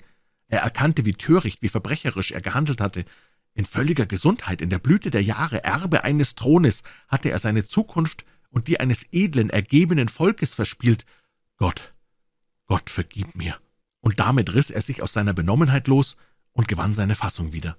Er 0.49 0.59
erkannte, 0.59 1.05
wie 1.05 1.13
töricht, 1.13 1.61
wie 1.61 1.69
verbrecherisch 1.69 2.31
er 2.31 2.41
gehandelt 2.41 2.81
hatte. 2.81 3.05
In 3.53 3.63
völliger 3.63 4.05
Gesundheit, 4.05 4.61
in 4.61 4.69
der 4.69 4.79
Blüte 4.79 5.11
der 5.11 5.23
Jahre, 5.23 5.63
Erbe 5.63 6.03
eines 6.03 6.35
Thrones, 6.35 6.83
hatte 7.07 7.29
er 7.29 7.39
seine 7.39 7.65
Zukunft 7.65 8.25
und 8.49 8.67
die 8.67 8.81
eines 8.81 9.05
edlen, 9.13 9.49
ergebenen 9.49 10.09
Volkes 10.09 10.53
verspielt. 10.53 11.05
Gott, 11.55 11.93
Gott 12.65 12.89
vergib 12.89 13.33
mir. 13.33 13.57
Und 14.01 14.19
damit 14.19 14.53
riss 14.53 14.71
er 14.71 14.81
sich 14.81 15.01
aus 15.01 15.13
seiner 15.13 15.33
Benommenheit 15.33 15.87
los 15.87 16.17
und 16.51 16.67
gewann 16.67 16.95
seine 16.95 17.15
Fassung 17.15 17.53
wieder. 17.53 17.77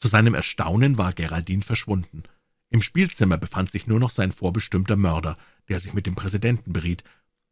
Zu 0.00 0.08
seinem 0.08 0.34
Erstaunen 0.34 0.98
war 0.98 1.12
Geraldine 1.12 1.62
verschwunden. 1.62 2.24
Im 2.70 2.82
Spielzimmer 2.82 3.38
befand 3.38 3.70
sich 3.70 3.86
nur 3.86 3.98
noch 3.98 4.10
sein 4.10 4.32
vorbestimmter 4.32 4.96
Mörder, 4.96 5.38
der 5.68 5.80
sich 5.80 5.94
mit 5.94 6.06
dem 6.06 6.14
Präsidenten 6.14 6.72
beriet, 6.72 7.02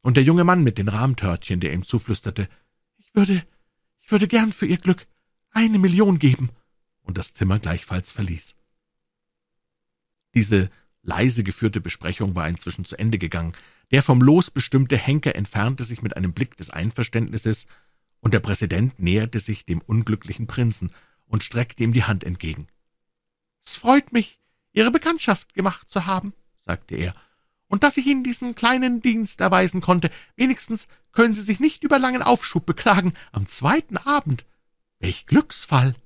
und 0.02 0.16
der 0.16 0.24
junge 0.24 0.44
Mann 0.44 0.62
mit 0.62 0.78
den 0.78 0.88
Rahmtörtchen, 0.88 1.60
der 1.60 1.72
ihm 1.72 1.82
zuflüsterte, 1.82 2.48
»Ich 2.98 3.14
würde, 3.14 3.42
ich 4.00 4.10
würde 4.10 4.28
gern 4.28 4.52
für 4.52 4.66
Ihr 4.66 4.76
Glück 4.76 5.06
eine 5.50 5.78
Million 5.78 6.18
geben«, 6.18 6.50
und 7.02 7.16
das 7.16 7.34
Zimmer 7.34 7.58
gleichfalls 7.58 8.12
verließ. 8.12 8.54
Diese 10.34 10.70
leise 11.02 11.44
geführte 11.44 11.80
Besprechung 11.80 12.34
war 12.34 12.48
inzwischen 12.48 12.84
zu 12.84 12.98
Ende 12.98 13.18
gegangen. 13.18 13.54
Der 13.92 14.02
vom 14.02 14.20
Los 14.20 14.50
bestimmte 14.50 14.96
Henker 14.96 15.34
entfernte 15.34 15.84
sich 15.84 16.02
mit 16.02 16.16
einem 16.16 16.32
Blick 16.32 16.56
des 16.56 16.70
Einverständnisses, 16.70 17.66
und 18.20 18.34
der 18.34 18.40
Präsident 18.40 18.98
näherte 18.98 19.40
sich 19.40 19.64
dem 19.64 19.80
unglücklichen 19.80 20.46
Prinzen 20.46 20.90
und 21.26 21.44
streckte 21.44 21.84
ihm 21.84 21.92
die 21.92 22.04
Hand 22.04 22.24
entgegen. 22.24 22.66
»Es 23.64 23.76
freut 23.76 24.12
mich, 24.12 24.40
Ihre 24.76 24.90
Bekanntschaft 24.90 25.54
gemacht 25.54 25.90
zu 25.90 26.04
haben«, 26.04 26.34
sagte 26.58 26.96
er, 26.96 27.14
»und 27.66 27.82
dass 27.82 27.96
ich 27.96 28.06
Ihnen 28.06 28.22
diesen 28.22 28.54
kleinen 28.54 29.00
Dienst 29.00 29.40
erweisen 29.40 29.80
konnte. 29.80 30.10
Wenigstens 30.36 30.86
können 31.12 31.32
Sie 31.32 31.40
sich 31.40 31.60
nicht 31.60 31.82
über 31.82 31.98
langen 31.98 32.20
Aufschub 32.20 32.66
beklagen. 32.66 33.14
Am 33.32 33.46
zweiten 33.46 33.96
Abend. 33.96 34.44
Welch 34.98 35.24
Glücksfall!« 35.24 35.96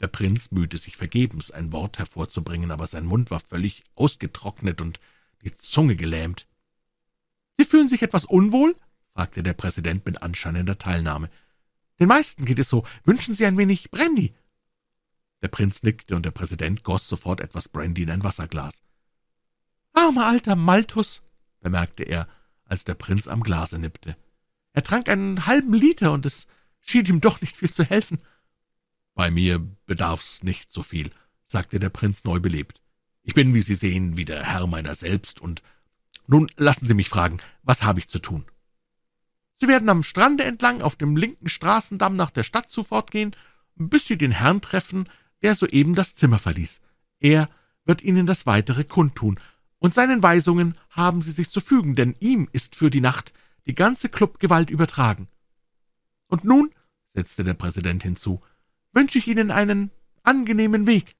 Der 0.00 0.06
Prinz 0.06 0.52
mühte 0.52 0.78
sich 0.78 0.96
vergebens, 0.96 1.50
ein 1.50 1.72
Wort 1.72 1.98
hervorzubringen, 1.98 2.70
aber 2.70 2.86
sein 2.86 3.04
Mund 3.04 3.32
war 3.32 3.40
völlig 3.40 3.82
ausgetrocknet 3.96 4.80
und 4.80 5.00
die 5.42 5.56
Zunge 5.56 5.96
gelähmt. 5.96 6.46
»Sie 7.58 7.64
fühlen 7.64 7.88
sich 7.88 8.02
etwas 8.02 8.24
unwohl?« 8.24 8.76
fragte 9.12 9.42
der 9.42 9.54
Präsident 9.54 10.06
mit 10.06 10.22
anscheinender 10.22 10.78
Teilnahme. 10.78 11.30
»Den 11.98 12.06
meisten 12.06 12.44
geht 12.44 12.60
es 12.60 12.68
so. 12.68 12.86
Wünschen 13.02 13.34
Sie 13.34 13.44
ein 13.44 13.58
wenig 13.58 13.90
Brandy?« 13.90 14.34
Der 15.42 15.48
Prinz 15.48 15.82
nickte, 15.82 16.16
und 16.16 16.24
der 16.24 16.30
Präsident 16.30 16.84
goss 16.84 17.08
sofort 17.08 17.40
etwas 17.40 17.68
Brandy 17.68 18.02
in 18.02 18.10
ein 18.10 18.22
Wasserglas. 18.22 18.82
»Armer 19.92 20.26
alter 20.26 20.56
Malthus«, 20.56 21.22
bemerkte 21.60 22.04
er, 22.04 22.28
als 22.64 22.84
der 22.84 22.94
Prinz 22.94 23.28
am 23.28 23.42
Glase 23.42 23.78
nippte. 23.78 24.16
»Er 24.72 24.82
trank 24.82 25.08
einen 25.08 25.46
halben 25.46 25.74
Liter, 25.74 26.12
und 26.12 26.24
es 26.24 26.46
schien 26.80 27.04
ihm 27.06 27.20
doch 27.20 27.40
nicht 27.40 27.56
viel 27.56 27.70
zu 27.70 27.84
helfen.« 27.84 28.22
»Bei 29.14 29.30
mir 29.30 29.58
bedarf's 29.86 30.42
nicht 30.42 30.72
so 30.72 30.82
viel«, 30.82 31.10
sagte 31.44 31.78
der 31.78 31.90
Prinz 31.90 32.24
neu 32.24 32.40
belebt. 32.40 32.80
»Ich 33.22 33.34
bin, 33.34 33.52
wie 33.52 33.60
Sie 33.60 33.74
sehen, 33.74 34.16
wieder 34.16 34.42
Herr 34.42 34.66
meiner 34.66 34.94
selbst, 34.94 35.40
und 35.40 35.62
nun 36.26 36.50
lassen 36.56 36.86
Sie 36.86 36.94
mich 36.94 37.08
fragen, 37.08 37.38
was 37.62 37.82
habe 37.82 37.98
ich 37.98 38.08
zu 38.08 38.20
tun?« 38.20 38.46
»Sie 39.56 39.68
werden 39.68 39.88
am 39.88 40.02
Strande 40.02 40.44
entlang 40.44 40.80
auf 40.80 40.96
dem 40.96 41.16
linken 41.16 41.48
Straßendamm 41.48 42.16
nach 42.16 42.30
der 42.30 42.42
Stadt 42.42 42.70
zu 42.70 42.82
fortgehen, 42.84 43.36
bis 43.76 44.06
Sie 44.06 44.16
den 44.16 44.32
Herrn 44.32 44.60
treffen, 44.60 45.08
der 45.42 45.54
soeben 45.54 45.94
das 45.94 46.14
Zimmer 46.14 46.38
verließ. 46.38 46.80
Er 47.18 47.48
wird 47.84 48.02
Ihnen 48.02 48.26
das 48.26 48.46
Weitere 48.46 48.84
kundtun, 48.84 49.38
und 49.78 49.94
seinen 49.94 50.22
Weisungen 50.22 50.76
haben 50.90 51.22
Sie 51.22 51.32
sich 51.32 51.50
zu 51.50 51.60
fügen, 51.60 51.96
denn 51.96 52.14
ihm 52.20 52.48
ist 52.52 52.76
für 52.76 52.88
die 52.88 53.00
Nacht 53.00 53.32
die 53.66 53.74
ganze 53.74 54.08
Clubgewalt 54.08 54.70
übertragen. 54.70 55.26
Und 56.28 56.44
nun, 56.44 56.70
setzte 57.08 57.42
der 57.42 57.54
Präsident 57.54 58.04
hinzu, 58.04 58.40
wünsche 58.92 59.18
ich 59.18 59.26
Ihnen 59.26 59.50
einen 59.50 59.90
angenehmen 60.22 60.86
Weg. 60.86 61.16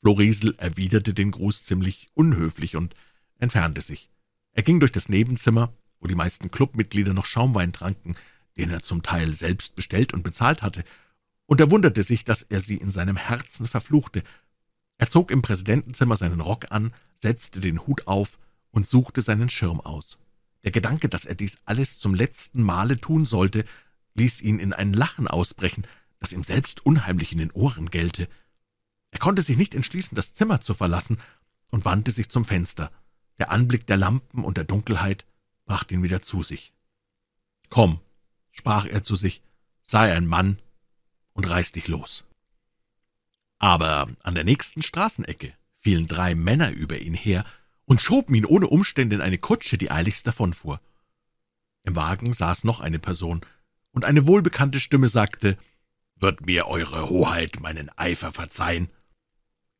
Florisel 0.00 0.54
erwiderte 0.58 1.12
den 1.12 1.32
Gruß 1.32 1.64
ziemlich 1.64 2.08
unhöflich 2.14 2.76
und 2.76 2.94
entfernte 3.38 3.80
sich. 3.80 4.08
Er 4.52 4.62
ging 4.62 4.78
durch 4.78 4.92
das 4.92 5.08
Nebenzimmer, 5.08 5.72
wo 5.98 6.06
die 6.06 6.14
meisten 6.14 6.52
Clubmitglieder 6.52 7.14
noch 7.14 7.26
Schaumwein 7.26 7.72
tranken, 7.72 8.14
den 8.56 8.70
er 8.70 8.80
zum 8.80 9.02
Teil 9.02 9.34
selbst 9.34 9.74
bestellt 9.74 10.14
und 10.14 10.22
bezahlt 10.22 10.62
hatte, 10.62 10.84
und 11.46 11.60
er 11.60 11.70
wunderte 11.70 12.02
sich, 12.02 12.24
dass 12.24 12.42
er 12.42 12.60
sie 12.60 12.76
in 12.76 12.90
seinem 12.90 13.16
Herzen 13.16 13.66
verfluchte. 13.66 14.22
Er 14.98 15.08
zog 15.08 15.30
im 15.30 15.42
Präsidentenzimmer 15.42 16.16
seinen 16.16 16.40
Rock 16.40 16.66
an, 16.70 16.92
setzte 17.16 17.60
den 17.60 17.86
Hut 17.86 18.06
auf 18.06 18.38
und 18.70 18.86
suchte 18.86 19.22
seinen 19.22 19.48
Schirm 19.48 19.80
aus. 19.80 20.18
Der 20.64 20.72
Gedanke, 20.72 21.08
dass 21.08 21.24
er 21.24 21.34
dies 21.34 21.58
alles 21.64 21.98
zum 21.98 22.14
letzten 22.14 22.62
Male 22.62 23.00
tun 23.00 23.24
sollte, 23.24 23.64
ließ 24.14 24.40
ihn 24.40 24.58
in 24.58 24.72
ein 24.72 24.92
Lachen 24.92 25.28
ausbrechen, 25.28 25.86
das 26.18 26.32
ihm 26.32 26.42
selbst 26.42 26.84
unheimlich 26.84 27.32
in 27.32 27.38
den 27.38 27.52
Ohren 27.52 27.90
gellte. 27.90 28.28
Er 29.12 29.18
konnte 29.18 29.42
sich 29.42 29.56
nicht 29.56 29.74
entschließen, 29.74 30.16
das 30.16 30.34
Zimmer 30.34 30.60
zu 30.60 30.74
verlassen, 30.74 31.18
und 31.70 31.84
wandte 31.84 32.10
sich 32.10 32.28
zum 32.28 32.44
Fenster. 32.44 32.90
Der 33.38 33.50
Anblick 33.50 33.86
der 33.86 33.96
Lampen 33.96 34.44
und 34.44 34.56
der 34.56 34.64
Dunkelheit 34.64 35.26
brachte 35.66 35.94
ihn 35.94 36.02
wieder 36.02 36.22
zu 36.22 36.42
sich. 36.42 36.72
Komm, 37.68 38.00
sprach 38.52 38.86
er 38.86 39.02
zu 39.02 39.16
sich, 39.16 39.42
sei 39.82 40.12
ein 40.12 40.26
Mann 40.26 40.58
und 41.36 41.48
reiß 41.48 41.72
dich 41.72 41.86
los. 41.86 42.24
Aber 43.58 44.08
an 44.22 44.34
der 44.34 44.44
nächsten 44.44 44.82
Straßenecke 44.82 45.52
fielen 45.80 46.08
drei 46.08 46.34
Männer 46.34 46.70
über 46.72 46.98
ihn 46.98 47.14
her 47.14 47.44
und 47.84 48.00
schoben 48.00 48.34
ihn 48.34 48.46
ohne 48.46 48.66
Umstände 48.66 49.16
in 49.16 49.22
eine 49.22 49.38
Kutsche, 49.38 49.78
die 49.78 49.90
eiligst 49.90 50.26
davonfuhr. 50.26 50.80
Im 51.84 51.94
Wagen 51.94 52.32
saß 52.32 52.64
noch 52.64 52.80
eine 52.80 52.98
Person, 52.98 53.42
und 53.92 54.04
eine 54.04 54.26
wohlbekannte 54.26 54.80
Stimme 54.80 55.08
sagte, 55.08 55.56
»Wird 56.16 56.44
mir 56.44 56.66
Eure 56.66 57.08
Hoheit 57.10 57.60
meinen 57.60 57.90
Eifer 57.96 58.32
verzeihen?« 58.32 58.90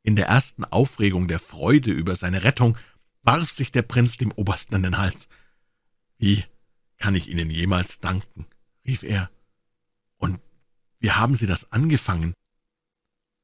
In 0.03 0.17
der 0.17 0.27
ersten 0.27 0.65
Aufregung 0.65 1.29
der 1.29 1.39
Freude 1.39 1.91
über 1.91 2.17
seine 2.17 2.45
Rettung 2.45 2.77
warf 3.23 3.51
sich 3.51 3.73
der 3.73 3.83
Prinz 3.83 4.17
dem 4.17 4.31
Obersten 4.33 4.75
an 4.75 4.83
den 4.83 4.99
Hals. 4.99 5.29
»Wie 6.19 6.45
kann 6.99 7.15
ich 7.15 7.29
Ihnen 7.29 7.51
jemals 7.51 8.01
danken?« 8.01 8.47
rief 8.87 9.03
er. 9.03 9.31
»Und 10.19 10.41
wie 10.99 11.11
haben 11.11 11.35
Sie 11.35 11.47
das 11.47 11.73
angefangen?« 11.73 12.35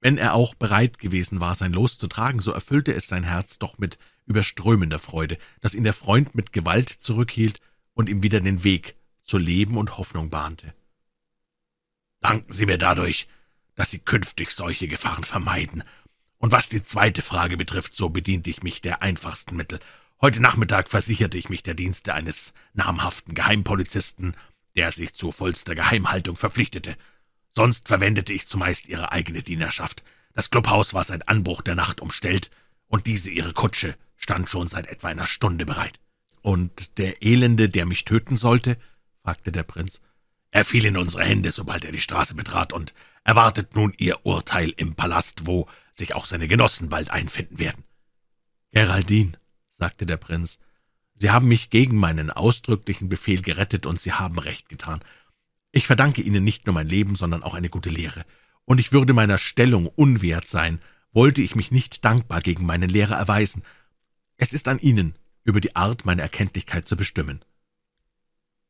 Wenn 0.00 0.18
er 0.18 0.34
auch 0.34 0.54
bereit 0.54 0.98
gewesen 0.98 1.40
war, 1.40 1.54
sein 1.54 1.72
Los 1.72 1.96
zu 1.96 2.08
tragen, 2.08 2.40
so 2.40 2.50
erfüllte 2.50 2.92
es 2.92 3.06
sein 3.06 3.22
Herz 3.22 3.58
doch 3.58 3.78
mit 3.78 3.98
überströmender 4.26 4.98
Freude, 4.98 5.38
dass 5.60 5.74
ihn 5.74 5.84
der 5.84 5.92
Freund 5.92 6.34
mit 6.34 6.52
Gewalt 6.52 6.88
zurückhielt 6.88 7.60
und 7.94 8.08
ihm 8.08 8.22
wieder 8.22 8.40
den 8.40 8.64
Weg 8.64 8.96
zu 9.22 9.38
Leben 9.38 9.76
und 9.76 9.98
Hoffnung 9.98 10.30
bahnte. 10.30 10.74
Danken 12.20 12.52
Sie 12.52 12.66
mir 12.66 12.78
dadurch, 12.78 13.28
dass 13.74 13.90
Sie 13.90 13.98
künftig 13.98 14.50
solche 14.50 14.88
Gefahren 14.88 15.24
vermeiden. 15.24 15.84
Und 16.38 16.52
was 16.52 16.68
die 16.68 16.82
zweite 16.82 17.22
Frage 17.22 17.56
betrifft, 17.56 17.94
so 17.94 18.10
bediente 18.10 18.50
ich 18.50 18.62
mich 18.62 18.80
der 18.80 19.02
einfachsten 19.02 19.56
Mittel. 19.56 19.78
Heute 20.20 20.40
Nachmittag 20.40 20.88
versicherte 20.88 21.38
ich 21.38 21.48
mich 21.48 21.62
der 21.62 21.74
Dienste 21.74 22.14
eines 22.14 22.52
namhaften 22.74 23.34
Geheimpolizisten, 23.34 24.36
der 24.76 24.92
sich 24.92 25.14
zu 25.14 25.32
vollster 25.32 25.74
Geheimhaltung 25.74 26.36
verpflichtete. 26.36 26.96
Sonst 27.54 27.88
verwendete 27.88 28.32
ich 28.32 28.46
zumeist 28.46 28.88
ihre 28.88 29.12
eigene 29.12 29.42
Dienerschaft. 29.42 30.02
Das 30.34 30.50
Clubhaus 30.50 30.94
war 30.94 31.04
seit 31.04 31.28
Anbruch 31.28 31.62
der 31.62 31.74
Nacht 31.74 32.00
umstellt, 32.00 32.50
und 32.88 33.06
diese 33.06 33.30
ihre 33.30 33.52
Kutsche 33.52 33.96
stand 34.16 34.48
schon 34.50 34.68
seit 34.68 34.86
etwa 34.86 35.08
einer 35.08 35.26
Stunde 35.26 35.66
bereit. 35.66 35.98
Und 36.40 36.98
der 36.98 37.22
Elende, 37.22 37.68
der 37.68 37.86
mich 37.86 38.04
töten 38.04 38.36
sollte? 38.36 38.76
fragte 39.22 39.52
der 39.52 39.62
Prinz. 39.62 40.00
Er 40.50 40.64
fiel 40.64 40.84
in 40.84 40.96
unsere 40.96 41.24
Hände, 41.24 41.50
sobald 41.50 41.84
er 41.84 41.92
die 41.92 42.00
Straße 42.00 42.34
betrat, 42.34 42.72
und 42.72 42.92
erwartet 43.24 43.74
nun 43.74 43.94
ihr 43.96 44.26
Urteil 44.26 44.70
im 44.76 44.94
Palast, 44.94 45.46
wo 45.46 45.68
sich 45.94 46.14
auch 46.14 46.26
seine 46.26 46.48
Genossen 46.48 46.88
bald 46.88 47.10
einfinden 47.10 47.58
werden. 47.58 47.84
Geraldine, 48.72 49.32
sagte 49.78 50.06
der 50.06 50.16
Prinz, 50.16 50.58
Sie 51.14 51.30
haben 51.30 51.46
mich 51.46 51.70
gegen 51.70 51.96
meinen 51.96 52.30
ausdrücklichen 52.30 53.08
Befehl 53.08 53.42
gerettet, 53.42 53.86
und 53.86 54.00
Sie 54.00 54.12
haben 54.12 54.38
recht 54.38 54.68
getan. 54.68 55.00
Ich 55.72 55.86
verdanke 55.86 56.20
Ihnen 56.20 56.44
nicht 56.44 56.66
nur 56.66 56.74
mein 56.74 56.88
Leben, 56.88 57.14
sondern 57.14 57.42
auch 57.42 57.54
eine 57.54 57.70
gute 57.70 57.88
Lehre, 57.88 58.24
und 58.64 58.78
ich 58.78 58.92
würde 58.92 59.14
meiner 59.14 59.38
Stellung 59.38 59.86
unwert 59.86 60.46
sein, 60.46 60.80
wollte 61.12 61.42
ich 61.42 61.56
mich 61.56 61.70
nicht 61.70 62.04
dankbar 62.04 62.42
gegen 62.42 62.64
meinen 62.64 62.88
Lehrer 62.88 63.16
erweisen. 63.16 63.62
Es 64.36 64.52
ist 64.52 64.68
an 64.68 64.78
Ihnen, 64.78 65.14
über 65.44 65.60
die 65.60 65.74
Art 65.74 66.04
meiner 66.04 66.22
Erkenntlichkeit 66.22 66.86
zu 66.86 66.96
bestimmen. 66.96 67.44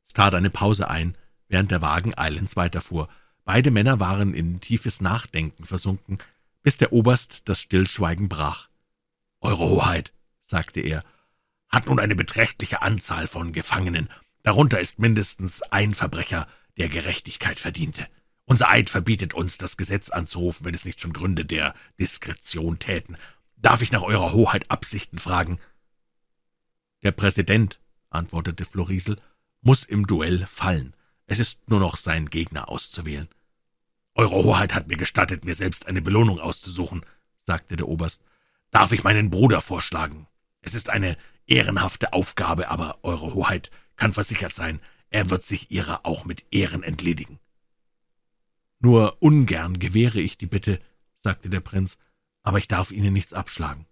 Es 0.06 0.12
tat 0.12 0.34
eine 0.34 0.50
Pause 0.50 0.88
ein, 0.88 1.16
während 1.48 1.70
der 1.70 1.82
Wagen 1.82 2.16
eilends 2.16 2.56
weiterfuhr. 2.56 3.08
Beide 3.44 3.70
Männer 3.70 4.00
waren 4.00 4.32
in 4.32 4.60
tiefes 4.60 5.00
Nachdenken 5.00 5.64
versunken, 5.64 6.18
bis 6.62 6.76
der 6.76 6.92
Oberst 6.92 7.48
das 7.48 7.60
Stillschweigen 7.60 8.28
brach. 8.28 8.68
Eure 9.40 9.68
Hoheit, 9.68 10.12
sagte 10.42 10.80
er, 10.80 11.02
hat 11.68 11.86
nun 11.86 11.98
eine 11.98 12.14
beträchtliche 12.14 12.82
Anzahl 12.82 13.26
von 13.26 13.52
Gefangenen. 13.52 14.08
Darunter 14.42 14.80
ist 14.80 14.98
mindestens 14.98 15.62
ein 15.62 15.94
Verbrecher, 15.94 16.46
der 16.78 16.88
Gerechtigkeit 16.88 17.58
verdiente. 17.58 18.06
Unser 18.44 18.70
Eid 18.70 18.90
verbietet 18.90 19.34
uns, 19.34 19.58
das 19.58 19.76
Gesetz 19.76 20.10
anzurufen, 20.10 20.64
wenn 20.66 20.74
es 20.74 20.84
nicht 20.84 21.00
schon 21.00 21.12
Gründe 21.12 21.44
der 21.44 21.74
Diskretion 22.00 22.78
täten. 22.78 23.16
Darf 23.56 23.82
ich 23.82 23.92
nach 23.92 24.02
Eurer 24.02 24.32
Hoheit 24.32 24.70
Absichten 24.70 25.18
fragen? 25.18 25.60
Der 27.02 27.12
Präsident, 27.12 27.80
antwortete 28.10 28.64
Florisel, 28.64 29.16
muss 29.60 29.84
im 29.84 30.06
Duell 30.06 30.46
fallen. 30.46 30.94
Es 31.26 31.38
ist 31.38 31.68
nur 31.68 31.80
noch 31.80 31.96
sein 31.96 32.26
Gegner 32.26 32.68
auszuwählen. 32.68 33.28
Eure 34.14 34.34
Hoheit 34.44 34.74
hat 34.74 34.88
mir 34.88 34.96
gestattet, 34.96 35.44
mir 35.44 35.54
selbst 35.54 35.86
eine 35.86 36.02
Belohnung 36.02 36.38
auszusuchen, 36.38 37.06
sagte 37.42 37.76
der 37.76 37.88
Oberst. 37.88 38.20
Darf 38.70 38.92
ich 38.92 39.04
meinen 39.04 39.30
Bruder 39.30 39.60
vorschlagen? 39.60 40.26
Es 40.60 40.74
ist 40.74 40.90
eine 40.90 41.16
ehrenhafte 41.46 42.12
Aufgabe, 42.12 42.68
aber 42.68 42.98
Eure 43.02 43.34
Hoheit 43.34 43.70
kann 43.96 44.12
versichert 44.12 44.54
sein, 44.54 44.80
er 45.12 45.30
wird 45.30 45.44
sich 45.44 45.70
ihrer 45.70 46.06
auch 46.06 46.24
mit 46.24 46.44
Ehren 46.50 46.82
entledigen. 46.82 47.38
Nur 48.80 49.22
ungern 49.22 49.78
gewähre 49.78 50.20
ich 50.20 50.38
die 50.38 50.46
Bitte, 50.46 50.80
sagte 51.18 51.50
der 51.50 51.60
Prinz, 51.60 51.98
aber 52.42 52.58
ich 52.58 52.66
darf 52.66 52.90
Ihnen 52.90 53.12
nichts 53.12 53.34
abschlagen. 53.34 53.86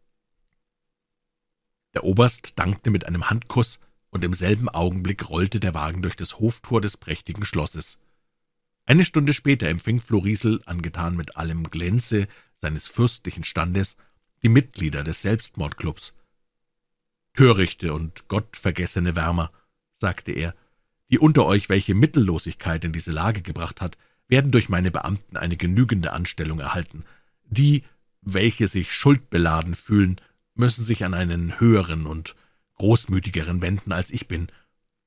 Der 1.95 2.05
Oberst 2.05 2.59
dankte 2.59 2.91
mit 2.91 3.07
einem 3.07 3.31
Handkuss, 3.31 3.79
und 4.13 4.25
im 4.25 4.33
selben 4.33 4.69
Augenblick 4.69 5.29
rollte 5.29 5.61
der 5.61 5.73
Wagen 5.73 6.03
durch 6.03 6.17
das 6.17 6.41
Hoftor 6.41 6.81
des 6.81 6.97
prächtigen 6.97 7.45
Schlosses. 7.45 7.97
Eine 8.85 9.05
Stunde 9.05 9.35
später 9.35 9.69
empfing 9.69 10.01
Florisel, 10.01 10.61
angetan 10.67 11.17
mit 11.17 11.37
allem 11.37 11.63
Glänze 11.71 12.27
seines 12.57 12.89
fürstlichen 12.89 13.45
Standes, 13.45 13.97
die 14.43 14.49
Mitglieder 14.49 15.05
des 15.05 15.23
Selbstmordclubs. 15.23 16.13
Törichte 17.35 17.95
und 17.95 18.27
gottvergessene 18.27 19.15
Wärmer, 19.15 19.51
sagte 19.95 20.33
er, 20.33 20.57
die 21.11 21.19
unter 21.19 21.45
euch, 21.47 21.69
welche 21.69 21.95
Mittellosigkeit 21.95 22.85
in 22.85 22.93
diese 22.93 23.13
Lage 23.13 23.43
gebracht 23.43 23.81
hat, 23.81 23.99
werden 24.29 24.53
durch 24.53 24.69
meine 24.69 24.91
Beamten 24.91 25.37
eine 25.37 25.57
genügende 25.57 26.13
Anstellung 26.13 26.61
erhalten. 26.61 27.05
Die, 27.45 27.83
welche 28.23 28.69
sich 28.69 28.93
schuldbeladen 28.93 29.75
fühlen, 29.75 30.21
müssen 30.55 30.85
sich 30.85 31.05
an 31.05 31.15
einen 31.15 31.59
höheren 31.59 32.07
und 32.07 32.37
großmütigeren 32.79 33.61
wenden, 33.61 33.93
als 33.93 34.11
ich 34.11 34.29
bin. 34.29 34.49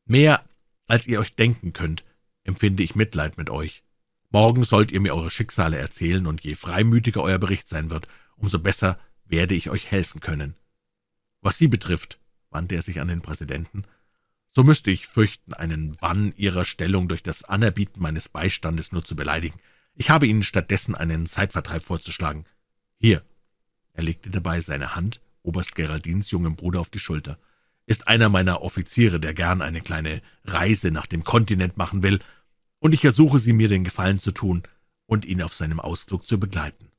Mehr, 0.05 0.43
als 0.87 1.07
ihr 1.07 1.19
euch 1.19 1.35
denken 1.35 1.73
könnt, 1.73 2.03
empfinde 2.43 2.83
ich 2.83 2.95
Mitleid 2.95 3.37
mit 3.37 3.49
euch. 3.49 3.83
Morgen 4.29 4.63
sollt 4.63 4.91
ihr 4.91 4.99
mir 4.99 5.15
eure 5.15 5.29
Schicksale 5.29 5.77
erzählen, 5.77 6.27
und 6.27 6.41
je 6.41 6.55
freimütiger 6.55 7.21
euer 7.21 7.37
Bericht 7.37 7.69
sein 7.69 7.89
wird, 7.89 8.07
umso 8.35 8.59
besser 8.59 8.99
werde 9.25 9.55
ich 9.55 9.69
euch 9.69 9.89
helfen 9.89 10.19
können. 10.19 10.55
Was 11.41 11.57
Sie 11.57 11.67
betrifft, 11.67 12.19
wandte 12.49 12.75
er 12.75 12.81
sich 12.81 12.99
an 12.99 13.07
den 13.07 13.21
Präsidenten, 13.21 13.83
so 14.55 14.63
müsste 14.63 14.91
ich 14.91 15.07
fürchten, 15.07 15.53
einen 15.53 15.97
Wann 15.99 16.33
Ihrer 16.35 16.63
Stellung 16.63 17.07
durch 17.07 17.23
das 17.23 17.43
Anerbieten 17.43 18.01
meines 18.01 18.29
Beistandes 18.29 18.91
nur 18.91 19.03
zu 19.03 19.15
beleidigen. 19.15 19.59
Ich 19.95 20.09
habe 20.09 20.27
Ihnen 20.27 20.43
stattdessen 20.43 20.95
einen 20.95 21.25
Zeitvertreib 21.25 21.83
vorzuschlagen. 21.83 22.45
Hier. 22.99 23.23
Er 23.93 24.03
legte 24.03 24.29
dabei 24.29 24.61
seine 24.61 24.95
Hand 24.95 25.21
Oberst 25.43 25.75
Geraldins 25.75 26.31
jungem 26.31 26.55
Bruder 26.55 26.79
auf 26.79 26.89
die 26.89 26.99
Schulter. 26.99 27.37
Ist 27.85 28.07
einer 28.07 28.29
meiner 28.29 28.61
Offiziere, 28.61 29.19
der 29.19 29.33
gern 29.33 29.61
eine 29.61 29.81
kleine 29.81 30.21
Reise 30.45 30.89
nach 30.89 31.05
dem 31.05 31.23
Kontinent 31.23 31.75
machen 31.75 32.01
will, 32.01 32.19
und 32.79 32.93
ich 32.93 33.03
ersuche 33.03 33.39
Sie, 33.39 33.53
mir 33.53 33.69
den 33.69 33.83
Gefallen 33.83 34.19
zu 34.19 34.31
tun 34.31 34.63
und 35.05 35.25
ihn 35.25 35.41
auf 35.41 35.53
seinem 35.53 35.79
Ausflug 35.79 36.25
zu 36.25 36.39
begleiten. 36.39 36.91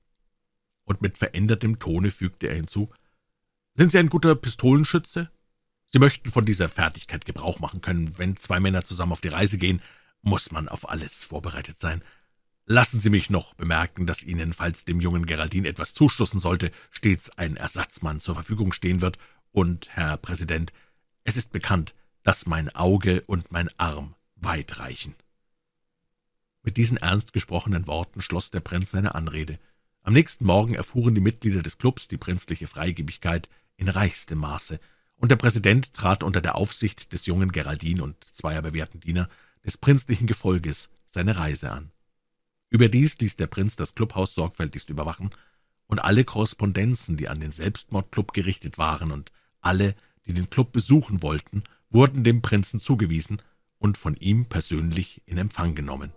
Und 0.85 1.03
mit 1.03 1.19
verändertem 1.19 1.79
Tone 1.79 2.11
fügte 2.11 2.49
er 2.49 2.55
hinzu, 2.55 2.91
»Sind 3.75 3.93
Sie 3.93 3.99
ein 3.99 4.09
guter 4.09 4.35
Pistolenschütze? 4.35 5.31
Sie 5.95 6.01
möchten 6.01 6.29
von 6.29 6.45
dieser 6.45 6.69
Fertigkeit 6.69 7.25
Gebrauch 7.25 7.61
machen 7.61 7.81
können. 7.81 8.19
Wenn 8.19 8.37
zwei 8.37 8.59
Männer 8.59 8.83
zusammen 8.83 9.13
auf 9.13 9.21
die 9.21 9.29
Reise 9.29 9.59
gehen, 9.59 9.81
muss 10.23 10.51
man 10.51 10.69
auf 10.69 10.89
alles 10.91 11.25
vorbereitet 11.25 11.79
sein. 11.79 12.03
Lassen 12.67 12.99
Sie 12.99 13.11
mich 13.11 13.31
noch 13.31 13.55
bemerken, 13.55 14.05
dass 14.05 14.25
Ihnen, 14.25 14.53
falls 14.53 14.85
dem 14.85 15.01
jungen 15.01 15.25
Geraldin 15.25 15.65
etwas 15.65 15.95
zustoßen 15.95 16.41
sollte, 16.41 16.73
stets 16.91 17.31
ein 17.39 17.57
Ersatzmann 17.57 18.21
zur 18.21 18.35
Verfügung 18.35 18.73
stehen 18.73 19.03
wird, 19.03 19.19
und, 19.53 19.89
Herr 19.91 20.17
Präsident, 20.17 20.73
es 21.23 21.37
ist 21.37 21.53
bekannt, 21.53 21.95
dass 22.25 22.47
mein 22.47 22.75
Auge 22.75 23.21
und 23.29 23.53
mein 23.53 23.71
Arm 23.79 24.17
weit 24.35 24.81
reichen. 24.81 25.15
Mit 26.65 26.77
diesen 26.77 26.97
ernst 26.97 27.33
gesprochenen 27.33 27.87
Worten 27.87 28.21
schloss 28.21 28.51
der 28.51 28.59
Prinz 28.59 28.91
seine 28.91 29.15
Anrede. 29.15 29.61
Am 30.03 30.13
nächsten 30.13 30.45
Morgen 30.45 30.75
erfuhren 30.75 31.15
die 31.15 31.21
Mitglieder 31.21 31.63
des 31.63 31.79
Klubs 31.79 32.09
die 32.09 32.19
prinzliche 32.19 32.67
Freigebigkeit 32.67 33.49
in 33.77 33.89
reichstem 33.89 34.39
Maße, 34.39 34.81
und 35.25 35.31
der 35.31 35.37
Präsident 35.37 35.95
trat 35.95 36.23
unter 36.23 36.43
der 36.43 36.55
Aufsicht 36.55 37.15
des 37.15 37.25
jungen 37.25 37.51
Geraldin 37.51 38.03
und 38.03 38.23
zweier 38.25 38.61
bewährten 38.61 39.01
Diener 39.01 39.31
des 39.65 39.79
prinzlichen 39.79 40.27
Gefolges 40.27 40.91
seine 41.07 41.39
Reise 41.39 41.73
an. 41.73 41.93
Überdies 42.69 43.17
ließ 43.19 43.37
der 43.37 43.47
Prinz 43.47 43.75
das 43.75 43.95
Clubhaus 43.95 44.35
sorgfältigst 44.35 44.91
überwachen, 44.91 45.31
und 45.87 46.01
alle 46.01 46.25
Korrespondenzen, 46.25 47.17
die 47.17 47.31
an 47.31 47.41
den 47.41 47.53
Selbstmordclub 47.53 48.35
gerichtet 48.35 48.77
waren, 48.77 49.13
und 49.13 49.33
alle, 49.63 49.95
die 50.27 50.35
den 50.35 50.51
Club 50.51 50.73
besuchen 50.73 51.23
wollten, 51.23 51.63
wurden 51.89 52.23
dem 52.23 52.43
Prinzen 52.43 52.79
zugewiesen 52.79 53.41
und 53.79 53.97
von 53.97 54.17
ihm 54.17 54.45
persönlich 54.45 55.23
in 55.25 55.39
Empfang 55.39 55.75
genommen. 55.75 56.13